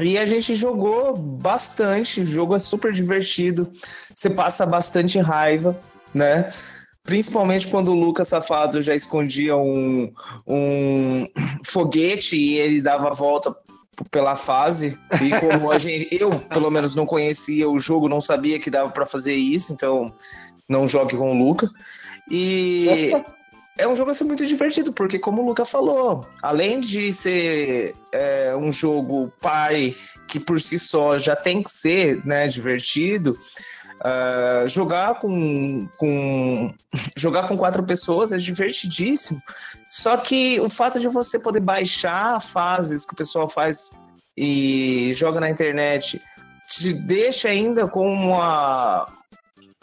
E 0.00 0.18
a 0.18 0.24
gente 0.24 0.54
jogou 0.54 1.16
bastante, 1.16 2.20
o 2.20 2.26
jogo 2.26 2.54
é 2.54 2.58
super 2.58 2.92
divertido, 2.92 3.70
você 4.14 4.28
passa 4.30 4.66
bastante 4.66 5.18
raiva, 5.18 5.78
né? 6.14 6.50
Principalmente 7.02 7.68
quando 7.68 7.92
o 7.92 7.94
Lucas 7.94 8.28
Safado 8.28 8.82
já 8.82 8.94
escondia 8.94 9.56
um, 9.56 10.12
um 10.46 11.26
foguete 11.64 12.36
e 12.36 12.58
ele 12.58 12.82
dava 12.82 13.08
a 13.08 13.12
volta 13.12 13.54
pela 14.10 14.34
fase. 14.34 14.98
E 15.22 15.30
como 15.40 15.70
a 15.70 15.78
gente, 15.78 16.08
eu, 16.10 16.40
pelo 16.40 16.70
menos, 16.70 16.94
não 16.96 17.06
conhecia 17.06 17.68
o 17.68 17.78
jogo, 17.78 18.08
não 18.08 18.20
sabia 18.20 18.58
que 18.58 18.70
dava 18.70 18.90
para 18.90 19.06
fazer 19.06 19.34
isso, 19.34 19.72
então 19.72 20.12
não 20.68 20.86
jogue 20.86 21.16
com 21.16 21.30
o 21.30 21.38
Luca. 21.38 21.70
E 22.30 23.12
é 23.76 23.86
um 23.86 23.94
jogo 23.94 24.10
assim, 24.10 24.24
muito 24.24 24.46
divertido, 24.46 24.92
porque 24.92 25.18
como 25.18 25.42
o 25.42 25.46
Luca 25.46 25.64
falou, 25.64 26.26
além 26.42 26.80
de 26.80 27.12
ser 27.12 27.94
é, 28.12 28.54
um 28.56 28.72
jogo 28.72 29.32
party 29.40 29.96
que 30.28 30.40
por 30.40 30.60
si 30.60 30.78
só 30.78 31.18
já 31.18 31.36
tem 31.36 31.62
que 31.62 31.70
ser 31.70 32.24
né, 32.24 32.48
divertido, 32.48 33.38
ah, 34.00 34.64
jogar 34.66 35.18
com, 35.18 35.88
com 35.96 36.74
jogar 37.16 37.48
com 37.48 37.56
quatro 37.56 37.82
pessoas 37.82 38.32
é 38.32 38.36
divertidíssimo. 38.36 39.40
Só 39.88 40.16
que 40.16 40.60
o 40.60 40.68
fato 40.68 41.00
de 41.00 41.08
você 41.08 41.38
poder 41.38 41.60
baixar 41.60 42.40
fases 42.40 43.04
que 43.04 43.14
o 43.14 43.16
pessoal 43.16 43.48
faz 43.48 43.98
e 44.36 45.10
joga 45.12 45.40
na 45.40 45.50
internet 45.50 46.20
te 46.68 46.92
deixa 46.92 47.48
ainda 47.48 47.86
com 47.86 48.12
uma 48.12 49.08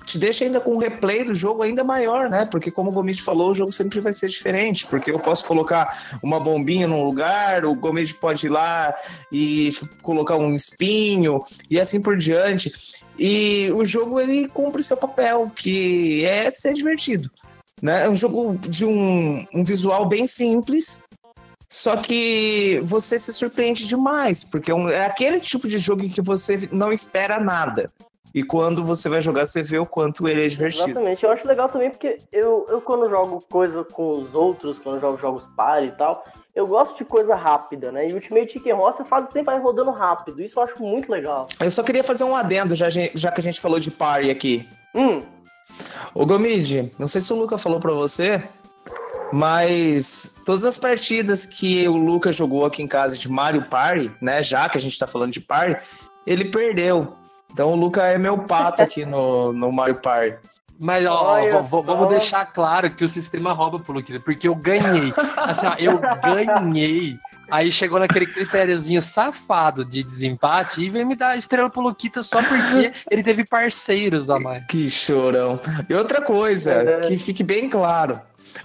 te 0.06 0.18
deixa 0.18 0.46
ainda 0.46 0.60
com 0.60 0.76
um 0.76 0.78
replay 0.78 1.24
do 1.24 1.34
jogo 1.34 1.64
ainda 1.64 1.84
maior, 1.84 2.30
né? 2.30 2.46
Porque 2.46 2.70
como 2.70 2.90
o 2.90 2.94
Gomit 2.94 3.22
falou, 3.22 3.52
o 3.52 3.54
jogo 3.54 3.72
sempre 3.72 4.00
vai 4.00 4.14
ser 4.14 4.30
diferente, 4.30 4.86
porque 4.88 5.12
eu 5.12 5.20
posso 5.20 5.46
colocar 5.46 6.18
uma 6.22 6.40
bombinha 6.40 6.88
num 6.88 7.04
lugar, 7.04 7.66
o 7.66 7.74
Gomit 7.76 8.14
pode 8.16 8.46
ir 8.46 8.50
lá 8.50 8.94
e 9.32 9.70
colocar 10.02 10.36
um 10.38 10.54
espinho 10.54 11.42
e 11.70 11.80
assim 11.80 12.02
por 12.02 12.18
diante. 12.18 12.72
E 13.18 13.72
o 13.76 13.86
jogo 13.86 14.20
ele 14.20 14.48
cumpre 14.48 14.84
seu 14.84 14.98
papel, 14.98 15.52
que 15.56 16.26
é 16.26 16.50
ser 16.50 16.74
divertido. 16.74 17.30
Né? 17.82 18.06
É 18.06 18.10
um 18.10 18.16
jogo 18.16 18.58
de 18.58 18.86
um, 18.86 19.46
um 19.54 19.64
visual 19.64 20.08
bem 20.08 20.26
simples, 20.26 21.06
só 21.68 21.98
que 21.98 22.82
você 22.86 23.18
se 23.18 23.34
surpreende 23.34 23.88
demais, 23.88 24.44
porque 24.44 24.72
é 24.72 24.76
um- 24.76 24.90
é 24.90 25.06
aquele 25.06 25.40
tipo 25.40 25.68
de 25.68 25.80
jogo 25.80 26.04
em 26.04 26.10
que 26.10 26.22
você 26.22 26.70
não 26.72 26.92
espera 26.94 27.40
nada. 27.40 27.92
E 28.34 28.44
quando 28.44 28.84
você 28.84 29.08
vai 29.08 29.22
jogar, 29.22 29.46
você 29.46 29.62
vê 29.62 29.78
o 29.78 29.86
quanto 29.86 30.28
ele 30.28 30.44
é 30.44 30.48
divertido. 30.48 30.90
Exatamente, 30.90 31.24
eu 31.24 31.32
acho 31.32 31.48
legal 31.48 31.70
também 31.70 31.92
porque 31.92 32.18
eu, 32.32 32.66
eu 32.68 32.82
quando 32.82 33.10
jogo 33.10 33.44
coisa 33.50 33.84
com 33.84 34.22
os 34.22 34.34
outros, 34.34 34.80
quando 34.80 34.96
eu 34.96 35.02
jogo 35.02 35.18
jogos 35.20 35.48
party 35.56 35.88
e 35.88 35.92
tal, 35.92 36.24
eu 36.56 36.66
gosto 36.66 36.98
de 36.98 37.06
coisa 37.06 37.36
rápida, 37.36 37.92
né? 37.92 38.10
E 38.10 38.14
Ultimate 38.14 38.54
Chicken 38.54 38.74
Horse 38.74 39.02
a 39.04 39.06
fase 39.06 39.32
sempre 39.32 39.54
vai 39.54 39.62
rodando 39.62 39.92
rápido, 39.92 40.42
isso 40.42 40.60
eu 40.60 40.64
acho 40.64 40.82
muito 40.82 41.12
legal. 41.12 41.48
Eu 41.60 41.70
só 41.70 41.84
queria 41.84 42.04
fazer 42.04 42.24
um 42.24 42.36
adendo, 42.36 42.74
já, 42.74 42.88
já 42.90 43.32
que 43.32 43.40
a 43.40 43.44
gente 43.44 43.62
falou 43.62 43.80
de 43.80 43.92
party 43.92 44.32
aqui. 44.32 44.68
Hum, 44.96 45.22
Ô 46.14 46.26
Gomid, 46.26 46.92
não 47.00 47.08
sei 47.08 47.22
se 47.22 47.34
o 47.34 47.36
Luca 47.36 47.58
falou 47.58 47.80
pra 47.80 47.92
você, 47.92 48.42
mas 49.32 50.40
todas 50.46 50.66
as 50.66 50.78
partidas 50.78 51.46
que 51.46 51.88
o 51.88 51.98
Luca 51.98 52.32
jogou 52.32 52.66
aqui 52.66 52.84
em 52.84 52.88
casa 52.88 53.18
de 53.18 53.30
Mario 53.30 53.68
Party, 53.68 54.12
né, 54.22 54.44
já 54.44 54.70
que 54.70 54.78
a 54.78 54.82
gente 54.82 54.98
tá 54.98 55.08
falando 55.08 55.32
de 55.32 55.42
Party, 55.42 55.82
ele 56.26 56.46
perdeu. 56.46 57.16
Então 57.54 57.72
o 57.72 57.76
Luca 57.76 58.04
é 58.04 58.18
meu 58.18 58.38
pato 58.40 58.82
aqui 58.84 59.06
no, 59.06 59.54
no 59.54 59.72
Mario 59.72 59.96
Party. 59.96 60.38
Mas, 60.80 61.06
ó, 61.06 61.40
v- 61.40 61.82
vamos 61.86 62.10
deixar 62.10 62.46
claro 62.48 62.90
que 62.90 63.04
o 63.06 63.08
sistema 63.08 63.54
rouba 63.54 63.80
pro 63.80 63.94
Luquita, 63.94 64.20
porque 64.20 64.48
eu 64.48 64.56
ganhei. 64.56 65.14
Assim, 65.38 65.68
ó, 65.68 65.76
eu 65.78 66.00
ganhei. 66.22 67.16
Aí 67.52 67.72
chegou 67.72 68.00
naquele 68.00 68.26
critériozinho 68.26 69.02
safado 69.02 69.86
de 69.86 70.04
desempate 70.04 70.82
e 70.82 70.90
veio 70.90 71.06
me 71.06 71.16
dar 71.16 71.38
estrela 71.38 71.70
pro 71.70 71.82
Luquita 71.82 72.24
só 72.24 72.42
porque 72.42 72.92
ele 73.10 73.22
teve 73.22 73.46
parceiros 73.46 74.30
a 74.32 74.40
mais. 74.40 74.66
Que 74.66 74.90
chorão. 74.90 75.60
E 75.88 75.94
outra 75.94 76.22
coisa, 76.22 76.84
Verdade. 76.84 77.08
que 77.08 77.18
fique 77.18 77.44
bem 77.44 77.70
claro. 77.70 78.20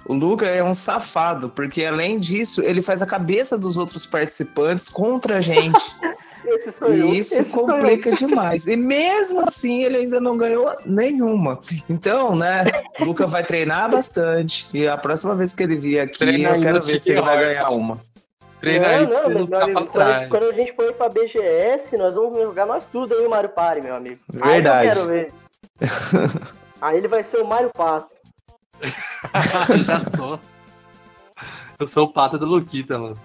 O 0.07 0.15
Luca 0.15 0.47
é 0.47 0.65
um 0.65 0.75
safado, 0.75 1.51
porque 1.51 1.85
além 1.85 2.19
disso, 2.19 2.63
ele 2.63 2.81
faz 2.81 3.03
a 3.03 3.07
cabeça 3.07 3.59
dos 3.59 3.77
outros 3.77 4.07
participantes 4.07 4.89
contra 4.89 5.37
a 5.37 5.41
gente. 5.41 5.79
esse 6.47 6.73
sou 6.73 6.89
eu. 6.89 7.07
E 7.09 7.19
isso 7.19 7.35
esse 7.35 7.51
sou 7.51 7.61
eu. 7.61 7.67
complica 7.75 8.11
demais. 8.17 8.67
E 8.67 8.77
mesmo 8.77 9.41
assim, 9.41 9.83
ele 9.83 9.99
ainda 9.99 10.21
não 10.21 10.37
ganhou 10.37 10.75
nenhuma. 10.85 11.59
Então, 11.89 12.35
né, 12.37 12.65
o 13.01 13.05
Luca 13.05 13.27
vai 13.27 13.45
treinar 13.45 13.91
bastante. 13.91 14.69
E 14.75 14.87
a 14.87 14.97
próxima 14.97 15.35
vez 15.35 15.55
que 15.55 15.63
ele 15.63 15.77
vier 15.77 16.05
aqui, 16.05 16.19
Treina 16.19 16.57
eu 16.57 16.61
quero 16.61 16.83
ver 16.83 17.01
se 17.01 17.11
ele 17.11 17.23
vai 17.23 17.39
ganhar 17.39 17.71
uma. 17.71 18.01
Treina 18.61 18.89
aí 18.89 19.07
não, 19.07 19.29
meu 19.29 19.39
não 19.39 19.47
ficar 19.47 19.63
amigo, 19.63 19.87
pra 19.87 19.87
quando, 19.87 20.03
a 20.03 20.19
gente, 20.19 20.29
quando 20.31 20.43
a 20.43 20.53
gente 20.53 20.73
for 20.73 20.93
pra 20.95 21.09
BGS, 21.09 21.97
nós 21.97 22.15
vamos 22.17 22.41
jogar 22.41 22.67
nós 22.67 22.87
tudo 22.87 23.15
aí 23.15 23.25
o 23.25 23.31
Mario 23.31 23.51
Party, 23.51 23.83
meu 23.83 23.95
amigo. 23.95 24.19
Verdade. 24.33 24.69
Aí 24.69 24.89
eu 24.89 24.95
quero 24.95 25.07
ver. 25.07 25.33
aí 26.83 26.99
ele 26.99 27.09
vai 27.09 27.23
ser 27.23 27.39
o 27.39 27.47
Mario 27.47 27.71
Pato. 27.73 28.09
Já 29.87 30.01
sou. 30.17 30.41
Eu 31.79 31.87
sou 31.87 32.07
o 32.07 32.13
pato 32.13 32.39
do 32.39 32.47
Luquita, 32.47 32.99
mano. 32.99 33.17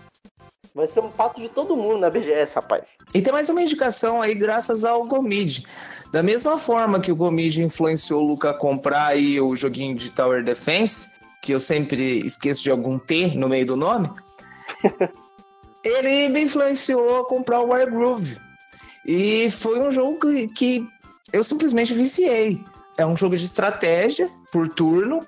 Vai 0.76 0.88
ser 0.88 1.02
um 1.02 1.10
pato 1.12 1.40
de 1.40 1.50
todo 1.50 1.78
mundo 1.78 2.00
na 2.00 2.10
BGS, 2.10 2.56
rapaz. 2.56 2.84
E 3.14 3.22
tem 3.22 3.32
mais 3.32 3.48
uma 3.48 3.62
indicação 3.62 4.24
aí, 4.24 4.34
graças 4.34 4.84
ao 4.84 5.06
Gomid. 5.06 5.68
Da 6.12 6.24
mesma 6.24 6.58
forma 6.58 7.00
que 7.00 7.12
o 7.12 7.16
Gomid 7.16 7.62
influenciou 7.62 8.24
o 8.24 8.26
Luca 8.26 8.50
a 8.50 8.54
comprar 8.54 9.08
aí 9.08 9.40
o 9.40 9.56
joguinho 9.56 9.96
de 9.96 10.10
Tower 10.10 10.44
Defense, 10.44 11.20
que 11.44 11.54
eu 11.54 11.60
sempre 11.60 12.26
esqueço 12.26 12.64
de 12.64 12.72
algum 12.72 12.98
T 12.98 13.36
no 13.36 13.48
meio 13.48 13.68
do 13.68 13.76
nome, 13.76 14.10
ele 15.86 16.30
me 16.30 16.42
influenciou 16.42 17.22
a 17.22 17.28
comprar 17.28 17.60
o 17.60 17.72
Wiregroove. 17.72 18.40
E 19.06 19.52
foi 19.52 19.80
um 19.80 19.92
jogo 19.92 20.20
que, 20.20 20.48
que 20.48 20.88
eu 21.32 21.44
simplesmente 21.44 21.94
viciei. 21.94 22.64
É 22.98 23.06
um 23.06 23.16
jogo 23.16 23.38
de 23.38 23.46
estratégia 23.46 24.28
por 24.52 24.68
turno, 24.68 25.28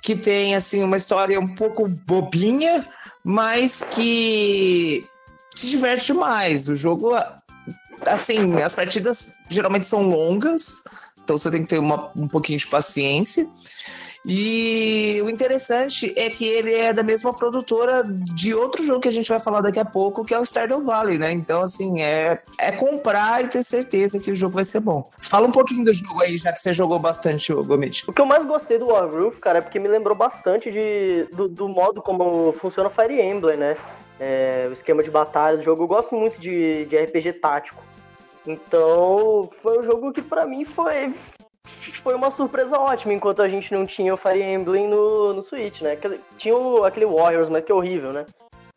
que 0.00 0.14
tem 0.14 0.54
assim 0.54 0.82
uma 0.82 0.96
história 0.96 1.38
um 1.38 1.54
pouco 1.54 1.88
bobinha, 1.88 2.86
mas 3.24 3.82
que 3.82 5.08
te 5.54 5.70
diverte 5.70 6.06
demais. 6.08 6.68
O 6.68 6.76
jogo, 6.76 7.12
assim, 8.06 8.60
as 8.62 8.74
partidas 8.74 9.36
geralmente 9.48 9.86
são 9.86 10.02
longas, 10.02 10.84
então 11.22 11.38
você 11.38 11.50
tem 11.50 11.62
que 11.62 11.68
ter 11.68 11.78
uma, 11.78 12.12
um 12.14 12.28
pouquinho 12.28 12.58
de 12.58 12.66
paciência. 12.66 13.48
E 14.26 15.20
o 15.22 15.28
interessante 15.28 16.12
é 16.16 16.30
que 16.30 16.46
ele 16.46 16.72
é 16.72 16.92
da 16.92 17.02
mesma 17.02 17.34
produtora 17.34 18.02
de 18.04 18.54
outro 18.54 18.82
jogo 18.82 19.00
que 19.00 19.08
a 19.08 19.12
gente 19.12 19.28
vai 19.28 19.38
falar 19.38 19.60
daqui 19.60 19.78
a 19.78 19.84
pouco, 19.84 20.24
que 20.24 20.32
é 20.32 20.38
o 20.38 20.44
Stardew 20.44 20.82
Valley, 20.82 21.18
né? 21.18 21.30
Então, 21.30 21.60
assim, 21.60 22.00
é, 22.00 22.42
é 22.58 22.72
comprar 22.72 23.44
e 23.44 23.48
ter 23.48 23.62
certeza 23.62 24.18
que 24.18 24.30
o 24.30 24.36
jogo 24.36 24.54
vai 24.54 24.64
ser 24.64 24.80
bom. 24.80 25.10
Fala 25.20 25.46
um 25.46 25.52
pouquinho 25.52 25.84
do 25.84 25.92
jogo 25.92 26.22
aí, 26.22 26.38
já 26.38 26.52
que 26.52 26.60
você 26.60 26.72
jogou 26.72 26.98
bastante, 26.98 27.52
ô 27.52 27.62
Gomit. 27.62 28.08
O 28.08 28.12
que 28.12 28.20
eu 28.20 28.26
mais 28.26 28.46
gostei 28.46 28.78
do 28.78 28.86
Wargroove, 28.86 29.36
cara, 29.36 29.58
é 29.58 29.62
porque 29.62 29.78
me 29.78 29.88
lembrou 29.88 30.16
bastante 30.16 30.70
de, 30.70 31.24
do, 31.32 31.46
do 31.46 31.68
modo 31.68 32.00
como 32.00 32.52
funciona 32.52 32.88
o 32.88 32.92
Fire 32.92 33.20
Emblem, 33.20 33.58
né? 33.58 33.76
É, 34.18 34.66
o 34.70 34.72
esquema 34.72 35.02
de 35.02 35.10
batalha 35.10 35.58
do 35.58 35.62
jogo. 35.62 35.82
Eu 35.82 35.88
gosto 35.88 36.14
muito 36.14 36.40
de, 36.40 36.86
de 36.86 36.96
RPG 36.96 37.34
tático. 37.34 37.82
Então, 38.46 39.50
foi 39.62 39.78
um 39.78 39.82
jogo 39.82 40.12
que 40.12 40.22
pra 40.22 40.46
mim 40.46 40.64
foi, 40.64 41.14
foi 41.64 42.14
uma 42.14 42.30
surpresa 42.30 42.78
ótima, 42.78 43.12
enquanto 43.14 43.40
a 43.42 43.48
gente 43.48 43.72
não 43.72 43.86
tinha 43.86 44.12
o 44.12 44.16
Fire 44.16 44.42
Emblem 44.42 44.86
no, 44.88 45.32
no 45.32 45.42
Switch, 45.42 45.80
né? 45.80 45.96
Tinha 46.36 46.54
o- 46.56 46.84
aquele 46.84 47.06
Warriors, 47.06 47.48
mas 47.48 47.64
que 47.64 47.72
é 47.72 47.74
horrível, 47.74 48.12
né? 48.12 48.26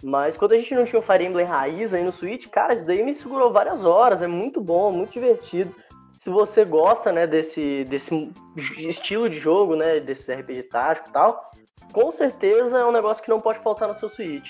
Mas 0.04 0.38
quando 0.38 0.54
a 0.54 0.58
gente 0.58 0.74
não 0.76 0.86
tinha 0.86 1.00
o 1.00 1.04
Fire 1.04 1.26
Emblem 1.26 1.46
raiz 1.46 1.94
aí 1.94 2.04
no 2.04 2.12
Switch, 2.12 2.48
cara, 2.48 2.76
isso 2.76 2.86
daí 2.86 3.04
me 3.04 3.14
segurou 3.16 3.52
várias 3.52 3.84
horas, 3.84 4.22
é 4.22 4.28
muito 4.28 4.62
bom, 4.62 4.92
muito 4.92 5.12
divertido. 5.12 5.74
Se 6.20 6.30
você 6.30 6.64
gosta, 6.66 7.12
né, 7.12 7.26
desse, 7.26 7.84
desse 7.86 8.32
estilo 8.78 9.30
de 9.30 9.40
jogo, 9.40 9.76
né, 9.76 10.00
desses 10.00 10.28
RPG 10.30 10.64
tático 10.64 11.10
e 11.10 11.12
tal, 11.12 11.52
com 11.92 12.12
certeza 12.12 12.78
é 12.80 12.86
um 12.86 12.92
negócio 12.92 13.24
que 13.24 13.30
não 13.30 13.40
pode 13.42 13.60
faltar 13.60 13.88
no 13.88 13.96
seu 13.96 14.10
Switch. 14.10 14.50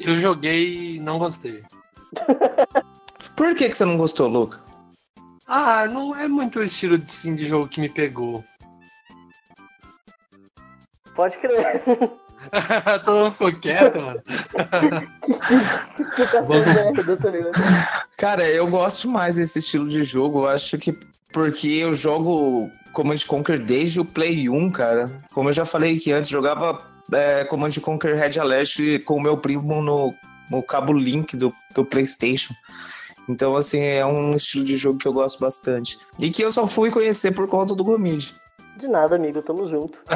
Eu 0.00 0.14
joguei 0.16 0.94
e 0.96 1.00
não 1.00 1.18
gostei. 1.18 1.62
Por 3.36 3.54
que, 3.54 3.68
que 3.68 3.76
você 3.76 3.84
não 3.84 3.96
gostou, 3.96 4.26
Luca? 4.28 4.60
Ah, 5.48 5.86
não 5.86 6.14
é 6.14 6.28
muito 6.28 6.60
o 6.60 6.62
estilo 6.62 6.98
de, 6.98 7.10
sim, 7.10 7.34
de 7.34 7.48
jogo 7.48 7.68
que 7.68 7.80
me 7.80 7.88
pegou. 7.88 8.44
Pode 11.14 11.38
crer. 11.38 11.82
Todo 13.04 13.24
mundo 13.24 13.32
ficou 13.32 13.52
quieto, 13.54 14.00
mano. 14.00 14.22
Ligado? 17.30 17.52
Cara, 18.18 18.46
eu 18.46 18.66
gosto 18.68 19.08
mais 19.08 19.36
desse 19.36 19.58
estilo 19.58 19.88
de 19.88 20.04
jogo. 20.04 20.40
Eu 20.40 20.48
acho 20.48 20.78
que 20.78 20.96
porque 21.32 21.68
eu 21.68 21.94
jogo 21.94 22.70
Command 22.92 23.18
Conquer 23.26 23.58
desde 23.58 24.00
o 24.00 24.04
Play 24.04 24.48
1, 24.48 24.70
cara. 24.70 25.10
Como 25.32 25.48
eu 25.48 25.52
já 25.52 25.64
falei 25.64 25.98
que 25.98 26.12
antes, 26.12 26.30
jogava 26.30 26.86
é, 27.12 27.44
Command 27.44 27.72
Conquer 27.80 28.16
Red 28.16 28.38
Alert 28.38 29.02
com 29.04 29.16
o 29.16 29.22
meu 29.22 29.36
primo 29.36 29.82
no, 29.82 30.14
no 30.50 30.62
cabo 30.62 30.92
Link 30.92 31.36
do, 31.36 31.54
do 31.74 31.84
PlayStation. 31.84 32.54
Então, 33.28 33.54
assim, 33.54 33.80
é 33.80 34.06
um 34.06 34.34
estilo 34.34 34.64
de 34.64 34.76
jogo 34.76 34.98
que 34.98 35.06
eu 35.06 35.12
gosto 35.12 35.40
bastante. 35.40 35.98
E 36.18 36.30
que 36.30 36.42
eu 36.42 36.50
só 36.50 36.66
fui 36.66 36.90
conhecer 36.90 37.34
por 37.34 37.46
conta 37.46 37.74
do 37.74 37.84
Gomid. 37.84 38.34
De 38.78 38.88
nada, 38.88 39.16
amigo, 39.16 39.42
tamo 39.42 39.66
junto. 39.66 39.98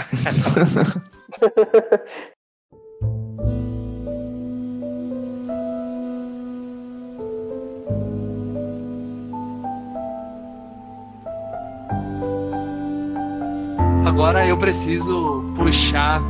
Agora 14.06 14.46
eu 14.46 14.56
preciso 14.56 15.42
puxar 15.56 16.22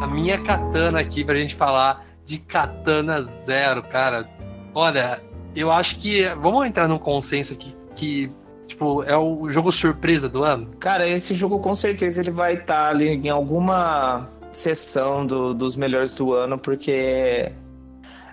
a 0.00 0.06
minha 0.06 0.38
katana 0.38 1.00
aqui 1.00 1.24
pra 1.24 1.36
gente 1.36 1.54
falar 1.54 2.04
de 2.24 2.38
Katana 2.38 3.22
Zero, 3.22 3.82
cara. 3.82 4.28
Olha, 4.74 5.22
eu 5.60 5.70
acho 5.72 5.96
que. 5.98 6.26
Vamos 6.40 6.66
entrar 6.66 6.86
num 6.88 6.98
consenso 6.98 7.52
aqui 7.52 7.74
que. 7.94 8.30
Tipo, 8.66 9.04
é 9.04 9.16
o 9.16 9.48
jogo 9.48 9.70
surpresa 9.70 10.28
do 10.28 10.42
ano? 10.42 10.68
Cara, 10.80 11.06
esse 11.08 11.32
jogo 11.34 11.60
com 11.60 11.72
certeza 11.74 12.20
ele 12.20 12.32
vai 12.32 12.54
estar 12.54 12.88
ali 12.90 13.08
em 13.10 13.28
alguma 13.28 14.28
sessão 14.50 15.24
do- 15.24 15.54
dos 15.54 15.76
melhores 15.76 16.16
do 16.16 16.32
ano, 16.34 16.58
porque 16.58 17.52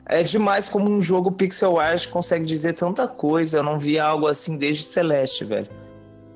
é 0.08 0.24
demais 0.24 0.68
como 0.68 0.90
um 0.90 1.00
jogo 1.00 1.32
pixel 1.32 1.80
art 1.80 2.10
consegue 2.10 2.46
dizer 2.46 2.74
tanta 2.74 3.08
coisa. 3.08 3.60
Eu 3.60 3.64
não 3.64 3.78
vi 3.78 4.00
algo 4.00 4.26
assim 4.26 4.58
desde 4.58 4.84
Celeste, 4.84 5.46
velho. 5.46 5.68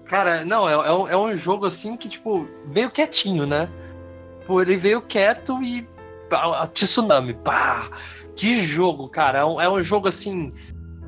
Cara, 0.05 0.45
não, 0.45 0.69
é, 0.69 0.73
é 0.73 0.91
um, 0.93 1.07
é 1.07 1.17
um 1.17 1.35
jogo 1.35 1.65
assim 1.65 1.97
que, 1.97 2.07
tipo, 2.07 2.47
veio 2.67 2.91
quietinho, 2.91 3.47
né? 3.47 3.67
Pô, 4.45 4.61
ele 4.61 4.77
veio 4.77 5.01
quieto 5.01 5.61
e. 5.63 5.87
a 6.31 6.67
tsunami, 6.67 7.33
pá! 7.33 7.89
Que 8.35 8.61
jogo, 8.61 9.09
cara. 9.09 9.39
É 9.39 9.45
um, 9.45 9.59
é 9.59 9.67
um 9.69 9.81
jogo 9.81 10.07
assim. 10.07 10.53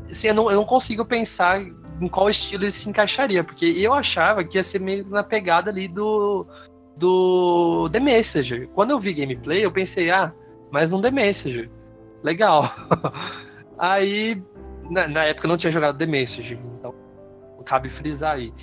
Assim 0.10 0.28
eu, 0.28 0.34
não, 0.34 0.50
eu 0.50 0.56
não 0.58 0.66
consigo 0.66 1.06
pensar 1.06 1.62
em 1.62 2.08
qual 2.08 2.30
estilo 2.30 2.64
ele 2.64 2.72
se 2.72 2.90
encaixaria, 2.90 3.44
porque 3.44 3.66
eu 3.66 3.94
achava 3.94 4.44
que 4.44 4.58
ia 4.58 4.64
ser 4.64 4.80
meio 4.80 5.08
na 5.10 5.24
pegada 5.24 5.70
ali 5.70 5.88
do. 5.88 6.46
do 6.96 7.90
The 7.92 8.00
Messenger. 8.00 8.68
Quando 8.70 8.92
eu 8.92 9.00
vi 9.00 9.14
gameplay, 9.14 9.64
eu 9.64 9.72
pensei, 9.72 10.10
ah, 10.12 10.34
mais 10.72 10.94
um 10.94 11.02
The 11.02 11.12
Messenger. 11.12 11.70
Legal. 12.24 12.64
aí, 13.78 14.42
na, 14.90 15.08
na 15.08 15.24
época 15.26 15.48
eu 15.48 15.50
não 15.50 15.58
tinha 15.58 15.72
jogado 15.72 15.98
The 15.98 16.06
Messenger, 16.06 16.60
então 16.78 16.94
cabe 17.66 17.90
frisar 17.90 18.36
aí. 18.36 18.54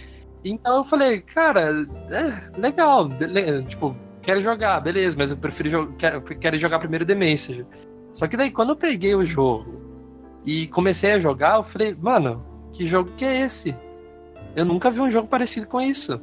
Então 0.44 0.78
eu 0.78 0.84
falei, 0.84 1.20
cara, 1.20 1.72
é 2.10 2.58
legal, 2.58 3.08
bele- 3.08 3.62
tipo, 3.64 3.96
quero 4.22 4.40
jogar, 4.40 4.80
beleza, 4.80 5.16
mas 5.16 5.30
eu 5.30 5.36
prefiro 5.36 5.94
quero, 5.98 6.22
quero 6.22 6.56
jogar 6.58 6.78
primeiro 6.78 7.06
The 7.06 7.14
Messenger. 7.14 7.66
Só 8.12 8.26
que 8.26 8.36
daí 8.36 8.50
quando 8.50 8.70
eu 8.70 8.76
peguei 8.76 9.14
o 9.14 9.24
jogo 9.24 9.85
e 10.46 10.68
comecei 10.68 11.12
a 11.12 11.20
jogar, 11.20 11.56
eu 11.56 11.64
falei, 11.64 11.94
mano, 12.00 12.42
que 12.72 12.86
jogo 12.86 13.10
que 13.16 13.24
é 13.24 13.40
esse? 13.40 13.76
Eu 14.54 14.64
nunca 14.64 14.90
vi 14.90 15.00
um 15.00 15.10
jogo 15.10 15.26
parecido 15.26 15.66
com 15.66 15.80
isso. 15.80 16.20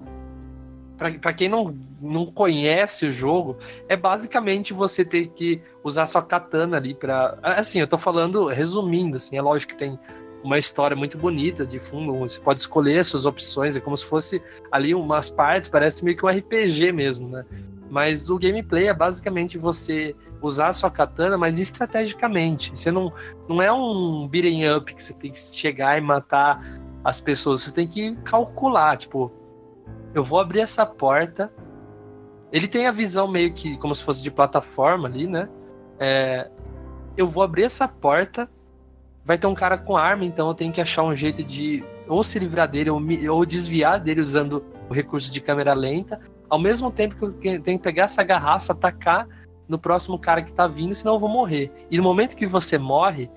Pra 0.97 1.33
quem 1.33 1.49
não, 1.49 1.75
não 2.01 2.25
conhece 2.25 3.05
o 3.05 3.12
jogo, 3.12 3.57
é 3.89 3.97
basicamente 3.97 4.71
você 4.71 5.03
ter 5.03 5.27
que 5.27 5.62
usar 5.83 6.05
sua 6.05 6.21
katana 6.21 6.77
ali 6.77 6.93
pra. 6.93 7.38
Assim, 7.43 7.79
eu 7.79 7.88
tô 7.88 7.97
falando, 7.97 8.47
resumindo, 8.47 9.17
assim, 9.17 9.36
é 9.36 9.41
lógico 9.41 9.73
que 9.73 9.79
tem 9.79 9.99
uma 10.41 10.57
história 10.57 10.95
muito 10.95 11.17
bonita 11.17 11.65
de 11.65 11.77
fundo. 11.77 12.17
Você 12.19 12.39
pode 12.39 12.62
escolher 12.62 12.99
as 12.99 13.07
suas 13.07 13.25
opções, 13.25 13.75
é 13.75 13.81
como 13.81 13.97
se 13.97 14.05
fosse 14.05 14.41
ali 14.71 14.95
umas 14.95 15.29
partes, 15.29 15.67
parece 15.67 16.05
meio 16.05 16.15
que 16.15 16.25
um 16.25 16.29
RPG 16.29 16.93
mesmo, 16.93 17.27
né? 17.27 17.43
Mas 17.93 18.27
o 18.27 18.39
gameplay 18.39 18.88
é 18.88 18.93
basicamente 18.93 19.56
você 19.56 20.15
usar 20.41 20.69
a 20.69 20.73
sua 20.73 20.89
katana, 20.89 21.38
mas 21.38 21.60
estrategicamente. 21.60 22.71
Você 22.75 22.89
não, 22.89 23.13
não 23.47 23.62
é 23.62 23.71
um 23.71 24.27
beating 24.27 24.65
up 24.65 24.91
que 24.91 25.01
você 25.01 25.13
tem 25.13 25.32
que 25.32 25.38
chegar 25.38 25.95
e 25.95 26.01
matar 26.01 26.60
as 27.03 27.21
pessoas. 27.21 27.62
Você 27.62 27.71
tem 27.71 27.88
que 27.88 28.15
calcular, 28.23 28.97
tipo, 28.97 29.32
eu 30.12 30.23
vou 30.23 30.39
abrir 30.39 30.62
essa 30.62 30.88
porta. 30.88 31.53
Ele 32.51 32.67
tem 32.67 32.88
a 32.88 32.91
visão 32.91 33.27
meio 33.27 33.53
que 33.53 33.77
como 33.77 33.93
se 33.93 34.03
fosse 34.03 34.23
de 34.23 34.32
plataforma 34.32 35.08
ali, 35.08 35.27
né? 35.27 35.47
É, 35.99 36.49
eu 37.15 37.27
vou 37.27 37.43
abrir 37.43 37.65
essa 37.65 37.88
porta 37.88 38.49
vai 39.25 39.38
ter 39.38 39.47
um 39.47 39.53
cara 39.53 39.77
com 39.77 39.95
arma, 39.95 40.25
então 40.25 40.47
eu 40.49 40.53
tenho 40.53 40.73
que 40.73 40.82
achar 40.82 41.03
um 41.03 41.15
jeito 41.15 41.43
de 41.43 41.84
ou 42.08 42.23
se 42.23 42.38
livrar 42.38 42.67
dele 42.67 42.89
ou, 42.89 42.99
me- 42.99 43.29
ou 43.29 43.45
desviar 43.45 43.99
dele 43.99 44.19
usando 44.19 44.65
o 44.89 44.93
recurso 44.93 45.32
de 45.32 45.39
câmera 45.39 45.73
lenta, 45.73 46.19
ao 46.53 46.59
mesmo 46.59 46.91
tempo 46.91 47.15
que 47.15 47.23
eu 47.25 47.33
te- 47.33 47.59
tenho 47.59 47.79
que 47.79 47.83
pegar 47.83 48.03
essa 48.03 48.21
garrafa, 48.21 48.73
atacar 48.73 49.27
no 49.67 49.79
próximo 49.79 50.19
cara 50.19 50.43
que 50.43 50.53
tá 50.53 50.67
vindo, 50.67 50.93
senão 50.93 51.15
eu 51.15 51.19
vou 51.19 51.27
morrer. 51.27 51.71
E 51.89 51.97
no 51.97 52.03
momento 52.03 52.35
que 52.35 52.45
você 52.45 52.77
morre, 52.77 53.27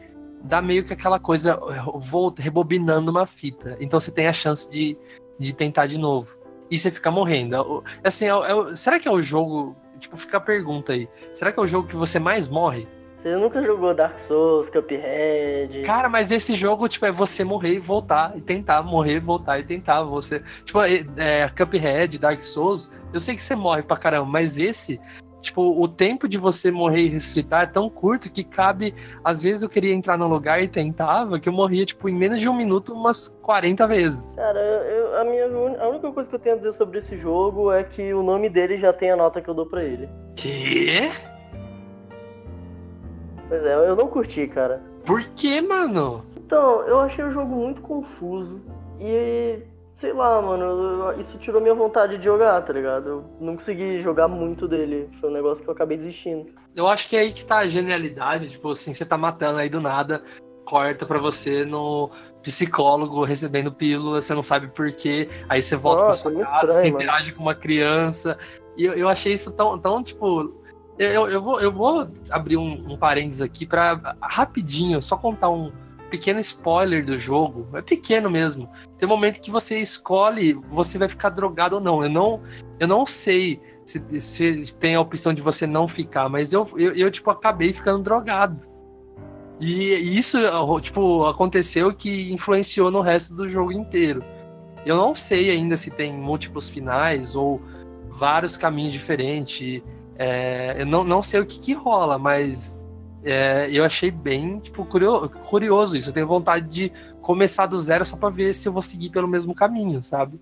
dá 0.43 0.61
meio 0.61 0.85
que 0.85 0.93
aquela 0.93 1.19
coisa 1.19 1.59
volta, 1.95 2.43
rebobinando 2.43 3.11
uma 3.11 3.27
fita. 3.27 3.75
Então 3.81 3.99
você 3.99 4.11
tem 4.11 4.27
a 4.27 4.35
chance 4.35 4.71
de, 4.71 4.99
de 5.41 5.55
tentar 5.55 5.87
de 5.87 5.97
novo. 5.97 6.37
E 6.71 6.77
você 6.79 6.91
fica 6.91 7.11
morrendo. 7.11 7.57
É 7.57 7.61
o- 7.63 7.83
Assim, 8.05 8.27
é 8.27 8.29
é 8.73 8.77
será 8.77 9.01
que 9.01 9.09
é 9.09 9.11
o 9.11 9.23
jogo. 9.23 9.75
Tipo, 9.99 10.19
fica 10.19 10.37
a 10.37 10.41
pergunta 10.41 10.93
aí. 10.93 11.09
Será 11.33 11.51
que 11.51 11.59
é 11.59 11.63
o 11.63 11.67
jogo 11.67 11.89
que 11.89 11.97
você 11.97 12.19
mais 12.19 12.47
morre? 12.47 12.87
Você 13.27 13.35
nunca 13.35 13.61
jogou 13.61 13.93
Dark 13.93 14.21
Souls, 14.21 14.71
Cuphead? 14.71 15.83
Cara, 15.83 16.09
mas 16.09 16.31
esse 16.31 16.55
jogo, 16.55 16.89
tipo, 16.89 17.05
é 17.07 17.11
você 17.11 17.43
morrer 17.43 17.73
e 17.73 17.79
voltar, 17.81 18.33
e 18.37 18.41
tentar 18.41 18.85
morrer, 18.85 19.19
voltar 19.19 19.59
e 19.59 19.65
tentar. 19.65 20.05
Você. 20.05 20.41
Tipo, 20.65 20.81
é, 20.81 21.05
é, 21.17 21.49
Cuphead, 21.49 22.21
Dark 22.21 22.41
Souls, 22.45 22.89
eu 23.13 23.19
sei 23.19 23.35
que 23.35 23.43
você 23.43 23.57
morre 23.57 23.83
pra 23.83 23.97
caramba, 23.97 24.27
mas 24.27 24.61
esse. 24.61 25.01
Tipo, 25.41 25.61
o 25.81 25.89
tempo 25.89 26.29
de 26.29 26.39
você 26.39 26.71
morrer 26.71 27.01
e 27.01 27.09
ressuscitar 27.09 27.65
é 27.65 27.67
tão 27.67 27.91
curto 27.91 28.31
que 28.31 28.45
cabe. 28.45 28.95
Às 29.25 29.43
vezes 29.43 29.65
eu 29.65 29.69
queria 29.69 29.93
entrar 29.93 30.17
num 30.17 30.29
lugar 30.29 30.63
e 30.63 30.69
tentava, 30.69 31.41
que 31.41 31.49
eu 31.49 31.53
morria, 31.53 31.85
tipo, 31.85 32.09
em 32.09 32.15
menos 32.15 32.39
de 32.39 32.49
um 32.49 32.55
minuto, 32.55 32.95
umas 32.95 33.27
40 33.43 33.89
vezes. 33.89 34.37
Cara, 34.37 34.61
eu- 34.61 35.17
a, 35.21 35.25
minha, 35.25 35.47
a 35.81 35.89
única 35.89 36.13
coisa 36.13 36.31
que 36.31 36.37
eu 36.37 36.41
tenho 36.41 36.55
a 36.55 36.59
dizer 36.59 36.75
sobre 36.75 36.99
esse 36.99 37.17
jogo 37.17 37.73
é 37.73 37.83
que 37.83 38.15
o 38.15 38.23
nome 38.23 38.49
dele 38.49 38.79
já 38.79 38.93
tem 38.93 39.11
a 39.11 39.17
nota 39.17 39.41
que 39.41 39.51
eu 39.51 39.55
dou 39.55 39.67
pra 39.67 39.83
ele. 39.83 40.09
Quê? 40.37 41.11
Pois 43.49 43.65
é, 43.65 43.75
eu 43.89 43.97
não 43.97 44.09
curti, 44.09 44.47
cara. 44.49 44.83
Por 45.05 45.23
que, 45.37 45.61
mano? 45.61 46.25
Então, 46.37 46.83
eu 46.83 47.01
achei 47.01 47.25
o 47.25 47.31
jogo 47.31 47.55
muito 47.55 47.81
confuso. 47.81 48.61
E, 49.01 49.61
sei 49.95 50.13
lá, 50.13 50.43
mano, 50.43 51.19
isso 51.21 51.39
tirou 51.39 51.61
minha 51.61 51.75
vontade 51.75 52.19
de 52.19 52.25
jogar, 52.25 52.61
tá 52.63 52.73
ligado? 52.73 53.09
Eu 53.09 53.25
não 53.41 53.55
consegui 53.55 54.03
jogar 54.03 54.27
muito 54.27 54.67
dele. 54.67 55.09
Foi 55.21 55.31
um 55.31 55.33
negócio 55.33 55.63
que 55.63 55.71
eu 55.71 55.75
acabei 55.75 55.97
desistindo. 55.97 56.47
Eu 56.75 56.89
acho 56.89 57.09
que 57.09 57.17
é 57.17 57.21
aí 57.21 57.33
que 57.33 57.45
tá 57.45 57.59
a 57.59 57.69
genialidade. 57.69 58.51
Tipo 58.51 58.71
assim, 58.73 58.93
você 58.93 59.05
tá 59.05 59.17
matando 59.17 59.59
aí 59.59 59.69
do 59.69 59.81
nada, 59.81 60.23
corta 60.65 61.07
pra 61.07 61.19
você 61.19 61.65
no 61.65 62.11
psicólogo 62.43 63.25
recebendo 63.25 63.73
pílula, 63.73 64.21
você 64.21 64.35
não 64.35 64.43
sabe 64.43 64.69
por 64.69 64.91
quê. 64.93 65.29
Aí 65.49 65.63
você 65.63 65.77
volta 65.77 66.05
Nossa, 66.05 66.23
pra 66.23 66.31
sua 66.31 66.31
muito 66.33 66.51
casa, 66.51 66.67
você 66.67 66.73
estranho, 66.73 66.93
mano. 66.93 67.05
interage 67.05 67.33
com 67.33 67.43
uma 67.43 67.55
criança. 67.55 68.39
E 68.77 68.85
eu, 68.85 68.95
eu 68.95 69.09
achei 69.09 69.33
isso 69.33 69.53
tão, 69.53 69.79
tão 69.79 70.03
tipo. 70.03 70.53
Eu, 70.99 71.29
eu, 71.29 71.43
vou, 71.43 71.61
eu 71.61 71.71
vou 71.71 72.09
abrir 72.31 72.57
um, 72.57 72.93
um 72.93 72.97
parênteses 72.97 73.43
aqui 73.43 73.67
pra 73.67 74.17
rapidinho 74.21 75.01
só 75.03 75.17
contar 75.17 75.51
um 75.51 75.71
pequeno 76.11 76.41
spoiler 76.41 77.05
do 77.05 77.19
jogo. 77.19 77.69
É 77.75 77.83
pequeno 77.83 78.31
mesmo. 78.31 78.69
Tem 78.97 79.07
um 79.07 79.11
momento 79.11 79.41
que 79.41 79.51
você 79.51 79.79
escolhe, 79.79 80.55
você 80.71 80.99
vai 80.99 81.09
ficar 81.09 81.31
drogado 81.31 81.77
ou 81.77 81.81
não. 81.81 82.03
Eu 82.03 82.09
não, 82.09 82.43
eu 82.81 82.89
não 82.89 83.05
sei 83.05 83.61
se, 83.85 84.21
se 84.21 84.79
tem 84.79 84.95
a 84.95 85.01
opção 85.01 85.35
de 85.35 85.43
você 85.43 85.67
não 85.67 85.87
ficar, 85.87 86.29
mas 86.29 86.53
eu, 86.53 86.69
eu, 86.77 86.93
eu, 86.95 87.11
tipo, 87.11 87.31
acabei 87.31 87.73
ficando 87.73 88.03
drogado. 88.03 88.59
E 89.61 89.95
isso, 89.95 90.39
tipo, 90.81 91.25
aconteceu 91.25 91.95
que 91.95 92.33
influenciou 92.33 92.91
no 92.91 93.01
resto 93.01 93.35
do 93.35 93.49
jogo 93.49 93.73
inteiro. 93.73 94.23
Eu 94.85 94.97
não 94.97 95.15
sei 95.15 95.51
ainda 95.51 95.77
se 95.77 95.91
tem 95.91 96.13
múltiplos 96.13 96.69
finais 96.69 97.35
ou 97.35 97.61
vários 98.09 98.57
caminhos 98.57 98.93
diferentes. 98.93 99.83
É, 100.19 100.81
eu 100.81 100.87
não, 100.87 101.05
não 101.05 101.21
sei 101.23 101.41
o 101.41 101.47
que, 101.47 101.59
que 101.61 101.73
rola, 101.73 102.19
mas 102.19 102.87
é, 103.23 103.69
eu 103.71 103.85
achei 103.85 104.11
bem, 104.11 104.59
tipo, 104.61 104.85
curio- 104.85 105.29
curioso 105.49 105.97
isso. 105.97 106.11
Eu 106.11 106.15
tenho 106.15 106.27
vontade 106.27 106.67
de 106.69 106.93
começar 107.21 107.67
do 107.67 107.79
zero 107.79 108.05
só 108.05 108.17
pra 108.17 108.31
ver 108.31 108.53
se 108.55 108.69
eu 108.69 108.73
vou 108.73 108.83
seguir 108.83 109.11
pelo 109.11 109.29
mesmo 109.29 109.55
caminho, 109.55 110.03
sabe? 110.03 110.41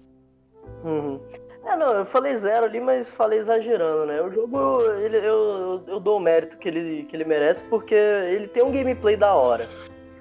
Uhum. 0.85 1.19
É, 1.65 1.77
não, 1.77 1.93
eu 1.95 2.05
falei 2.05 2.37
zero 2.37 2.67
ali, 2.67 2.79
mas 2.79 3.09
falei 3.09 3.39
exagerando, 3.39 4.05
né? 4.05 4.21
O 4.21 4.31
jogo, 4.31 4.83
ele, 5.01 5.17
eu, 5.17 5.23
eu, 5.23 5.85
eu 5.87 6.01
dou 6.01 6.19
o 6.19 6.21
mérito 6.21 6.59
que 6.59 6.69
ele, 6.69 7.05
que 7.05 7.17
ele 7.17 7.25
merece 7.25 7.65
porque 7.65 7.95
ele 7.95 8.49
tem 8.49 8.63
um 8.63 8.71
gameplay 8.71 9.17
da 9.17 9.35
hora, 9.35 9.67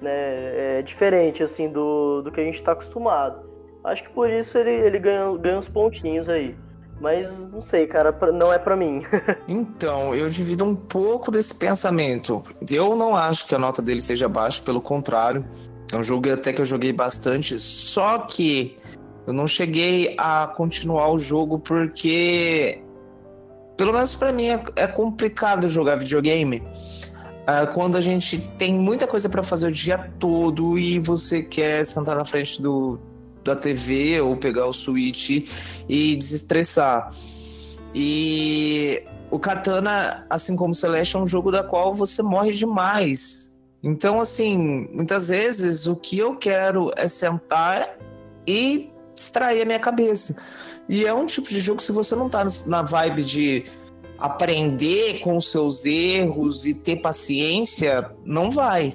né? 0.02 0.78
É 0.80 0.82
diferente, 0.82 1.44
assim, 1.44 1.70
do, 1.70 2.22
do 2.22 2.32
que 2.32 2.40
a 2.40 2.46
gente 2.46 2.64
tá 2.64 2.72
acostumado. 2.72 3.44
Acho 3.84 4.04
que 4.04 4.10
por 4.12 4.30
isso 4.30 4.58
ele, 4.58 4.72
ele 4.72 4.98
ganha, 4.98 5.38
ganha 5.38 5.60
uns 5.60 5.68
pontinhos 5.68 6.30
aí. 6.30 6.56
Mas 7.04 7.28
não 7.52 7.62
sei, 7.62 7.86
cara, 7.86 8.18
não 8.32 8.54
é 8.54 8.58
pra 8.58 8.78
mim. 8.78 9.04
Então, 9.46 10.16
eu 10.16 10.30
divido 10.30 10.64
um 10.64 10.74
pouco 10.74 11.30
desse 11.30 11.54
pensamento. 11.60 12.42
Eu 12.72 12.96
não 12.96 13.14
acho 13.14 13.46
que 13.46 13.54
a 13.54 13.60
nota 13.60 13.82
dele 13.82 14.00
seja 14.00 14.30
baixa, 14.30 14.64
pelo 14.64 14.80
contrário. 14.80 15.46
É 15.92 15.98
um 15.98 16.02
jogo 16.02 16.32
até 16.32 16.54
que 16.54 16.62
eu 16.62 16.66
joguei 16.66 16.94
bastante, 16.94 17.60
só 17.60 18.20
que 18.20 18.78
eu 19.28 19.34
não 19.34 19.46
cheguei 19.48 20.16
a 20.18 20.48
continuar 20.48 21.12
o 21.12 21.20
jogo 21.20 21.60
porque, 21.60 22.82
pelo 23.76 23.92
menos 23.92 24.14
pra 24.14 24.32
mim, 24.32 24.48
é, 24.48 24.64
é 24.78 24.88
complicado 24.88 25.68
jogar 25.68 25.96
videogame. 25.96 26.64
Ah, 27.46 27.68
quando 27.68 27.98
a 27.98 28.02
gente 28.02 28.40
tem 28.52 28.74
muita 28.74 29.06
coisa 29.06 29.28
pra 29.28 29.44
fazer 29.44 29.68
o 29.68 29.72
dia 29.72 30.10
todo 30.20 30.80
e 30.80 31.00
você 31.00 31.44
quer 31.44 31.86
sentar 31.86 32.16
na 32.16 32.24
frente 32.24 32.62
do, 32.62 32.98
da 33.44 33.56
TV 33.56 34.22
ou 34.22 34.38
pegar 34.38 34.66
o 34.66 34.74
Switch 34.74 35.48
e 35.90 36.16
desestressar. 36.16 37.10
E 37.94 39.04
o 39.30 39.40
Katana, 39.40 40.26
assim 40.30 40.56
como 40.56 40.72
o 40.72 40.76
Celeste, 40.76 41.16
é 41.16 41.20
um 41.20 41.28
jogo 41.28 41.52
da 41.52 41.64
qual 41.64 41.94
você 41.94 42.22
morre 42.22 42.52
demais. 42.52 43.60
Então, 43.84 44.22
assim, 44.22 44.88
muitas 44.94 45.28
vezes 45.28 45.88
o 45.88 45.96
que 45.96 46.18
eu 46.18 46.36
quero 46.38 46.92
é 46.96 47.08
sentar 47.08 47.98
e 48.48 48.90
distrair 49.14 49.62
a 49.62 49.66
minha 49.66 49.80
cabeça. 49.80 50.42
E 50.88 51.06
é 51.06 51.14
um 51.14 51.26
tipo 51.26 51.50
de 51.50 51.60
jogo, 51.62 51.82
se 51.82 51.92
você 51.92 52.16
não 52.16 52.30
tá 52.30 52.46
na 52.68 52.82
vibe 52.82 53.24
de 53.24 53.64
aprender 54.18 55.20
com 55.20 55.36
os 55.36 55.52
seus 55.52 55.86
erros 55.86 56.66
e 56.66 56.74
ter 56.74 56.98
paciência, 56.98 58.10
não 58.26 58.50
vai. 58.50 58.94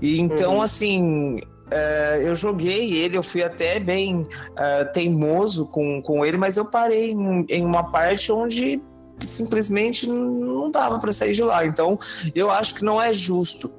E 0.00 0.18
então, 0.18 0.56
Uhum. 0.56 0.62
assim, 0.62 1.40
é, 1.72 2.20
eu 2.22 2.34
joguei 2.34 2.92
ele, 2.94 3.16
eu 3.16 3.22
fui 3.22 3.42
até 3.42 3.80
bem 3.80 4.26
é, 4.56 4.84
teimoso 4.84 5.66
com, 5.66 6.02
com 6.02 6.24
ele, 6.24 6.36
mas 6.36 6.56
eu 6.56 6.70
parei 6.70 7.12
em, 7.12 7.46
em 7.48 7.64
uma 7.64 7.90
parte 7.90 8.30
onde 8.30 8.80
simplesmente 9.20 10.08
não 10.08 10.70
dava 10.70 10.98
para 10.98 11.12
sair 11.12 11.32
de 11.32 11.42
lá. 11.42 11.64
Então, 11.64 11.98
eu 12.34 12.50
acho 12.50 12.74
que 12.74 12.84
não 12.84 13.00
é 13.00 13.12
justo 13.12 13.72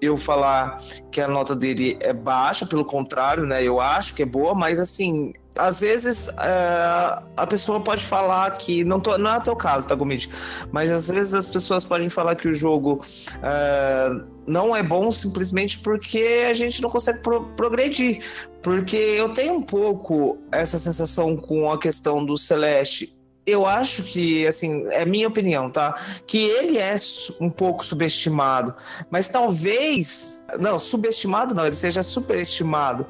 eu 0.00 0.16
falar 0.16 0.78
que 1.10 1.20
a 1.20 1.28
nota 1.28 1.54
dele 1.54 1.96
é 2.00 2.12
baixa, 2.12 2.64
pelo 2.66 2.84
contrário, 2.84 3.44
né? 3.44 3.62
Eu 3.62 3.80
acho 3.80 4.14
que 4.14 4.22
é 4.22 4.26
boa, 4.26 4.54
mas 4.54 4.80
assim, 4.80 5.32
às 5.60 5.80
vezes 5.80 6.28
é, 6.38 7.22
a 7.36 7.46
pessoa 7.46 7.80
pode 7.80 8.02
falar 8.02 8.50
que. 8.56 8.82
Não, 8.84 8.98
tô, 8.98 9.16
não 9.18 9.30
é 9.30 9.38
o 9.38 9.40
teu 9.40 9.56
caso, 9.56 9.86
tá, 9.86 9.94
Gomid? 9.94 10.28
Mas 10.72 10.90
às 10.90 11.08
vezes 11.08 11.34
as 11.34 11.50
pessoas 11.50 11.84
podem 11.84 12.08
falar 12.08 12.34
que 12.36 12.48
o 12.48 12.52
jogo 12.52 13.04
é, 13.42 14.08
não 14.46 14.74
é 14.74 14.82
bom 14.82 15.10
simplesmente 15.10 15.78
porque 15.78 16.46
a 16.48 16.52
gente 16.52 16.80
não 16.82 16.90
consegue 16.90 17.20
pro- 17.20 17.44
progredir. 17.56 18.24
Porque 18.62 18.96
eu 18.96 19.32
tenho 19.34 19.54
um 19.54 19.62
pouco 19.62 20.38
essa 20.50 20.78
sensação 20.78 21.36
com 21.36 21.70
a 21.70 21.78
questão 21.78 22.24
do 22.24 22.36
Celeste. 22.36 23.16
Eu 23.46 23.64
acho 23.66 24.04
que, 24.04 24.46
assim, 24.46 24.86
é 24.88 25.04
minha 25.04 25.26
opinião, 25.26 25.70
tá? 25.70 25.94
Que 26.26 26.38
ele 26.38 26.78
é 26.78 26.94
um 27.40 27.48
pouco 27.48 27.84
subestimado. 27.84 28.74
Mas 29.10 29.28
talvez. 29.28 30.44
Não, 30.58 30.78
subestimado 30.78 31.54
não, 31.54 31.66
ele 31.66 31.74
seja 31.74 32.02
superestimado. 32.02 33.06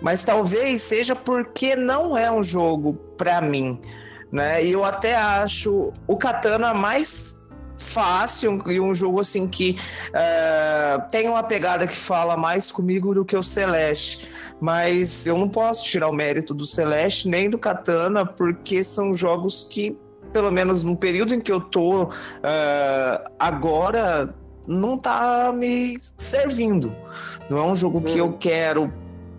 Mas 0.00 0.22
talvez 0.22 0.82
seja 0.82 1.16
porque 1.16 1.74
não 1.74 2.16
é 2.16 2.30
um 2.30 2.42
jogo 2.42 2.94
pra 3.16 3.40
mim. 3.40 3.80
Né? 4.30 4.64
E 4.64 4.72
eu 4.72 4.84
até 4.84 5.14
acho 5.14 5.92
o 6.06 6.16
Katana 6.16 6.74
mais 6.74 7.46
fácil 7.78 8.62
e 8.66 8.80
um 8.80 8.94
jogo 8.94 9.20
assim 9.20 9.46
que 9.46 9.76
eh, 10.12 10.98
tem 11.10 11.28
uma 11.28 11.42
pegada 11.42 11.86
que 11.86 11.96
fala 11.96 12.36
mais 12.36 12.72
comigo 12.72 13.14
do 13.14 13.24
que 13.24 13.36
o 13.36 13.42
Celeste. 13.42 14.28
Mas 14.60 15.26
eu 15.26 15.36
não 15.38 15.48
posso 15.48 15.84
tirar 15.84 16.08
o 16.08 16.12
mérito 16.12 16.54
do 16.54 16.66
Celeste 16.66 17.28
nem 17.28 17.50
do 17.50 17.58
Katana, 17.58 18.24
porque 18.24 18.82
são 18.82 19.14
jogos 19.14 19.64
que, 19.64 19.96
pelo 20.32 20.50
menos 20.50 20.82
no 20.82 20.96
período 20.96 21.34
em 21.34 21.40
que 21.40 21.52
eu 21.52 21.60
tô 21.60 22.10
eh, 22.42 23.24
agora, 23.38 24.34
não 24.66 24.98
tá 24.98 25.52
me 25.52 25.96
servindo. 26.00 26.94
Não 27.48 27.58
é 27.58 27.62
um 27.62 27.74
jogo 27.74 28.00
que 28.00 28.18
eu 28.18 28.32
quero 28.32 28.92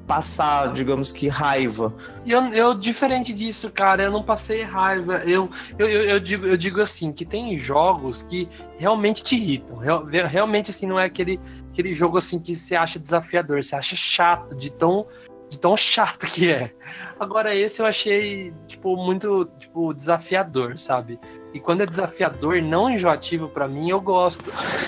passar, 0.07 0.71
digamos 0.71 1.11
que, 1.11 1.27
raiva. 1.27 1.93
Eu, 2.25 2.41
eu, 2.53 2.73
diferente 2.73 3.33
disso, 3.33 3.69
cara, 3.69 4.03
eu 4.03 4.11
não 4.11 4.23
passei 4.23 4.63
raiva. 4.63 5.17
Eu, 5.25 5.49
eu, 5.77 5.87
eu, 5.87 6.01
eu 6.03 6.19
digo, 6.19 6.47
eu 6.47 6.55
digo 6.55 6.81
assim, 6.81 7.11
que 7.11 7.25
tem 7.25 7.59
jogos 7.59 8.23
que 8.23 8.47
realmente 8.77 9.21
te 9.21 9.35
irritam. 9.35 9.75
Real- 9.77 10.05
realmente, 10.05 10.71
assim, 10.71 10.87
não 10.87 10.97
é 10.97 11.05
aquele, 11.05 11.39
aquele 11.73 11.93
jogo 11.93 12.17
assim 12.17 12.39
que 12.39 12.55
você 12.55 12.75
acha 12.75 12.97
desafiador, 12.97 13.61
você 13.61 13.75
acha 13.75 13.97
chato, 13.97 14.55
de 14.55 14.71
tão, 14.71 15.05
de 15.49 15.59
tão 15.59 15.75
chato 15.75 16.25
que 16.25 16.49
é. 16.49 16.71
Agora, 17.19 17.53
esse 17.53 17.81
eu 17.81 17.85
achei, 17.85 18.53
tipo, 18.65 18.95
muito 18.95 19.49
tipo, 19.59 19.93
desafiador, 19.93 20.79
sabe? 20.79 21.19
E 21.53 21.59
quando 21.59 21.81
é 21.81 21.85
desafiador, 21.85 22.61
não 22.61 22.89
enjoativo 22.89 23.49
pra 23.49 23.67
mim, 23.67 23.89
eu 23.89 23.99
gosto. 23.99 24.45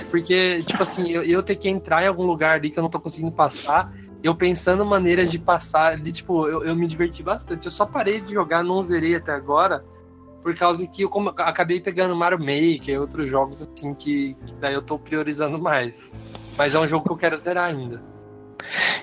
Porque, 0.10 0.60
tipo 0.64 0.82
assim, 0.82 1.10
eu, 1.12 1.24
eu 1.24 1.44
ter 1.44 1.56
que 1.56 1.68
entrar 1.68 2.04
em 2.04 2.08
algum 2.08 2.26
lugar 2.26 2.56
ali 2.56 2.70
que 2.70 2.80
eu 2.80 2.84
não 2.84 2.90
tô 2.90 3.00
conseguindo 3.00 3.32
passar, 3.32 3.92
eu 4.24 4.36
pensando 4.36 4.86
maneiras 4.86 5.32
de 5.32 5.40
passar, 5.40 5.98
de, 5.98 6.12
tipo, 6.12 6.48
eu, 6.48 6.64
eu 6.64 6.76
me 6.76 6.88
diverti 6.88 7.24
bastante. 7.24 7.66
Eu 7.66 7.72
só 7.72 7.86
parei 7.86 8.20
de 8.20 8.34
jogar, 8.34 8.64
não 8.64 8.82
zerei 8.84 9.16
até 9.16 9.32
agora, 9.32 9.84
por 10.44 10.54
causa 10.56 10.86
que 10.88 11.04
eu 11.04 11.10
como- 11.10 11.30
acabei 11.30 11.80
pegando 11.80 12.16
Mario 12.16 12.40
Maker 12.40 12.90
e 12.90 12.98
outros 12.98 13.30
jogos 13.30 13.62
assim 13.62 13.94
que, 13.94 14.36
que 14.46 14.54
daí 14.56 14.74
eu 14.74 14.82
tô 14.82 14.98
priorizando 15.00 15.58
mais. 15.60 16.12
Mas 16.58 16.76
é 16.76 16.80
um 16.80 16.88
jogo 16.88 17.06
que 17.06 17.12
eu 17.12 17.18
quero 17.18 17.38
zerar 17.38 17.70
ainda. 17.70 18.02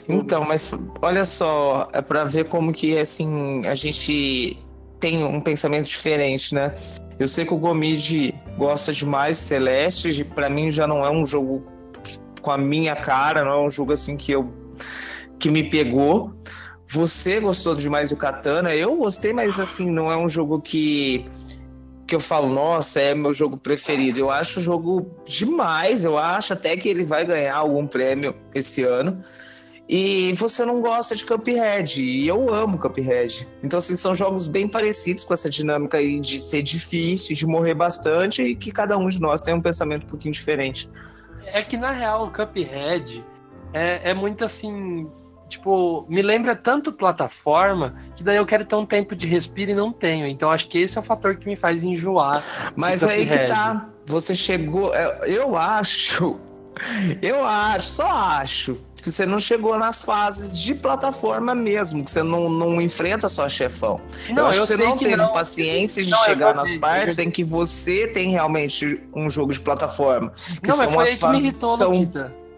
Então, 0.09 0.45
mas 0.45 0.71
olha 1.03 1.25
só, 1.25 1.89
é 1.93 2.01
para 2.01 2.25
ver 2.25 2.45
como 2.45 2.73
que 2.73 2.97
assim 2.97 3.67
a 3.67 3.75
gente 3.75 4.57
tem 5.01 5.25
um 5.25 5.41
pensamento 5.41 5.87
diferente, 5.87 6.55
né? 6.55 6.75
Eu 7.19 7.27
sei 7.27 7.45
que 7.45 7.53
o 7.55 7.57
Gomid 7.57 8.35
gosta 8.57 8.93
demais 8.93 9.37
de 9.39 9.43
Celeste, 9.43 10.25
para 10.25 10.49
mim 10.49 10.71
já 10.71 10.87
não 10.87 11.05
é 11.05 11.11
um 11.11 11.25
jogo 11.25 11.65
com 12.41 12.51
a 12.51 12.59
minha 12.59 12.95
cara, 12.95 13.45
não 13.45 13.53
é 13.53 13.61
um 13.67 13.71
jogo 13.71 13.93
assim 13.93 14.17
que 14.17 14.31
eu 14.31 14.53
que 15.39 15.51
me 15.51 15.69
pegou. 15.69 16.33
Você 16.87 17.41
gostou 17.41 17.75
demais 17.75 18.11
do 18.11 18.17
Katana, 18.17 18.75
eu 18.75 18.97
gostei, 18.97 19.33
mas 19.33 19.59
assim 19.59 19.91
não 19.91 20.11
é 20.11 20.17
um 20.17 20.29
jogo 20.29 20.61
que 20.61 21.29
que 22.07 22.15
eu 22.15 22.21
falo, 22.21 22.49
nossa, 22.49 23.01
é 23.01 23.15
meu 23.15 23.35
jogo 23.35 23.57
preferido. 23.57 24.21
Eu 24.21 24.31
acho 24.31 24.61
o 24.61 24.63
jogo 24.63 25.11
demais, 25.27 26.05
eu 26.05 26.17
acho 26.17 26.53
até 26.53 26.77
que 26.77 26.89
ele 26.89 27.05
vai 27.05 27.25
ganhar 27.25 27.57
algum 27.57 27.85
prêmio 27.85 28.33
esse 28.55 28.85
ano. 28.85 29.21
E 29.89 30.33
você 30.35 30.65
não 30.65 30.81
gosta 30.81 31.15
de 31.15 31.25
Cuphead, 31.25 32.03
e 32.03 32.27
eu 32.27 32.53
amo 32.53 32.79
Cuphead. 32.79 33.47
Então, 33.63 33.79
assim, 33.79 33.97
são 33.97 34.15
jogos 34.15 34.49
bem 34.49 34.67
parecidos 34.67 35.23
com 35.23 35.33
essa 35.33 35.49
dinâmica 35.49 35.99
aí 35.99 36.19
de 36.19 36.41
ser 36.41 36.63
difícil, 36.63 37.37
de 37.37 37.47
morrer 37.47 37.75
bastante, 37.75 38.43
e 38.43 38.57
que 38.57 38.73
cada 38.73 38.99
um 38.99 39.09
de 39.09 39.21
nós 39.21 39.41
tem 39.41 39.55
um 39.55 39.61
pensamento 39.61 40.05
um 40.05 40.09
pouquinho 40.09 40.33
diferente. 40.33 40.91
É 41.53 41.63
que 41.63 41.77
na 41.77 41.93
real 41.93 42.27
o 42.27 42.33
Cuphead 42.33 43.25
é, 43.73 44.11
é 44.11 44.15
muito 44.15 44.45
assim. 44.45 45.09
Tipo, 45.49 46.05
me 46.09 46.23
lembra 46.23 46.57
tanto 46.57 46.93
plataforma 46.93 47.95
que 48.17 48.25
daí 48.25 48.37
eu 48.37 48.47
quero 48.47 48.65
ter 48.65 48.75
um 48.75 48.87
tempo 48.87 49.15
de 49.15 49.29
respiro 49.29 49.71
e 49.71 49.75
não 49.75 49.93
tenho. 49.93 50.27
Então 50.27 50.51
acho 50.51 50.69
que 50.69 50.79
esse 50.79 50.99
é 50.99 51.01
o 51.01 51.05
fator 51.05 51.37
que 51.37 51.47
me 51.47 51.55
faz 51.57 51.83
enjoar. 51.83 52.43
Mas 52.75 53.05
aí 53.05 53.27
que 53.27 53.39
tá, 53.47 53.89
você 54.05 54.35
chegou. 54.35 54.95
é, 54.95 55.21
Eu 55.27 55.57
acho, 55.57 56.41
eu 57.23 57.45
acho, 57.45 57.87
só 57.87 58.07
acho 58.07 58.77
que 59.07 59.13
você 59.13 59.25
não 59.25 59.39
chegou 59.39 59.79
nas 59.79 60.03
fases 60.03 60.59
de 60.61 60.75
plataforma 60.75 61.55
mesmo, 61.55 62.03
que 62.03 62.11
você 62.11 62.25
não, 62.25 62.49
não 62.49 62.81
enfrenta 62.81 63.29
só 63.29 63.49
chefão. 63.49 64.01
eu 64.29 64.47
acho 64.47 64.63
que 64.63 64.67
você 64.67 64.77
não 64.77 64.97
teve 64.97 65.29
paciência 65.29 66.03
de 66.03 66.11
Não, 66.11 66.19
eu 66.19 66.25
chegar 66.25 66.55
nas 66.57 66.73
eu 66.73 66.81
partes 66.81 67.21
em 67.21 67.31
que 67.31 67.45
você 67.45 68.09
tem 68.09 68.31
realmente 68.31 69.01
um 69.15 69.31
jogo 69.31 69.53
de 69.53 69.61
plataforma. 69.61 70.33
Que 70.61 70.69
Não, 70.69 70.77
mas 70.77 70.93
foi 70.93 71.05
aí 71.05 71.17
que 71.17 71.29
me 71.29 71.39
irritou, 71.39 71.77
são-. 71.77 72.11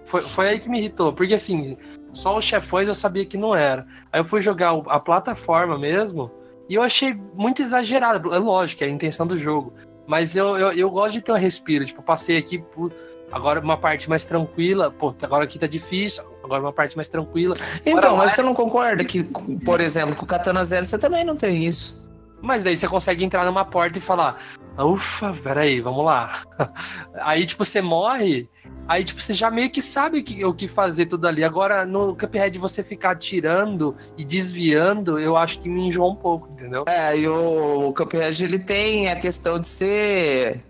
Foi, 0.06 0.22
foi 0.22 0.48
aí 0.48 0.58
que 0.58 0.70
me 0.70 0.78
irritou. 0.78 1.12
Porque 1.12 1.34
assim, 1.34 1.76
só 2.18 2.36
os 2.36 2.44
chefões 2.44 2.88
eu 2.88 2.96
sabia 2.96 3.24
que 3.24 3.36
não 3.36 3.54
era. 3.54 3.86
Aí 4.12 4.18
eu 4.18 4.24
fui 4.24 4.40
jogar 4.40 4.72
a 4.88 4.98
plataforma 4.98 5.78
mesmo 5.78 6.28
e 6.68 6.74
eu 6.74 6.82
achei 6.82 7.14
muito 7.32 7.62
exagerado. 7.62 8.34
É 8.34 8.38
lógico, 8.38 8.82
é 8.82 8.88
a 8.88 8.90
intenção 8.90 9.24
do 9.24 9.38
jogo. 9.38 9.72
Mas 10.04 10.34
eu, 10.34 10.58
eu, 10.58 10.72
eu 10.72 10.90
gosto 10.90 11.12
de 11.12 11.22
ter 11.22 11.30
um 11.30 11.36
respiro. 11.36 11.84
Tipo, 11.84 12.02
passei 12.02 12.36
aqui 12.36 12.58
por. 12.58 12.92
Agora 13.30 13.60
uma 13.60 13.76
parte 13.76 14.08
mais 14.10 14.24
tranquila. 14.24 14.90
Pô, 14.90 15.14
agora 15.22 15.44
aqui 15.44 15.60
tá 15.60 15.68
difícil. 15.68 16.24
Agora 16.42 16.60
uma 16.60 16.72
parte 16.72 16.96
mais 16.96 17.08
tranquila. 17.08 17.54
Então, 17.86 18.16
mas 18.16 18.32
você 18.32 18.42
não 18.42 18.52
concorda 18.52 19.04
que, 19.04 19.22
por 19.64 19.80
exemplo, 19.80 20.16
com 20.16 20.24
o 20.24 20.26
Katana 20.26 20.64
Zero 20.64 20.84
você 20.84 20.98
também 20.98 21.24
não 21.24 21.36
tem 21.36 21.64
isso? 21.64 22.04
Mas 22.42 22.64
daí 22.64 22.76
você 22.76 22.88
consegue 22.88 23.24
entrar 23.24 23.44
numa 23.44 23.64
porta 23.64 23.98
e 23.98 24.00
falar: 24.00 24.38
Ufa, 24.76 25.32
peraí, 25.40 25.80
vamos 25.80 26.04
lá. 26.04 26.42
Aí, 27.20 27.46
tipo, 27.46 27.64
você 27.64 27.80
morre. 27.80 28.48
Aí, 28.88 29.04
tipo, 29.04 29.20
você 29.20 29.34
já 29.34 29.50
meio 29.50 29.70
que 29.70 29.82
sabe 29.82 30.20
o 30.20 30.24
que, 30.24 30.42
o 30.42 30.54
que 30.54 30.66
fazer 30.66 31.04
tudo 31.04 31.28
ali. 31.28 31.44
Agora, 31.44 31.84
no 31.84 32.16
Cuphead, 32.16 32.58
você 32.58 32.82
ficar 32.82 33.16
tirando 33.16 33.94
e 34.16 34.24
desviando, 34.24 35.18
eu 35.18 35.36
acho 35.36 35.60
que 35.60 35.68
me 35.68 35.88
enjoa 35.88 36.10
um 36.10 36.16
pouco, 36.16 36.48
entendeu? 36.50 36.84
É, 36.88 37.14
e 37.14 37.28
o 37.28 37.92
Cuphead, 37.94 38.42
ele 38.42 38.58
tem 38.58 39.10
a 39.10 39.16
questão 39.16 39.60
de 39.60 39.68
ser... 39.68 40.64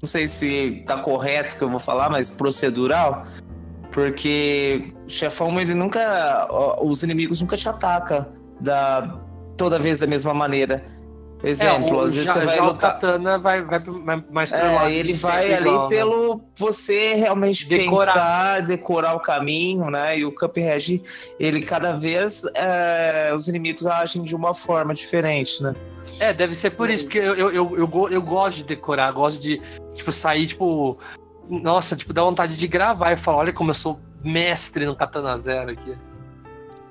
Não 0.00 0.08
sei 0.08 0.26
se 0.26 0.82
tá 0.86 0.96
correto 0.98 1.58
que 1.58 1.62
eu 1.62 1.68
vou 1.68 1.78
falar, 1.78 2.08
mas 2.08 2.30
procedural. 2.30 3.26
Porque 3.92 4.90
o 5.06 5.10
chefão, 5.10 5.60
ele 5.60 5.74
nunca... 5.74 6.48
Os 6.80 7.02
inimigos 7.02 7.42
nunca 7.42 7.56
te 7.56 7.68
atacam 7.68 8.26
da, 8.58 9.20
toda 9.58 9.78
vez 9.78 10.00
da 10.00 10.06
mesma 10.06 10.32
maneira. 10.32 10.82
Exemplo, 11.44 12.00
é, 12.00 12.04
às 12.04 12.14
vezes 12.14 12.26
já, 12.26 12.34
você 12.34 12.46
vai 12.46 12.56
já 12.56 12.64
lutar. 12.64 12.90
O 12.90 12.94
katana 12.94 13.38
vai, 13.38 13.60
vai, 13.62 13.80
mais 14.30 14.50
pelo 14.50 14.62
É, 14.62 14.74
lado 14.74 14.90
ele 14.90 15.12
vai 15.14 15.52
ali 15.52 15.68
igual, 15.68 15.82
né? 15.90 15.96
pelo 15.96 16.40
você 16.56 17.14
realmente 17.14 17.68
Decorar. 17.68 18.12
pensar, 18.12 18.62
decorar 18.62 19.14
o 19.14 19.20
caminho, 19.20 19.90
né? 19.90 20.18
E 20.18 20.24
o 20.24 20.32
Cuphead, 20.32 21.02
ele 21.40 21.62
cada 21.62 21.98
vez 21.98 22.44
é, 22.54 23.32
os 23.34 23.48
inimigos 23.48 23.86
agem 23.86 24.22
de 24.22 24.36
uma 24.36 24.54
forma 24.54 24.94
diferente, 24.94 25.60
né? 25.62 25.74
É, 26.20 26.32
deve 26.32 26.54
ser 26.54 26.70
por 26.70 26.88
isso, 26.88 27.04
porque 27.04 27.18
eu, 27.18 27.34
eu, 27.34 27.50
eu, 27.50 27.76
eu, 27.76 28.08
eu 28.08 28.22
gosto 28.22 28.58
de 28.58 28.64
decorar, 28.64 29.10
gosto 29.12 29.40
de, 29.40 29.60
tipo, 29.94 30.12
sair, 30.12 30.46
tipo. 30.46 30.96
Nossa, 31.48 31.96
tipo, 31.96 32.12
dá 32.12 32.22
vontade 32.22 32.56
de 32.56 32.68
gravar 32.68 33.12
e 33.12 33.16
falar, 33.16 33.38
olha 33.38 33.52
como 33.52 33.70
eu 33.70 33.74
sou 33.74 33.98
mestre 34.22 34.86
no 34.86 34.94
Katana 34.94 35.36
Zero 35.36 35.72
aqui. 35.72 35.96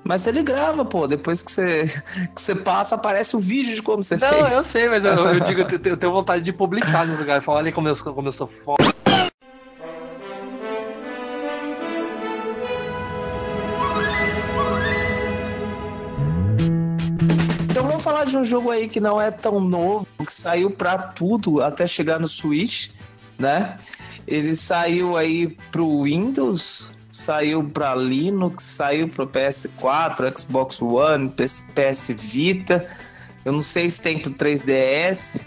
Mas 0.04 0.26
ele 0.26 0.42
grava, 0.42 0.84
pô. 0.84 1.06
Depois 1.06 1.42
que 1.42 1.50
você, 1.52 1.84
que 2.34 2.40
você 2.40 2.54
passa, 2.54 2.96
aparece 2.96 3.36
o 3.36 3.38
vídeo 3.38 3.74
de 3.74 3.82
como 3.82 4.02
você 4.02 4.16
Não, 4.16 4.28
fez. 4.28 4.52
eu 4.52 4.64
sei, 4.64 4.88
mas 4.88 5.04
eu, 5.04 5.12
eu 5.12 5.40
digo, 5.46 5.60
eu 5.60 5.78
tenho, 5.78 5.92
eu 5.92 5.96
tenho 5.96 6.12
vontade 6.12 6.44
de 6.44 6.52
publicar 6.52 7.06
no 7.06 7.16
lugar, 7.16 7.42
falar, 7.42 7.58
olha 7.58 7.72
como 7.72 7.88
eu, 7.88 7.96
como 7.96 8.28
eu 8.28 8.32
sou 8.32 8.46
foda. 8.46 8.82
Então 17.70 17.86
vamos 17.86 18.02
falar 18.04 18.24
de 18.24 18.36
um 18.36 18.44
jogo 18.44 18.70
aí 18.70 18.88
que 18.88 19.00
não 19.00 19.20
é 19.20 19.30
tão 19.30 19.60
novo, 19.60 20.06
que 20.24 20.32
saiu 20.32 20.70
pra 20.70 20.98
tudo 20.98 21.62
até 21.62 21.86
chegar 21.86 22.18
no 22.20 22.28
Switch, 22.28 22.90
né? 23.38 23.78
Ele 24.26 24.54
saiu 24.54 25.16
aí 25.16 25.56
pro 25.70 26.02
Windows, 26.04 26.98
saiu 27.12 27.62
pra 27.62 27.94
Linux, 27.94 28.64
saiu 28.64 29.06
pro 29.06 29.26
PS4, 29.26 30.38
Xbox 30.38 30.80
One, 30.80 31.28
PS, 31.28 31.72
PS 31.74 32.08
Vita. 32.16 32.88
Eu 33.44 33.52
não 33.52 33.60
sei 33.60 33.88
se 33.90 34.00
tem 34.00 34.18
pro 34.18 34.32
3DS, 34.32 35.46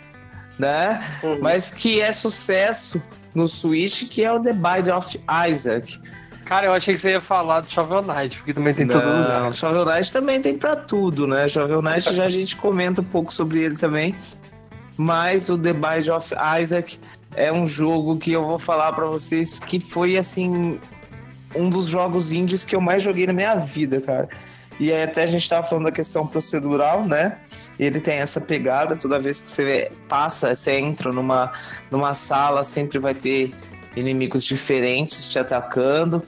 né? 0.60 1.04
Uhum. 1.24 1.40
Mas 1.42 1.72
que 1.72 2.00
é 2.00 2.12
sucesso 2.12 3.02
no 3.34 3.48
Switch, 3.48 4.08
que 4.10 4.24
é 4.24 4.32
o 4.32 4.40
The 4.40 4.54
Binding 4.54 4.92
of 4.92 5.20
Isaac. 5.50 6.00
Cara, 6.46 6.68
eu 6.68 6.74
achei 6.74 6.94
que 6.94 7.02
você 7.02 7.10
ia 7.10 7.22
falar 7.22 7.62
do 7.62 7.72
Shovel 7.72 8.04
Knight, 8.04 8.38
porque 8.38 8.54
também 8.54 8.74
tem 8.76 8.86
todo 8.86 9.04
lugar. 9.04 9.42
Não, 9.42 9.52
Shovel 9.52 9.84
Knight 9.84 10.14
também 10.14 10.40
tem 10.40 10.56
pra 10.56 10.76
tudo, 10.76 11.26
né? 11.26 11.48
Shovel 11.48 11.82
Knight 11.82 12.14
já 12.14 12.26
a 12.26 12.30
gente 12.30 12.56
comenta 12.56 13.02
um 13.02 13.06
pouco 13.06 13.34
sobre 13.34 13.64
ele 13.64 13.76
também. 13.76 14.16
Mas 14.96 15.50
o 15.50 15.58
The 15.58 15.74
Binding 15.74 16.12
of 16.12 16.34
Isaac 16.62 17.00
é 17.36 17.52
um 17.52 17.68
jogo 17.68 18.18
que 18.18 18.32
eu 18.32 18.46
vou 18.46 18.60
falar 18.60 18.94
pra 18.94 19.08
vocês 19.08 19.60
que 19.60 19.80
foi 19.80 20.18
assim 20.18 20.80
um 21.56 21.70
dos 21.70 21.88
jogos 21.88 22.34
indies 22.34 22.66
que 22.66 22.76
eu 22.76 22.82
mais 22.82 23.04
joguei 23.04 23.26
na 23.28 23.34
minha 23.34 23.56
vida, 23.56 24.02
cara. 24.02 24.28
E 24.80 24.92
aí 24.92 25.04
até 25.04 25.24
a 25.24 25.26
gente 25.26 25.48
tava 25.48 25.66
falando 25.66 25.86
da 25.86 25.92
questão 25.92 26.28
procedural, 26.28 27.06
né? 27.06 27.38
Ele 27.80 28.00
tem 28.00 28.16
essa 28.16 28.42
pegada, 28.42 28.96
toda 28.96 29.20
vez 29.20 29.40
que 29.40 29.50
você 29.50 29.92
passa, 30.10 30.54
você 30.54 30.74
entra 30.74 31.14
numa, 31.14 31.52
numa 31.90 32.14
sala, 32.14 32.64
sempre 32.64 33.00
vai 33.00 33.16
ter 33.16 33.54
inimigos 33.96 34.44
diferentes 34.44 35.30
te 35.30 35.40
atacando. 35.40 36.22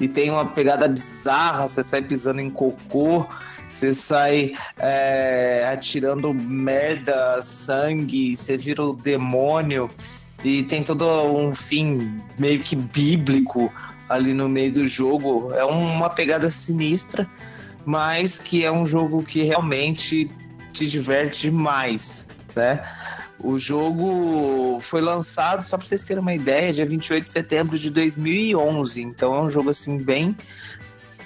E 0.00 0.08
tem 0.08 0.30
uma 0.30 0.46
pegada 0.46 0.88
bizarra, 0.88 1.66
você 1.66 1.82
sai 1.82 2.02
pisando 2.02 2.40
em 2.40 2.50
cocô, 2.50 3.24
você 3.68 3.92
sai 3.92 4.54
é, 4.78 5.68
atirando 5.72 6.34
merda, 6.34 7.40
sangue, 7.40 8.34
você 8.34 8.56
vira 8.56 8.82
o 8.82 8.94
demônio. 8.94 9.88
E 10.44 10.64
tem 10.64 10.82
todo 10.82 11.06
um 11.06 11.54
fim 11.54 12.20
meio 12.36 12.60
que 12.60 12.74
bíblico 12.74 13.72
ali 14.12 14.32
no 14.34 14.48
meio 14.48 14.72
do 14.72 14.86
jogo. 14.86 15.52
É 15.54 15.64
uma 15.64 16.10
pegada 16.10 16.48
sinistra, 16.50 17.28
mas 17.84 18.38
que 18.38 18.64
é 18.64 18.70
um 18.70 18.86
jogo 18.86 19.22
que 19.22 19.42
realmente 19.42 20.30
te 20.72 20.86
diverte 20.86 21.42
demais, 21.42 22.28
né? 22.54 22.82
O 23.38 23.58
jogo 23.58 24.78
foi 24.80 25.00
lançado, 25.00 25.62
só 25.62 25.76
para 25.76 25.86
vocês 25.86 26.04
terem 26.04 26.22
uma 26.22 26.32
ideia, 26.32 26.72
dia 26.72 26.86
28 26.86 27.24
de 27.24 27.30
setembro 27.30 27.76
de 27.76 27.90
2011. 27.90 29.02
Então 29.02 29.34
é 29.34 29.42
um 29.42 29.50
jogo 29.50 29.70
assim 29.70 30.00
bem, 30.00 30.36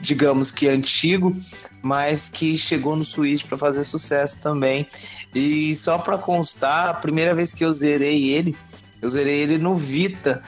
digamos 0.01 0.51
que 0.51 0.67
antigo, 0.67 1.37
mas 1.83 2.31
que 2.31 2.57
chegou 2.57 2.97
no 2.97 3.05
Switch 3.05 3.45
para 3.45 3.59
fazer 3.59 3.85
sucesso 3.85 4.43
também. 4.43 4.89
E 5.35 5.75
só 5.75 5.99
para 5.99 6.17
constar, 6.17 6.89
a 6.89 6.95
primeira 6.95 7.35
vez 7.35 7.53
que 7.53 7.65
eu 7.65 7.71
zerei 7.71 8.31
ele, 8.31 8.57
eu 9.03 9.09
zerei 9.11 9.41
ele 9.41 9.59
no 9.59 9.77
Vita. 9.77 10.43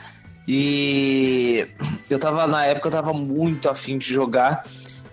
E 0.50 1.68
eu 2.08 2.18
tava 2.18 2.46
na 2.46 2.64
época 2.64 2.88
eu 2.88 2.92
tava 2.92 3.12
muito 3.12 3.68
afim 3.68 3.98
de 3.98 4.10
jogar. 4.10 4.64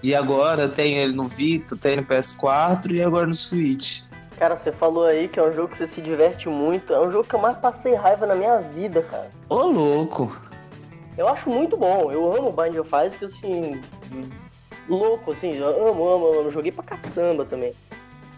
E 0.01 0.15
agora 0.15 0.63
eu 0.63 0.69
tenho 0.69 0.97
ele 0.97 1.13
no 1.13 1.27
Vita, 1.27 1.75
tenho 1.75 1.97
no 1.97 2.07
PS4 2.07 2.93
e 2.93 3.03
agora 3.03 3.27
no 3.27 3.35
Switch. 3.35 4.03
Cara, 4.37 4.55
você 4.55 4.71
falou 4.71 5.05
aí 5.05 5.27
que 5.27 5.37
é 5.37 5.43
um 5.43 5.51
jogo 5.51 5.69
que 5.69 5.77
você 5.77 5.87
se 5.87 5.99
diverte 5.99 6.47
muito. 6.47 6.93
É 6.93 7.05
um 7.05 7.11
jogo 7.11 7.27
que 7.27 7.35
eu 7.35 7.39
mais 7.39 7.57
passei 7.57 7.95
raiva 7.95 8.25
na 8.25 8.35
minha 8.35 8.59
vida, 8.59 9.01
cara. 9.01 9.29
Ô 9.49 9.63
louco! 9.63 10.39
Eu 11.17 11.27
acho 11.27 11.49
muito 11.49 11.75
bom. 11.75 12.11
Eu 12.11 12.33
amo 12.33 12.51
Bind 12.51 12.77
of 12.77 12.89
Isaac, 12.89 13.25
assim. 13.25 13.81
Louco, 14.87 15.31
assim. 15.31 15.53
Eu 15.55 15.89
amo, 15.89 16.07
amo, 16.07 16.39
amo. 16.39 16.51
Joguei 16.51 16.71
pra 16.71 16.83
caçamba 16.83 17.43
também. 17.43 17.73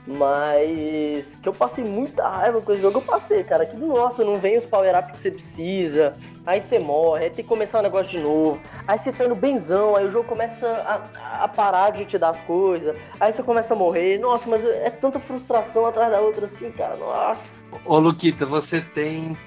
Mas 0.07 1.35
que 1.41 1.49
eu 1.49 1.53
passei 1.53 1.83
muita 1.83 2.25
raiva 2.25 2.61
com 2.61 2.71
esse 2.71 2.81
jogo, 2.81 2.99
eu 2.99 3.01
passei, 3.01 3.43
cara. 3.43 3.65
Que 3.65 3.75
nossa, 3.75 4.23
não 4.23 4.39
vem 4.39 4.57
os 4.57 4.65
power-up 4.65 5.11
que 5.11 5.21
você 5.21 5.29
precisa. 5.29 6.15
Aí 6.45 6.61
você 6.61 6.79
morre, 6.79 7.25
aí 7.25 7.29
tem 7.29 7.43
que 7.43 7.49
começar 7.49 7.79
o 7.79 7.81
negócio 7.81 8.07
de 8.07 8.19
novo. 8.19 8.61
Aí 8.87 8.97
você 8.97 9.11
tá 9.11 9.25
indo 9.25 9.35
benzão, 9.35 9.97
aí 9.97 10.05
o 10.05 10.09
jogo 10.09 10.29
começa 10.29 10.65
a, 10.65 11.43
a 11.43 11.47
parar 11.49 11.91
de 11.91 12.05
te 12.05 12.17
dar 12.17 12.29
as 12.29 12.39
coisas. 12.41 12.95
Aí 13.19 13.33
você 13.33 13.43
começa 13.43 13.73
a 13.73 13.77
morrer. 13.77 14.17
Nossa, 14.17 14.49
mas 14.49 14.63
é 14.63 14.89
tanta 14.89 15.19
frustração 15.19 15.85
atrás 15.85 16.09
da 16.09 16.21
outra 16.21 16.45
assim, 16.45 16.71
cara. 16.71 16.95
Nossa. 16.95 17.53
Ô, 17.83 17.99
Luquita, 17.99 18.45
você 18.45 18.79
tem 18.79 19.37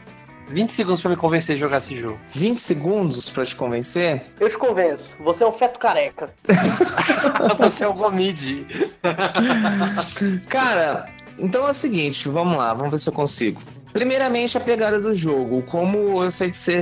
20 0.51 0.69
segundos 0.71 1.01
pra 1.01 1.11
me 1.11 1.17
convencer 1.17 1.57
a 1.57 1.59
jogar 1.59 1.79
esse 1.79 1.97
jogo. 1.97 2.19
20 2.27 2.59
segundos 2.59 3.31
pra 3.31 3.45
te 3.45 3.55
convencer? 3.55 4.23
Eu 4.39 4.49
te 4.49 4.59
convenço, 4.59 5.13
você 5.21 5.45
é 5.45 5.47
um 5.47 5.53
feto 5.53 5.79
careca. 5.79 6.31
você 7.59 7.85
é 7.85 7.89
o 7.89 7.95
Gomid. 7.95 8.67
Cara, 10.49 11.09
então 11.39 11.67
é 11.67 11.71
o 11.71 11.75
seguinte, 11.75 12.29
vamos 12.29 12.57
lá, 12.57 12.75
vamos 12.75 12.91
ver 12.91 12.99
se 12.99 13.09
eu 13.09 13.13
consigo. 13.13 13.61
Primeiramente, 13.93 14.57
a 14.57 14.61
pegada 14.61 15.01
do 15.01 15.15
jogo. 15.15 15.63
Como 15.63 16.23
eu 16.23 16.31
sei 16.31 16.51
que 16.51 16.57
você, 16.57 16.81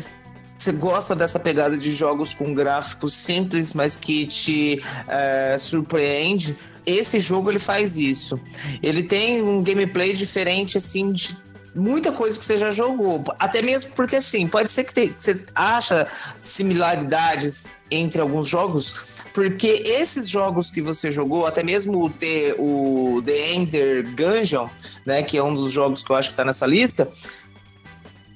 você 0.56 0.72
gosta 0.72 1.14
dessa 1.14 1.38
pegada 1.38 1.76
de 1.76 1.92
jogos 1.92 2.34
com 2.34 2.54
gráficos 2.54 3.14
simples, 3.14 3.74
mas 3.74 3.96
que 3.96 4.26
te 4.26 4.82
é, 5.06 5.56
surpreende, 5.58 6.56
esse 6.88 7.18
jogo 7.18 7.50
ele 7.50 7.58
faz 7.58 7.98
isso. 7.98 8.40
Ele 8.82 9.02
tem 9.02 9.42
um 9.42 9.62
gameplay 9.62 10.14
diferente, 10.14 10.78
assim, 10.78 11.12
de 11.12 11.36
muita 11.78 12.10
coisa 12.12 12.38
que 12.38 12.44
você 12.44 12.56
já 12.56 12.70
jogou. 12.70 13.22
Até 13.38 13.62
mesmo 13.62 13.92
porque, 13.94 14.16
assim, 14.16 14.46
pode 14.48 14.70
ser 14.70 14.84
que, 14.84 14.92
te- 14.92 15.08
que 15.08 15.22
você 15.22 15.44
acha 15.54 16.06
similaridades 16.38 17.70
entre 17.90 18.20
alguns 18.20 18.48
jogos, 18.48 19.22
porque 19.32 19.82
esses 19.86 20.28
jogos 20.28 20.70
que 20.70 20.82
você 20.82 21.10
jogou, 21.10 21.46
até 21.46 21.62
mesmo 21.62 22.04
o, 22.04 22.10
The, 22.10 22.56
o 22.58 23.22
The 23.24 23.52
Ender 23.52 24.14
Gungeon, 24.14 24.68
né, 25.06 25.22
que 25.22 25.38
é 25.38 25.42
um 25.42 25.54
dos 25.54 25.72
jogos 25.72 26.02
que 26.02 26.10
eu 26.10 26.16
acho 26.16 26.30
que 26.30 26.34
tá 26.34 26.44
nessa 26.44 26.66
lista, 26.66 27.08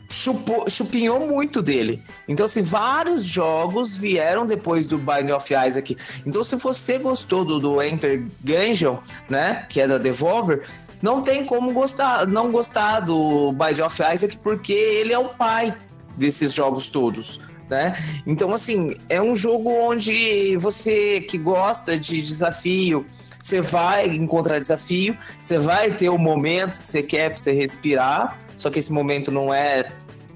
chupou, 0.09 0.69
chupinhou 0.71 1.27
muito 1.27 1.61
dele. 1.63 2.03
Então, 2.29 2.45
assim, 2.47 2.63
vários 2.63 3.25
jogos 3.25 3.97
vieram 3.97 4.47
depois 4.47 4.87
do 4.87 4.99
Binding 4.99 5.33
of 5.33 5.53
Isaac. 5.53 5.97
Então, 6.25 6.45
se 6.45 6.57
você 6.57 6.99
gostou 6.99 7.45
do, 7.45 7.59
do 7.59 7.83
Enter 7.83 8.25
Gungeon, 8.45 8.99
né, 9.29 9.67
que 9.69 9.81
é 9.81 9.89
da 9.89 9.99
Devolver, 9.99 10.67
não 11.03 11.23
tem 11.23 11.45
como 11.45 11.73
gostar, 11.73 12.27
não 12.27 12.51
gostar 12.53 13.01
do 13.01 13.53
Binding 13.53 13.83
of 13.83 14.03
Isaac, 14.15 14.39
porque 14.39 14.73
ele 14.73 15.13
é 15.13 15.19
o 15.19 15.29
pai 15.31 15.77
desses 16.17 16.53
jogos 16.55 16.91
todos. 16.91 17.41
Né? 17.69 17.97
Então, 18.27 18.53
assim, 18.53 18.97
é 19.09 19.21
um 19.21 19.35
jogo 19.35 19.71
onde 19.71 20.57
você 20.59 21.21
que 21.23 21.39
gosta 21.39 21.99
de 21.99 22.21
desafio, 22.21 23.05
você 23.41 23.61
vai 23.61 24.07
encontrar 24.07 24.61
desafio, 24.61 25.17
você 25.41 25.59
vai 25.59 25.91
ter 25.97 26.09
o 26.09 26.19
momento 26.19 26.81
que 26.81 26.87
você 26.87 27.03
quer 27.03 27.31
pra 27.31 27.39
você 27.39 27.53
respirar, 27.53 28.39
só 28.57 28.71
que 28.71 28.79
esse 28.79 28.93
momento 28.93 29.33
não 29.33 29.53
é 29.53 29.91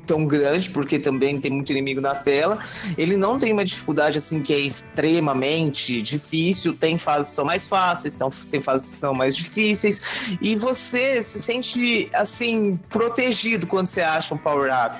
tão 0.06 0.26
grande, 0.26 0.70
porque 0.70 0.98
também 0.98 1.40
tem 1.40 1.50
muito 1.50 1.70
inimigo 1.72 2.00
na 2.00 2.14
tela. 2.14 2.58
Ele 2.96 3.16
não 3.16 3.38
tem 3.38 3.52
uma 3.52 3.64
dificuldade 3.64 4.18
assim 4.18 4.40
que 4.40 4.54
é 4.54 4.58
extremamente 4.58 6.00
difícil, 6.00 6.74
tem 6.74 6.96
fases 6.96 7.30
que 7.30 7.36
são 7.36 7.44
mais 7.44 7.66
fáceis, 7.66 8.16
tem 8.50 8.62
fases 8.62 8.94
que 8.94 9.00
são 9.00 9.12
mais 9.12 9.36
difíceis, 9.36 10.38
e 10.40 10.54
você 10.54 11.20
se 11.20 11.42
sente 11.42 12.08
assim 12.14 12.78
protegido 12.88 13.66
quando 13.66 13.88
você 13.88 14.00
acha 14.00 14.34
um 14.34 14.38
power 14.38 14.70
up. 14.72 14.96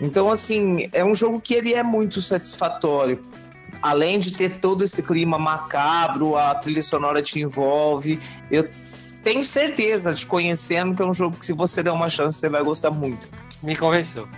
Então, 0.00 0.30
assim, 0.30 0.88
é 0.92 1.04
um 1.04 1.14
jogo 1.14 1.40
que 1.40 1.54
ele 1.54 1.72
é 1.74 1.82
muito 1.82 2.20
satisfatório. 2.20 3.18
Além 3.82 4.18
de 4.18 4.32
ter 4.32 4.58
todo 4.58 4.84
esse 4.84 5.02
clima 5.02 5.38
macabro, 5.38 6.36
a 6.36 6.54
trilha 6.54 6.82
sonora 6.82 7.22
te 7.22 7.40
envolve. 7.40 8.18
Eu 8.50 8.68
tenho 9.22 9.44
certeza, 9.44 10.14
te 10.14 10.26
conhecendo, 10.26 10.94
que 10.94 11.02
é 11.02 11.06
um 11.06 11.12
jogo 11.12 11.36
que, 11.38 11.44
se 11.44 11.52
você 11.52 11.82
der 11.82 11.92
uma 11.92 12.08
chance, 12.08 12.38
você 12.38 12.48
vai 12.48 12.62
gostar 12.62 12.90
muito. 12.90 13.28
Me 13.62 13.76
convenceu. 13.76 14.28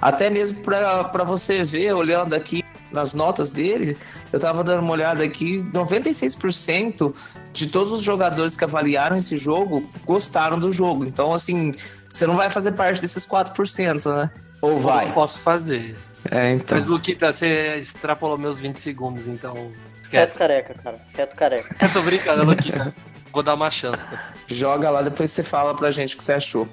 Até 0.00 0.30
mesmo 0.30 0.62
para 0.62 1.24
você 1.24 1.62
ver, 1.62 1.92
olhando 1.92 2.34
aqui 2.34 2.64
nas 2.92 3.12
notas 3.12 3.50
dele, 3.50 3.98
eu 4.32 4.40
tava 4.40 4.64
dando 4.64 4.80
uma 4.82 4.92
olhada 4.92 5.22
aqui, 5.22 5.62
96% 5.74 7.14
de 7.52 7.66
todos 7.66 7.92
os 7.92 8.02
jogadores 8.02 8.56
que 8.56 8.64
avaliaram 8.64 9.16
esse 9.16 9.36
jogo 9.36 9.88
gostaram 10.04 10.58
do 10.58 10.72
jogo. 10.72 11.04
Então, 11.04 11.34
assim, 11.34 11.74
você 12.08 12.26
não 12.26 12.34
vai 12.34 12.48
fazer 12.48 12.72
parte 12.72 13.00
desses 13.00 13.26
4%, 13.26 14.10
né? 14.14 14.30
Ou 14.62 14.72
Eu 14.72 14.78
vai? 14.80 15.06
não 15.06 15.12
posso 15.12 15.38
fazer. 15.40 15.96
É, 16.30 16.52
então. 16.52 16.78
Mas, 16.78 16.86
Luquita, 16.86 17.30
você 17.30 17.76
extrapolou 17.78 18.38
meus 18.38 18.58
20 18.58 18.76
segundos, 18.76 19.28
então 19.28 19.54
Feto 19.54 20.02
esquece. 20.30 20.38
careca, 20.38 20.74
cara. 20.82 20.98
Feto 21.14 21.36
careca. 21.36 21.76
Eu 21.84 21.92
tô 21.92 22.02
brincando, 22.02 22.44
Luquita. 22.44 22.94
Vou 23.32 23.42
dar 23.42 23.54
uma 23.54 23.70
chance. 23.70 24.08
Joga 24.48 24.88
lá, 24.90 25.02
depois 25.02 25.30
você 25.30 25.42
fala 25.42 25.74
pra 25.74 25.90
gente 25.90 26.14
o 26.14 26.18
que 26.18 26.24
você 26.24 26.32
achou. 26.32 26.66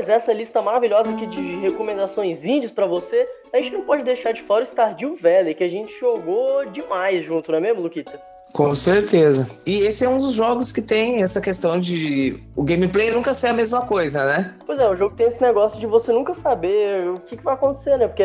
Finalizar 0.00 0.16
essa 0.16 0.32
lista 0.32 0.62
maravilhosa 0.62 1.10
aqui 1.10 1.26
de 1.26 1.56
recomendações 1.56 2.44
indies 2.44 2.70
pra 2.70 2.86
você, 2.86 3.26
a 3.52 3.58
gente 3.58 3.72
não 3.72 3.82
pode 3.82 4.02
deixar 4.02 4.32
de 4.32 4.42
fora 4.42 4.64
o 4.64 4.66
Stardew 4.66 5.16
Valley, 5.16 5.54
que 5.54 5.64
a 5.64 5.68
gente 5.68 5.98
jogou 5.98 6.64
demais 6.66 7.24
junto, 7.24 7.52
não 7.52 7.58
é 7.58 7.60
mesmo, 7.60 7.82
Luquita? 7.82 8.20
Com 8.52 8.74
certeza. 8.74 9.46
E 9.64 9.82
esse 9.82 10.04
é 10.04 10.08
um 10.08 10.18
dos 10.18 10.32
jogos 10.32 10.72
que 10.72 10.82
tem 10.82 11.22
essa 11.22 11.40
questão 11.40 11.78
de 11.78 12.42
o 12.56 12.64
gameplay 12.64 13.10
nunca 13.10 13.32
ser 13.32 13.48
a 13.48 13.52
mesma 13.52 13.86
coisa, 13.86 14.24
né? 14.24 14.54
Pois 14.66 14.78
é, 14.78 14.88
o 14.88 14.96
jogo 14.96 15.14
tem 15.14 15.28
esse 15.28 15.40
negócio 15.40 15.78
de 15.78 15.86
você 15.86 16.10
nunca 16.12 16.34
saber 16.34 17.08
o 17.10 17.20
que, 17.20 17.36
que 17.36 17.44
vai 17.44 17.54
acontecer, 17.54 17.96
né? 17.96 18.08
Porque 18.08 18.24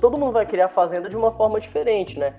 todo 0.00 0.16
mundo 0.16 0.32
vai 0.32 0.46
criar 0.46 0.68
fazenda 0.68 1.08
de 1.08 1.16
uma 1.16 1.32
forma 1.32 1.60
diferente, 1.60 2.16
né? 2.18 2.34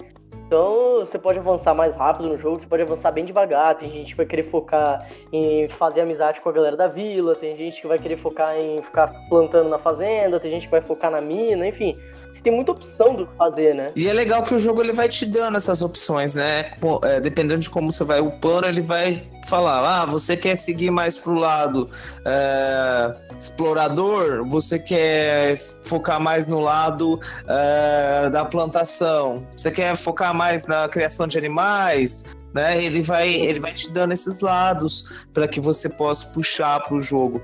Então 0.45 0.99
você 0.99 1.17
pode 1.17 1.39
avançar 1.39 1.73
mais 1.73 1.95
rápido 1.95 2.29
no 2.29 2.37
jogo, 2.37 2.59
você 2.59 2.67
pode 2.67 2.83
avançar 2.83 3.11
bem 3.11 3.25
devagar. 3.25 3.75
Tem 3.75 3.89
gente 3.89 4.11
que 4.11 4.17
vai 4.17 4.25
querer 4.25 4.43
focar 4.43 4.99
em 5.33 5.67
fazer 5.67 6.01
amizade 6.01 6.39
com 6.39 6.49
a 6.49 6.51
galera 6.51 6.77
da 6.77 6.87
vila, 6.87 7.35
tem 7.35 7.57
gente 7.57 7.81
que 7.81 7.87
vai 7.87 7.97
querer 7.97 8.17
focar 8.17 8.55
em 8.55 8.81
ficar 8.81 9.07
plantando 9.27 9.69
na 9.69 9.79
fazenda, 9.79 10.39
tem 10.39 10.51
gente 10.51 10.67
que 10.67 10.71
vai 10.71 10.81
focar 10.81 11.09
na 11.09 11.19
mina, 11.19 11.67
enfim. 11.67 11.97
Você 12.35 12.41
tem 12.43 12.53
muita 12.53 12.73
opção 12.73 13.15
do 13.15 13.25
que 13.25 13.35
fazer, 13.37 13.73
né? 13.73 13.93
E 13.95 14.09
é 14.09 14.13
legal 14.13 14.43
que 14.43 14.53
o 14.53 14.59
jogo 14.59 14.81
ele 14.81 14.91
vai 14.91 15.07
te 15.07 15.25
dando 15.25 15.55
essas 15.55 15.81
opções, 15.81 16.35
né? 16.35 16.73
É, 17.03 17.21
dependendo 17.21 17.61
de 17.61 17.69
como 17.69 17.93
você 17.93 18.03
vai 18.03 18.19
upando, 18.19 18.67
ele 18.67 18.81
vai 18.81 19.25
falar: 19.47 20.01
ah, 20.01 20.05
você 20.05 20.35
quer 20.35 20.55
seguir 20.55 20.91
mais 20.91 21.15
pro 21.15 21.33
lado 21.33 21.89
é, 22.25 23.15
explorador, 23.39 24.45
você 24.49 24.77
quer 24.77 25.57
focar 25.83 26.19
mais 26.19 26.49
no 26.49 26.59
lado 26.59 27.17
é, 27.47 28.29
da 28.29 28.43
plantação, 28.43 29.47
você 29.55 29.71
quer 29.71 29.95
focar 29.95 30.33
mais 30.33 30.67
na 30.67 30.89
criação 30.89 31.27
de 31.27 31.37
animais. 31.37 32.35
Né? 32.53 32.83
Ele, 32.83 33.01
vai, 33.01 33.33
ele 33.33 33.59
vai 33.59 33.73
te 33.73 33.91
dando 33.91 34.13
esses 34.13 34.41
lados 34.41 35.25
para 35.33 35.45
que 35.45 35.59
você 35.59 35.89
possa 35.89 36.33
puxar 36.33 36.81
para 36.81 36.95
o 36.95 37.01
jogo. 37.01 37.41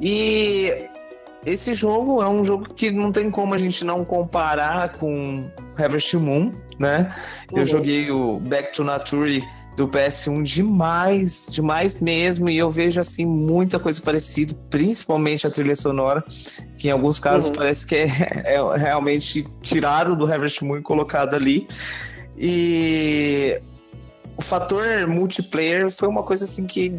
E 0.00 0.88
esse 1.44 1.72
jogo 1.74 2.22
é 2.22 2.28
um 2.28 2.44
jogo 2.44 2.72
que 2.74 2.90
não 2.90 3.10
tem 3.12 3.30
como 3.30 3.54
a 3.54 3.58
gente 3.58 3.84
não 3.84 4.04
comparar 4.04 4.90
com 4.92 5.50
Harvest 5.76 6.14
Moon, 6.16 6.52
né? 6.78 7.14
Eu 7.50 7.58
Uhum. 7.58 7.64
joguei 7.64 8.10
o 8.10 8.38
Back 8.40 8.72
to 8.72 8.84
Nature 8.84 9.42
do 9.76 9.88
PS1 9.88 10.42
demais, 10.42 11.48
demais 11.50 12.00
mesmo, 12.02 12.50
e 12.50 12.58
eu 12.58 12.70
vejo 12.70 13.00
assim 13.00 13.24
muita 13.24 13.78
coisa 13.78 14.02
parecida, 14.02 14.54
principalmente 14.68 15.46
a 15.46 15.50
trilha 15.50 15.74
sonora, 15.76 16.22
que 16.76 16.88
em 16.88 16.90
alguns 16.90 17.18
casos 17.18 17.48
Uhum. 17.48 17.54
parece 17.54 17.86
que 17.86 17.94
é, 17.94 18.06
é 18.44 18.76
realmente 18.76 19.46
tirado 19.62 20.14
do 20.16 20.30
Harvest 20.30 20.62
Moon 20.62 20.78
e 20.78 20.82
colocado 20.82 21.34
ali. 21.34 21.66
E 22.36 23.60
o 24.36 24.42
fator 24.42 25.06
multiplayer 25.06 25.90
foi 25.90 26.08
uma 26.08 26.22
coisa 26.22 26.44
assim 26.44 26.66
que 26.66 26.92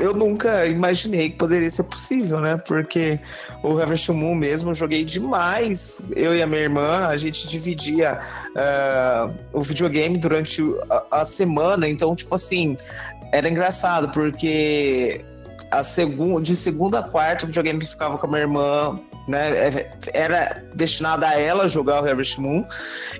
eu 0.00 0.14
nunca 0.14 0.66
imaginei 0.66 1.30
que 1.30 1.36
poderia 1.36 1.68
ser 1.70 1.84
possível, 1.84 2.40
né? 2.40 2.56
Porque 2.56 3.20
o 3.62 3.78
Harvest 3.78 4.08
Moon 4.10 4.34
mesmo 4.34 4.70
eu 4.70 4.74
joguei 4.74 5.04
demais. 5.04 6.02
Eu 6.16 6.34
e 6.34 6.42
a 6.42 6.46
minha 6.46 6.62
irmã, 6.62 7.06
a 7.06 7.16
gente 7.16 7.46
dividia 7.48 8.18
ah, 8.56 9.30
o 9.52 9.60
videogame 9.62 10.16
durante 10.16 10.62
a, 10.88 11.20
a 11.20 11.24
semana. 11.24 11.88
Então, 11.88 12.14
tipo 12.16 12.34
assim, 12.34 12.76
era 13.32 13.48
engraçado, 13.48 14.08
porque 14.10 15.24
a 15.70 15.82
de 16.42 16.56
segunda 16.56 16.98
a 16.98 17.02
quarta 17.02 17.44
o 17.44 17.46
videogame 17.46 17.84
ficava 17.84 18.18
com 18.18 18.26
a 18.26 18.28
minha 18.28 18.42
irmã. 18.42 19.00
Né, 19.28 19.68
É- 19.68 19.90
era 20.12 20.64
destinado 20.74 21.24
a 21.24 21.38
ela 21.38 21.68
jogar 21.68 22.02
o 22.02 22.08
Harvest 22.08 22.40
Moon 22.40 22.64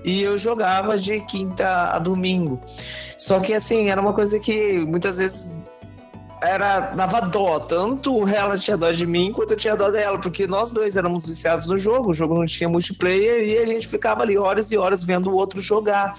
e 0.04 0.22
eu 0.22 0.36
jogava 0.36 0.98
de 0.98 1.20
quinta 1.26 1.92
a 1.92 1.98
domingo. 1.98 2.60
Só 3.16 3.38
que 3.38 3.52
assim, 3.52 3.90
era 3.90 4.00
uma 4.00 4.12
coisa 4.12 4.40
que 4.40 4.78
muitas 4.78 5.18
vezes 5.18 5.56
era 6.42 6.80
dava 6.80 7.20
dó, 7.20 7.58
tanto 7.60 8.26
ela 8.28 8.56
tinha 8.56 8.76
dó 8.76 8.90
de 8.90 9.06
mim 9.06 9.32
quanto 9.32 9.52
eu 9.52 9.56
tinha 9.56 9.76
dó 9.76 9.90
dela, 9.90 10.18
porque 10.18 10.46
nós 10.46 10.70
dois 10.70 10.96
éramos 10.96 11.26
viciados 11.26 11.68
no 11.68 11.76
jogo, 11.76 12.10
o 12.10 12.14
jogo 12.14 12.34
não 12.34 12.46
tinha 12.46 12.68
multiplayer 12.68 13.42
e 13.44 13.58
a 13.58 13.66
gente 13.66 13.86
ficava 13.86 14.22
ali 14.22 14.38
horas 14.38 14.72
e 14.72 14.76
horas 14.76 15.04
vendo 15.04 15.30
o 15.30 15.34
outro 15.34 15.60
jogar. 15.60 16.14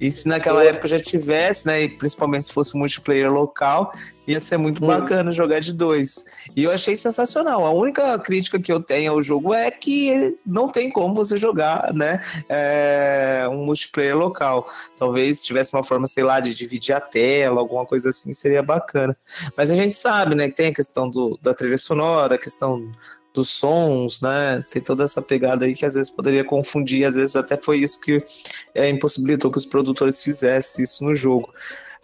E 0.00 0.10
se 0.10 0.28
naquela 0.28 0.64
época 0.64 0.88
já 0.88 0.98
tivesse, 0.98 1.66
né, 1.66 1.82
e 1.82 1.88
principalmente 1.88 2.46
se 2.46 2.52
fosse 2.52 2.76
um 2.76 2.80
multiplayer 2.80 3.32
local, 3.32 3.92
ia 4.26 4.38
ser 4.38 4.58
muito 4.58 4.84
Hum. 4.84 4.86
bacana 4.86 5.32
jogar 5.32 5.60
de 5.60 5.72
dois. 5.72 6.24
E 6.54 6.64
eu 6.64 6.70
achei 6.70 6.94
sensacional. 6.94 7.64
A 7.64 7.70
única 7.70 8.18
crítica 8.18 8.60
que 8.60 8.70
eu 8.70 8.80
tenho 8.80 9.12
ao 9.12 9.22
jogo 9.22 9.54
é 9.54 9.70
que 9.70 10.36
não 10.44 10.68
tem 10.68 10.90
como 10.90 11.14
você 11.14 11.36
jogar, 11.36 11.92
né, 11.94 12.20
é, 12.48 13.46
um 13.50 13.64
multiplayer 13.64 14.16
local. 14.16 14.70
Talvez 14.96 15.40
se 15.40 15.46
tivesse 15.46 15.74
uma 15.74 15.82
forma, 15.82 16.06
sei 16.06 16.22
lá, 16.24 16.40
de 16.40 16.54
dividir 16.54 16.94
a 16.94 17.00
tela, 17.00 17.60
alguma 17.60 17.86
coisa 17.86 18.10
assim, 18.10 18.32
seria 18.32 18.62
bacana. 18.62 19.16
Mas 19.56 19.70
a 19.70 19.74
gente 19.74 19.96
sabe, 19.96 20.34
né, 20.34 20.48
que 20.48 20.54
tem 20.54 20.68
a 20.68 20.74
questão 20.74 21.08
do, 21.10 21.38
da 21.42 21.54
trilha 21.54 21.78
sonora, 21.78 22.34
a 22.34 22.38
questão 22.38 22.90
dos 23.32 23.50
sons, 23.50 24.20
né? 24.20 24.64
Tem 24.70 24.82
toda 24.82 25.04
essa 25.04 25.22
pegada 25.22 25.64
aí 25.64 25.74
que 25.74 25.86
às 25.86 25.94
vezes 25.94 26.10
poderia 26.10 26.44
confundir, 26.44 27.06
às 27.06 27.14
vezes 27.16 27.36
até 27.36 27.56
foi 27.56 27.78
isso 27.78 28.00
que 28.00 28.22
é, 28.74 28.88
impossibilitou 28.88 29.50
que 29.50 29.58
os 29.58 29.66
produtores 29.66 30.22
fizessem 30.22 30.82
isso 30.82 31.04
no 31.04 31.14
jogo. 31.14 31.52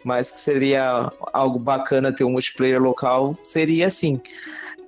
Mas 0.03 0.31
que 0.31 0.39
seria 0.39 1.11
algo 1.33 1.57
bacana 1.57 2.13
ter 2.13 2.23
um 2.23 2.31
multiplayer 2.31 2.81
local, 2.81 3.35
seria 3.41 3.87
assim. 3.87 4.21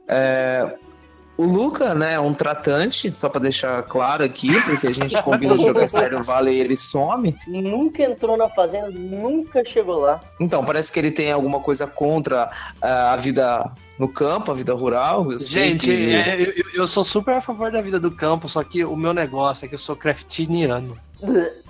É, 0.08 0.78
o 1.38 1.46
Luca, 1.46 1.94
né, 1.94 2.14
é 2.14 2.20
um 2.20 2.34
tratante, 2.34 3.10
só 3.16 3.30
para 3.30 3.42
deixar 3.42 3.84
claro 3.84 4.24
aqui, 4.24 4.60
porque 4.64 4.88
a 4.88 4.92
gente 4.92 5.22
combina 5.22 5.56
de 5.56 5.64
jogar 5.64 5.88
Stardew 5.88 6.24
Valley 6.24 6.56
e 6.56 6.60
ele 6.60 6.76
some. 6.76 7.36
Nunca 7.48 8.04
entrou 8.04 8.36
na 8.36 8.50
fazenda, 8.50 8.90
nunca 8.90 9.64
chegou 9.64 10.00
lá. 10.00 10.20
Então, 10.40 10.66
parece 10.66 10.92
que 10.92 10.98
ele 10.98 11.12
tem 11.12 11.32
alguma 11.32 11.60
coisa 11.60 11.86
contra 11.86 12.50
ah, 12.82 13.14
a 13.14 13.18
vida 13.18 13.72
no 14.00 14.08
campo, 14.08 14.52
a 14.52 14.56
vida 14.56 14.74
rural. 14.74 15.32
Eu 15.32 15.38
sei 15.38 15.70
Gente, 15.70 15.82
que... 15.82 16.16
é, 16.16 16.42
eu, 16.42 16.64
eu 16.74 16.88
sou 16.88 17.04
super 17.04 17.36
a 17.36 17.42
favor 17.42 17.72
da 17.72 17.82
vida 17.82 18.00
do 18.00 18.10
campo, 18.10 18.50
só 18.50 18.64
que 18.64 18.84
o 18.84 18.96
meu 18.96 19.14
negócio 19.14 19.66
é 19.66 19.68
que 19.68 19.76
eu 19.76 19.80
sou 19.80 19.96
craftiniano. 19.96 20.98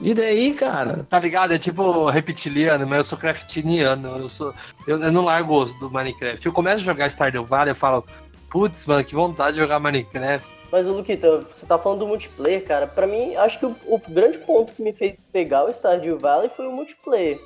E 0.01 0.13
daí, 0.13 0.53
cara? 0.53 1.05
Tá 1.09 1.19
ligado? 1.19 1.53
É 1.53 1.57
tipo 1.57 2.09
reptiliano, 2.09 2.85
mas 2.85 2.97
eu 2.97 3.03
sou 3.03 3.17
craftiniano. 3.17 4.17
Eu, 4.17 4.29
sou, 4.29 4.53
eu, 4.85 5.01
eu 5.01 5.11
não 5.11 5.23
largo 5.23 5.53
o 5.53 5.57
osso 5.57 5.79
do 5.79 5.89
Minecraft. 5.89 6.45
Eu 6.45 6.51
começo 6.51 6.81
a 6.81 6.85
jogar 6.85 7.09
Stardew 7.09 7.45
Valley, 7.45 7.71
eu 7.71 7.75
falo, 7.75 8.05
putz, 8.49 8.87
mano, 8.87 9.03
que 9.03 9.15
vontade 9.15 9.55
de 9.55 9.61
jogar 9.61 9.79
Minecraft. 9.79 10.49
Mas, 10.71 10.85
ô, 10.85 10.91
Luquita, 10.91 11.39
você 11.39 11.65
tá 11.65 11.77
falando 11.77 11.99
do 11.99 12.07
multiplayer, 12.07 12.65
cara. 12.65 12.87
Pra 12.87 13.07
mim, 13.07 13.35
acho 13.35 13.57
que 13.59 13.65
o, 13.65 13.75
o 13.87 14.01
grande 14.09 14.37
ponto 14.39 14.73
que 14.73 14.81
me 14.81 14.91
fez 14.91 15.21
pegar 15.31 15.65
o 15.65 15.69
Stardew 15.69 16.19
Valley 16.19 16.49
foi 16.49 16.67
o 16.67 16.71
multiplayer. 16.71 17.39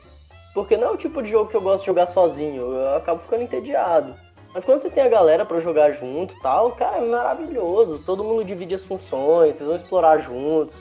Porque 0.54 0.76
não 0.76 0.90
é 0.90 0.92
o 0.92 0.98
tipo 0.98 1.22
de 1.22 1.30
jogo 1.30 1.50
que 1.50 1.56
eu 1.56 1.62
gosto 1.62 1.82
de 1.82 1.86
jogar 1.86 2.08
sozinho. 2.08 2.74
Eu 2.74 2.96
acabo 2.96 3.22
ficando 3.22 3.44
entediado. 3.44 4.16
Mas 4.54 4.66
quando 4.66 4.82
você 4.82 4.90
tem 4.90 5.04
a 5.04 5.10
galera 5.10 5.46
pra 5.46 5.62
jogar 5.62 5.94
junto 5.94 6.34
e 6.34 6.40
tal, 6.42 6.72
cara, 6.72 6.98
é 6.98 7.08
maravilhoso. 7.08 8.02
Todo 8.06 8.24
mundo 8.24 8.44
divide 8.44 8.76
as 8.76 8.84
funções, 8.84 9.56
vocês 9.56 9.68
vão 9.68 9.78
explorar 9.78 10.18
juntos. 10.20 10.76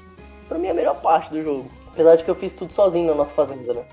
Pra 0.49 0.59
mim 0.59 0.67
é 0.67 0.71
a 0.71 0.75
melhor 0.75 1.01
parte 1.01 1.31
do 1.31 1.43
jogo. 1.43 1.71
Apesar 1.93 2.17
de 2.17 2.25
que 2.25 2.31
eu 2.31 2.35
fiz 2.35 2.53
tudo 2.55 2.73
sozinho 2.73 3.07
na 3.07 3.15
nossa 3.15 3.33
fazenda, 3.33 3.75
né? 3.75 3.85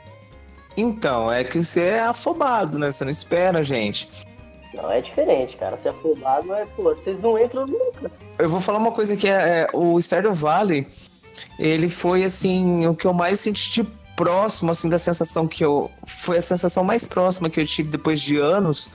Então, 0.75 1.31
é 1.31 1.43
que 1.43 1.61
você 1.63 1.81
é 1.81 1.99
afobado, 1.99 2.79
né? 2.79 2.91
Você 2.91 3.03
não 3.03 3.11
espera, 3.11 3.61
gente. 3.61 4.26
Não, 4.77 4.91
é 4.91 5.01
diferente, 5.01 5.57
cara. 5.57 5.75
Ser 5.75 5.89
afobado 5.89 6.53
é, 6.53 6.65
pô, 6.65 6.83
vocês 6.83 7.19
não 7.19 7.37
entram 7.37 7.65
nunca. 7.65 8.11
Eu 8.37 8.49
vou 8.49 8.59
falar 8.59 8.77
uma 8.77 8.91
coisa 8.91 9.17
que 9.17 9.27
é, 9.27 9.31
é, 9.31 9.67
o 9.73 9.99
Stardew 9.99 10.33
Valley, 10.33 10.87
ele 11.57 11.89
foi 11.89 12.23
assim 12.23 12.85
o 12.85 12.95
que 12.95 13.07
eu 13.07 13.13
mais 13.13 13.39
senti 13.39 13.71
de 13.71 13.97
próximo 14.15 14.71
assim 14.71 14.89
da 14.89 14.97
sensação 14.97 15.47
que 15.47 15.63
eu 15.63 15.91
foi 16.05 16.39
a 16.39 16.41
sensação 16.41 16.83
mais 16.83 17.05
próxima 17.05 17.51
que 17.51 17.61
eu 17.61 17.65
tive 17.65 17.89
depois 17.89 18.19
de 18.19 18.37
anos 18.37 18.89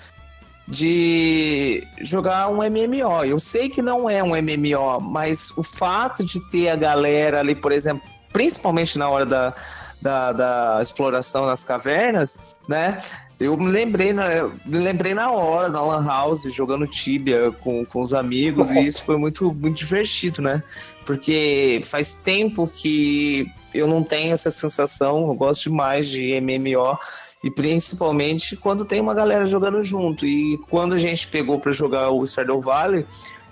de 0.66 1.87
jogar 2.01 2.49
um 2.49 2.59
MMO. 2.59 3.24
Eu 3.24 3.39
sei 3.39 3.68
que 3.68 3.83
não 3.83 4.09
é 4.09 4.22
um 4.22 4.30
MMO, 4.30 5.01
mas 5.01 5.51
o 5.59 5.62
fato 5.62 6.24
de 6.24 6.41
ter 6.51 6.68
a 6.68 6.76
galera 6.76 7.41
ali, 7.41 7.55
por 7.55 7.72
exemplo, 7.72 8.09
principalmente 8.33 8.97
na 8.97 9.09
hora 9.09 9.26
da, 9.26 9.55
da, 10.01 10.33
da 10.33 10.78
exploração 10.80 11.47
nas 11.47 11.64
cavernas, 11.64 12.55
né? 12.68 12.99
Eu 13.43 13.57
me 13.57 13.70
lembrei 13.70 14.12
na, 14.12 14.49
me 14.64 14.78
lembrei 14.78 15.14
na 15.14 15.30
hora, 15.30 15.68
na 15.68 15.82
Lan 15.82 16.05
House, 16.07 16.45
jogando 16.45 16.86
Tibia 16.86 17.51
com, 17.61 17.84
com 17.84 18.01
os 18.01 18.14
amigos, 18.14 18.70
e 18.70 18.86
isso 18.86 19.03
foi 19.03 19.16
muito, 19.16 19.53
muito 19.53 19.78
divertido, 19.78 20.40
né? 20.40 20.62
Porque 21.05 21.80
faz 21.84 22.14
tempo 22.14 22.68
que 22.68 23.51
eu 23.74 23.88
não 23.88 24.05
tenho 24.05 24.32
essa 24.32 24.51
sensação, 24.51 25.26
eu 25.26 25.34
gosto 25.34 25.64
demais 25.64 26.09
de 26.09 26.40
MMO, 26.40 26.97
e 27.43 27.51
principalmente 27.51 28.57
quando 28.57 28.84
tem 28.84 29.01
uma 29.01 29.14
galera 29.14 29.45
jogando 29.45 29.82
junto. 29.82 30.24
E 30.24 30.59
quando 30.70 30.95
a 30.95 30.99
gente 30.99 31.26
pegou 31.26 31.59
para 31.59 31.72
jogar 31.72 32.11
o 32.11 32.24
Stardew 32.24 32.61
Valley, 32.61 33.05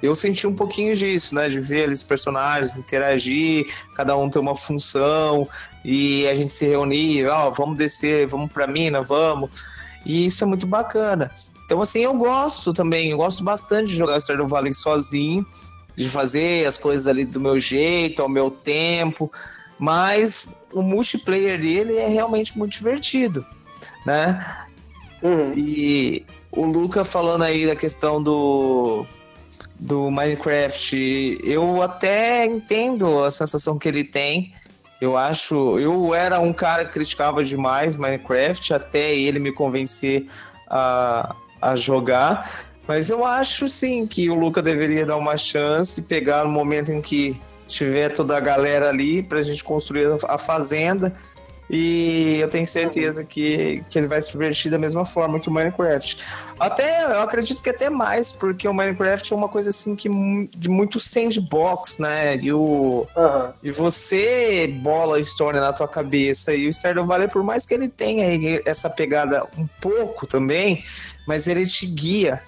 eu 0.03 0.15
senti 0.15 0.47
um 0.47 0.55
pouquinho 0.55 0.95
disso, 0.95 1.35
né? 1.35 1.49
De 1.49 1.61
ver 1.61 1.85
eles 1.85 2.03
personagens, 2.03 2.77
interagir, 2.77 3.67
cada 3.95 4.17
um 4.17 4.31
ter 4.31 4.39
uma 4.39 4.55
função 4.55 5.49
e 5.85 6.27
a 6.29 6.35
gente 6.35 6.53
se 6.53 6.67
reunir, 6.67 7.27
ó, 7.27 7.49
oh, 7.49 7.53
vamos 7.53 7.77
descer, 7.77 8.27
vamos 8.27 8.53
pra 8.53 8.67
mina, 8.67 9.01
vamos. 9.01 9.65
E 10.05 10.27
isso 10.27 10.45
é 10.45 10.47
muito 10.47 10.67
bacana. 10.67 11.31
Então, 11.65 11.81
assim, 11.81 12.01
eu 12.01 12.15
gosto 12.15 12.73
também, 12.73 13.11
eu 13.11 13.17
gosto 13.17 13.45
bastante 13.45 13.91
de 13.91 13.97
jogar 13.97 14.21
Stardew 14.21 14.49
Valley 14.49 14.73
sozinho, 14.73 15.47
de 15.97 16.09
fazer 16.09 16.67
as 16.67 16.77
coisas 16.77 17.07
ali 17.07 17.25
do 17.25 17.41
meu 17.41 17.59
jeito, 17.59 18.23
ao 18.23 18.29
meu 18.29 18.51
tempo, 18.51 19.31
mas 19.79 20.67
o 20.73 20.83
multiplayer 20.83 21.61
dele 21.61 21.97
é 21.97 22.09
realmente 22.09 22.59
muito 22.59 22.73
divertido, 22.73 23.45
né? 24.05 24.67
Uhum. 25.23 25.53
E 25.55 26.25
o 26.51 26.65
Luca 26.65 27.05
falando 27.05 27.45
aí 27.45 27.67
da 27.67 27.77
questão 27.77 28.23
do 28.23 29.07
do 29.79 30.11
Minecraft, 30.11 31.41
eu 31.43 31.81
até 31.81 32.45
entendo 32.45 33.25
a 33.25 33.31
sensação 33.31 33.79
que 33.79 33.89
ele 33.89 34.05
tem. 34.05 34.53
Eu 35.01 35.17
acho, 35.17 35.79
eu 35.79 36.15
era 36.15 36.39
um 36.39 36.53
cara 36.53 36.85
que 36.85 36.93
criticava 36.93 37.43
demais 37.43 37.97
Minecraft 37.97 38.75
até 38.75 39.15
ele 39.15 39.39
me 39.39 39.51
convencer 39.51 40.27
a, 40.69 41.35
a 41.61 41.75
jogar. 41.75 42.67
Mas 42.87 43.09
eu 43.09 43.25
acho 43.25 43.69
sim 43.69 44.07
que 44.07 44.29
o 44.29 44.35
Luca 44.35 44.61
deveria 44.61 45.07
dar 45.07 45.17
uma 45.17 45.37
chance, 45.37 46.03
pegar 46.03 46.45
no 46.45 46.51
momento 46.51 46.93
em 46.93 47.01
que 47.01 47.41
tiver 47.67 48.11
toda 48.11 48.37
a 48.37 48.41
galera 48.41 48.89
ali 48.89 49.23
para 49.23 49.39
a 49.39 49.43
gente 49.43 49.63
construir 49.63 50.09
a 50.29 50.37
fazenda 50.37 51.15
e 51.73 52.41
eu 52.41 52.49
tenho 52.49 52.67
certeza 52.67 53.23
que, 53.23 53.85
que 53.89 53.97
ele 53.97 54.09
vai 54.09 54.21
se 54.21 54.33
divertir 54.33 54.73
da 54.73 54.79
mesma 54.79 55.05
forma 55.07 55.39
que 55.39 55.49
o 55.49 55.53
Minecraft. 55.53 56.21
Até, 56.59 57.05
eu 57.05 57.21
acredito 57.21 57.63
que 57.63 57.71
até 57.71 57.89
mais, 57.89 58.33
porque 58.33 58.67
o 58.67 58.75
Minecraft 58.75 59.33
é 59.33 59.37
uma 59.37 59.49
coisa 59.49 59.71
assim 59.71 59.95
que 59.95 60.09
de 60.57 60.69
muito 60.69 60.99
sandbox, 60.99 61.99
né? 61.99 62.37
E, 62.39 62.53
o, 62.53 63.07
uhum. 63.17 63.53
e 63.63 63.71
você 63.71 64.67
bola 64.67 65.19
a 65.19 65.21
história 65.21 65.61
na 65.61 65.73
tua 65.73 65.87
cabeça. 65.87 66.53
E 66.53 66.67
o 66.67 66.73
Stardew 66.73 67.07
Valley, 67.07 67.29
por 67.29 67.45
mais 67.45 67.65
que 67.65 67.73
ele 67.73 67.89
tenha 67.89 68.61
essa 68.67 68.91
pegada 68.91 69.47
um 69.57 69.69
pouco 69.81 70.27
também, 70.27 70.83
mas 71.25 71.47
ele 71.47 71.65
te 71.65 71.87
guia 71.87 72.43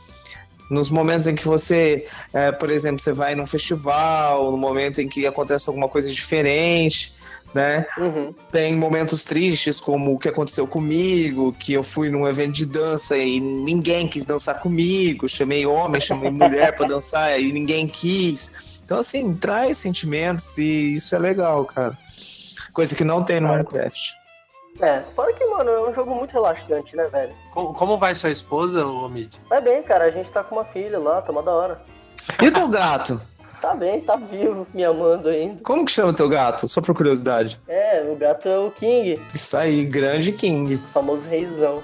nos 0.69 0.91
momentos 0.91 1.29
em 1.29 1.35
que 1.37 1.47
você, 1.47 2.07
é, 2.33 2.51
por 2.51 2.71
exemplo, 2.71 2.99
você 2.99 3.13
vai 3.13 3.37
num 3.37 3.47
festival, 3.47 4.51
no 4.51 4.57
momento 4.57 5.01
em 5.01 5.09
que 5.09 5.27
acontece 5.29 5.69
alguma 5.69 5.89
coisa 5.89 6.11
diferente, 6.11 7.13
né? 7.55 7.87
Uhum. 7.99 8.35
Tem 8.51 8.75
momentos 8.75 9.25
tristes, 9.25 9.81
como 9.81 10.15
o 10.15 10.19
que 10.19 10.29
aconteceu 10.29 10.67
comigo, 10.67 11.55
que 11.59 11.73
eu 11.73 11.83
fui 11.83 12.11
num 12.11 12.27
evento 12.27 12.55
de 12.55 12.67
dança 12.67 13.17
e 13.17 13.41
ninguém 13.41 14.09
quis 14.09 14.25
dançar 14.25 14.61
comigo, 14.61 15.29
chamei 15.29 15.67
homem, 15.67 16.01
chamei 16.01 16.31
mulher 16.33 16.75
para 16.75 16.89
dançar 16.89 17.41
e 17.41 17.53
ninguém 17.53 17.87
quis. 17.87 18.81
Então, 18.85 18.99
assim, 18.99 19.35
traz 19.35 19.79
sentimentos 19.79 20.59
e 20.59 20.97
isso 20.97 21.15
é 21.15 21.19
legal, 21.19 21.65
cara. 21.65 21.97
Coisa 22.73 22.95
que 22.95 23.05
não 23.05 23.23
tem 23.23 23.41
no 23.41 23.49
Minecraft. 23.49 24.23
É, 24.81 25.01
fora 25.15 25.33
que, 25.35 25.45
mano, 25.45 25.71
é 25.71 25.91
um 25.91 25.95
jogo 25.95 26.15
muito 26.15 26.33
relaxante, 26.33 26.97
né, 26.97 27.07
velho? 27.09 27.33
Como, 27.53 27.75
como 27.75 27.99
vai 27.99 28.15
sua 28.15 28.31
esposa, 28.31 28.85
Omid? 28.85 29.39
Vai 29.49 29.61
bem, 29.61 29.83
cara. 29.83 30.05
A 30.05 30.11
gente 30.11 30.31
tá 30.31 30.43
com 30.43 30.57
uma 30.57 30.65
filha 30.65 30.99
lá, 30.99 31.21
tá 31.21 31.31
uma 31.31 31.43
da 31.43 31.53
hora. 31.53 31.81
E 32.41 32.51
teu 32.51 32.69
gato? 32.69 33.21
Tá 33.63 33.77
bem, 33.77 34.01
tá 34.01 34.17
vivo, 34.17 34.67
me 34.75 34.85
amando 34.85 35.29
ainda. 35.29 35.63
Como 35.63 35.85
que 35.85 35.93
chama 35.93 36.13
teu 36.13 36.29
gato? 36.29 36.67
Só 36.67 36.81
por 36.81 36.97
curiosidade. 36.97 37.61
É, 37.69 38.05
o 38.11 38.17
gato 38.17 38.49
é 38.49 38.59
o 38.59 38.73
King. 38.73 39.21
Isso 39.33 39.57
aí, 39.57 39.85
grande 39.85 40.33
King. 40.33 40.75
O 40.75 40.79
famoso 40.79 41.29
reizão. 41.29 41.81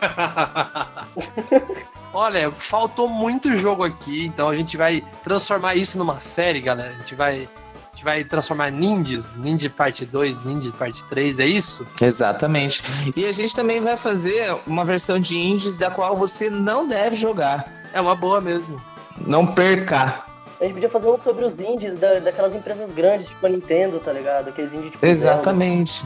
Olha, 2.14 2.52
faltou 2.52 3.08
muito 3.08 3.52
jogo 3.56 3.82
aqui, 3.82 4.26
então 4.26 4.48
a 4.48 4.54
gente 4.54 4.76
vai 4.76 5.04
transformar 5.24 5.74
isso 5.74 5.98
numa 5.98 6.20
série, 6.20 6.60
galera. 6.60 6.90
A 6.90 6.98
gente 7.00 7.16
vai 7.16 7.48
a 7.72 7.96
gente 7.98 8.04
vai 8.04 8.22
transformar 8.22 8.70
Ninjas, 8.70 9.34
Ninja 9.34 9.68
parte 9.68 10.06
2, 10.06 10.44
Ninja 10.44 10.70
parte 10.70 11.02
3, 11.06 11.40
é 11.40 11.46
isso? 11.46 11.84
Exatamente. 12.00 12.80
E 13.16 13.26
a 13.26 13.32
gente 13.32 13.56
também 13.56 13.80
vai 13.80 13.96
fazer 13.96 14.56
uma 14.68 14.84
versão 14.84 15.18
de 15.18 15.36
Indies 15.36 15.78
da 15.78 15.90
qual 15.90 16.16
você 16.16 16.48
não 16.48 16.86
deve 16.86 17.16
jogar. 17.16 17.68
É 17.92 18.00
uma 18.00 18.14
boa 18.14 18.40
mesmo. 18.40 18.80
Não 19.26 19.44
perca. 19.44 20.27
A 20.60 20.64
gente 20.64 20.74
podia 20.74 20.90
fazer 20.90 21.08
um 21.08 21.18
sobre 21.20 21.44
os 21.44 21.60
indies 21.60 21.98
da, 21.98 22.18
daquelas 22.18 22.54
empresas 22.54 22.90
grandes, 22.90 23.28
tipo 23.28 23.46
a 23.46 23.48
Nintendo, 23.48 24.00
tá 24.00 24.12
ligado? 24.12 24.48
Aqueles 24.48 24.72
indies 24.72 24.92
tipo 24.92 25.06
Exatamente. 25.06 26.04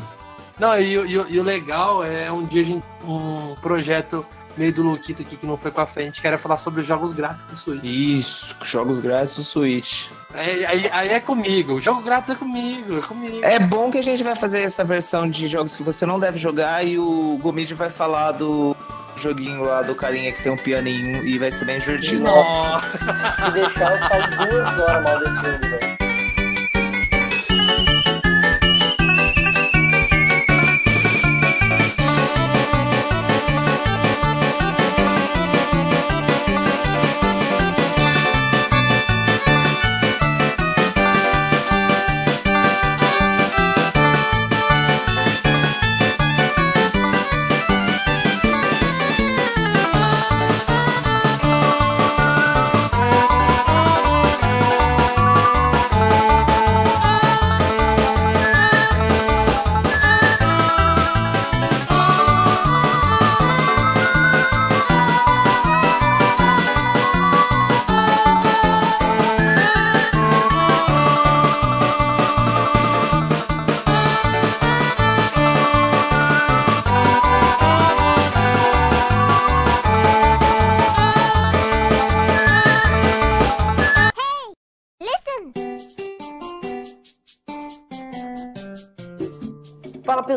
Não, 0.59 0.79
e, 0.79 0.95
e, 0.95 1.13
e, 1.13 1.41
o 1.41 1.43
legal 1.43 2.05
é 2.05 2.31
um 2.31 2.45
dia 2.45 2.63
a 2.63 2.65
gente, 2.65 2.85
um 3.05 3.57
projeto 3.63 4.25
meio 4.57 4.73
do 4.73 4.83
Luquita 4.83 5.23
aqui 5.23 5.37
que 5.37 5.47
não 5.47 5.57
foi 5.57 5.71
pra 5.71 5.87
frente, 5.87 6.21
que 6.21 6.27
era 6.27 6.37
falar 6.37 6.59
sobre 6.59 6.81
os 6.81 6.87
jogos 6.87 7.13
grátis 7.13 7.45
do 7.47 7.57
Switch. 7.57 7.83
Isso, 7.83 8.59
jogos 8.65 8.99
grátis 8.99 9.37
do 9.37 9.45
Switch. 9.45 10.11
Aí, 10.35 10.65
aí, 10.65 10.91
aí, 10.93 11.09
é 11.09 11.21
comigo, 11.21 11.75
o 11.75 11.81
jogo 11.81 12.03
grátis 12.03 12.31
é 12.31 12.35
comigo, 12.35 12.99
é 12.99 13.03
comigo. 13.03 13.39
É 13.43 13.59
bom 13.59 13.91
que 13.91 13.99
a 13.99 14.03
gente 14.03 14.23
vai 14.23 14.37
fazer 14.37 14.61
essa 14.61 14.85
versão 14.85 15.29
de 15.29 15.49
jogos 15.49 15.77
que 15.77 15.83
você 15.83 16.05
não 16.05 16.19
deve 16.19 16.39
jogar 16.39 16.85
e 16.87 16.99
o 16.99 17.39
Gomid 17.43 17.73
vai 17.75 17.89
falar 17.89 18.33
do 18.33 18.72
joguinho 19.17 19.63
lá 19.63 19.83
do 19.83 19.95
carinha 19.95 20.33
que 20.33 20.43
tem 20.43 20.53
um 20.53 20.57
pianinho 20.57 21.25
e 21.25 21.39
vai 21.39 21.51
ser 21.51 21.65
bem 21.65 21.79
divertido. 21.79 22.25
Nossa. 22.25 22.87
Se 22.87 23.51
deixar, 23.53 23.93
eu 23.93 23.99
falo 24.09 24.51
duas 24.51 24.79
horas 24.79 25.03
mal 25.03 25.19
desse 25.19 25.35
jogo, 25.35 25.69
velho. 25.69 25.92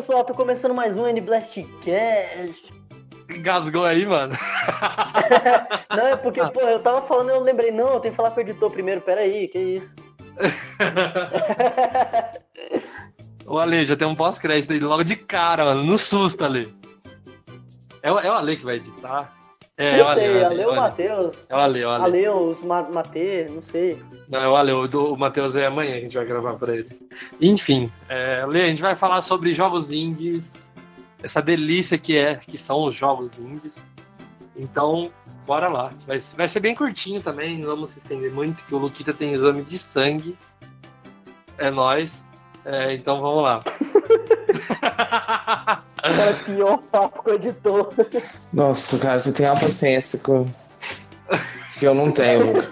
Pessoal, 0.05 0.23
tô 0.23 0.35
começando 0.35 0.75
mais 0.75 0.95
um 0.95 1.07
N-Blastcast. 1.07 2.71
Gasgou 3.41 3.85
aí, 3.85 4.05
mano. 4.05 4.35
não, 5.89 6.07
é 6.07 6.15
porque, 6.15 6.45
pô, 6.51 6.61
eu 6.61 6.79
tava 6.79 7.01
falando 7.07 7.31
e 7.31 7.33
eu 7.33 7.39
lembrei, 7.39 7.71
não, 7.71 7.93
eu 7.93 7.99
tenho 7.99 8.11
que 8.11 8.15
falar 8.15 8.29
com 8.29 8.37
o 8.37 8.41
editor 8.41 8.69
primeiro, 8.69 9.01
peraí, 9.01 9.47
que 9.47 9.57
isso. 9.57 9.95
o 13.47 13.57
Ale, 13.57 13.83
já 13.83 13.95
tem 13.95 14.07
um 14.07 14.13
pós-crédito 14.13 14.73
aí 14.73 14.79
logo 14.79 15.03
de 15.03 15.15
cara, 15.15 15.65
mano, 15.65 15.83
no 15.83 15.97
susto, 15.97 16.45
Ale. 16.45 16.71
É, 18.03 18.09
é 18.09 18.11
o 18.11 18.33
Ale 18.33 18.57
que 18.57 18.65
vai 18.65 18.75
editar. 18.75 19.33
É, 19.77 19.97
não 19.97 20.13
sei, 20.13 20.27
Ale, 20.27 20.45
Ale, 20.45 20.65
ou 20.65 20.71
o 20.71 20.75
Matheus. 20.75 21.35
É 21.49 21.55
o 21.55 21.57
Ale, 21.57 21.83
o 21.83 21.89
Ale. 21.89 22.03
Ale 22.03 22.29
os 22.29 22.63
Matê, 22.63 23.47
não 23.49 23.61
sei. 23.61 24.01
Não, 24.29 24.39
é 24.41 24.47
o 24.47 24.55
Ale, 24.55 24.71
o, 24.71 25.13
o 25.13 25.17
Matheus 25.17 25.57
é 25.57 25.65
amanhã, 25.65 25.95
a 25.95 25.99
gente 25.99 26.15
vai 26.15 26.25
gravar 26.25 26.53
pra 26.53 26.73
ele. 26.75 26.87
Enfim, 27.41 27.91
é, 28.07 28.41
Ale, 28.41 28.61
a 28.61 28.67
gente 28.67 28.81
vai 28.81 28.95
falar 28.95 29.19
sobre 29.19 29.53
jogos 29.53 29.91
indies, 29.91 30.71
essa 31.21 31.41
delícia 31.41 31.97
que 31.97 32.17
é, 32.17 32.35
que 32.35 32.57
são 32.57 32.83
os 32.83 32.95
jogos 32.95 33.37
indies. 33.37 33.85
Então, 34.55 35.11
bora 35.45 35.67
lá. 35.67 35.91
Vai, 36.07 36.19
vai 36.19 36.47
ser 36.47 36.61
bem 36.61 36.73
curtinho 36.73 37.21
também, 37.21 37.59
não 37.59 37.67
vamos 37.67 37.91
se 37.91 37.99
estender 37.99 38.31
muito, 38.31 38.65
que 38.65 38.73
o 38.73 38.77
Luquita 38.77 39.13
tem 39.13 39.33
exame 39.33 39.61
de 39.61 39.77
sangue. 39.77 40.37
É 41.57 41.69
nós. 41.69 42.25
É, 42.65 42.95
então 42.95 43.21
vamos 43.21 43.43
lá. 43.43 43.61
Cara, 46.01 46.33
pior 46.45 46.77
papo 46.91 47.21
com 47.21 47.29
o 47.29 47.33
editor. 47.35 47.93
Nossa, 48.51 48.97
cara, 48.97 49.19
você 49.19 49.31
tem 49.31 49.45
uma 49.45 49.59
paciência 49.59 50.19
com... 50.19 50.47
que 51.79 51.85
eu 51.85 51.93
não 51.93 52.11
tenho, 52.11 52.53
Luca. 52.53 52.69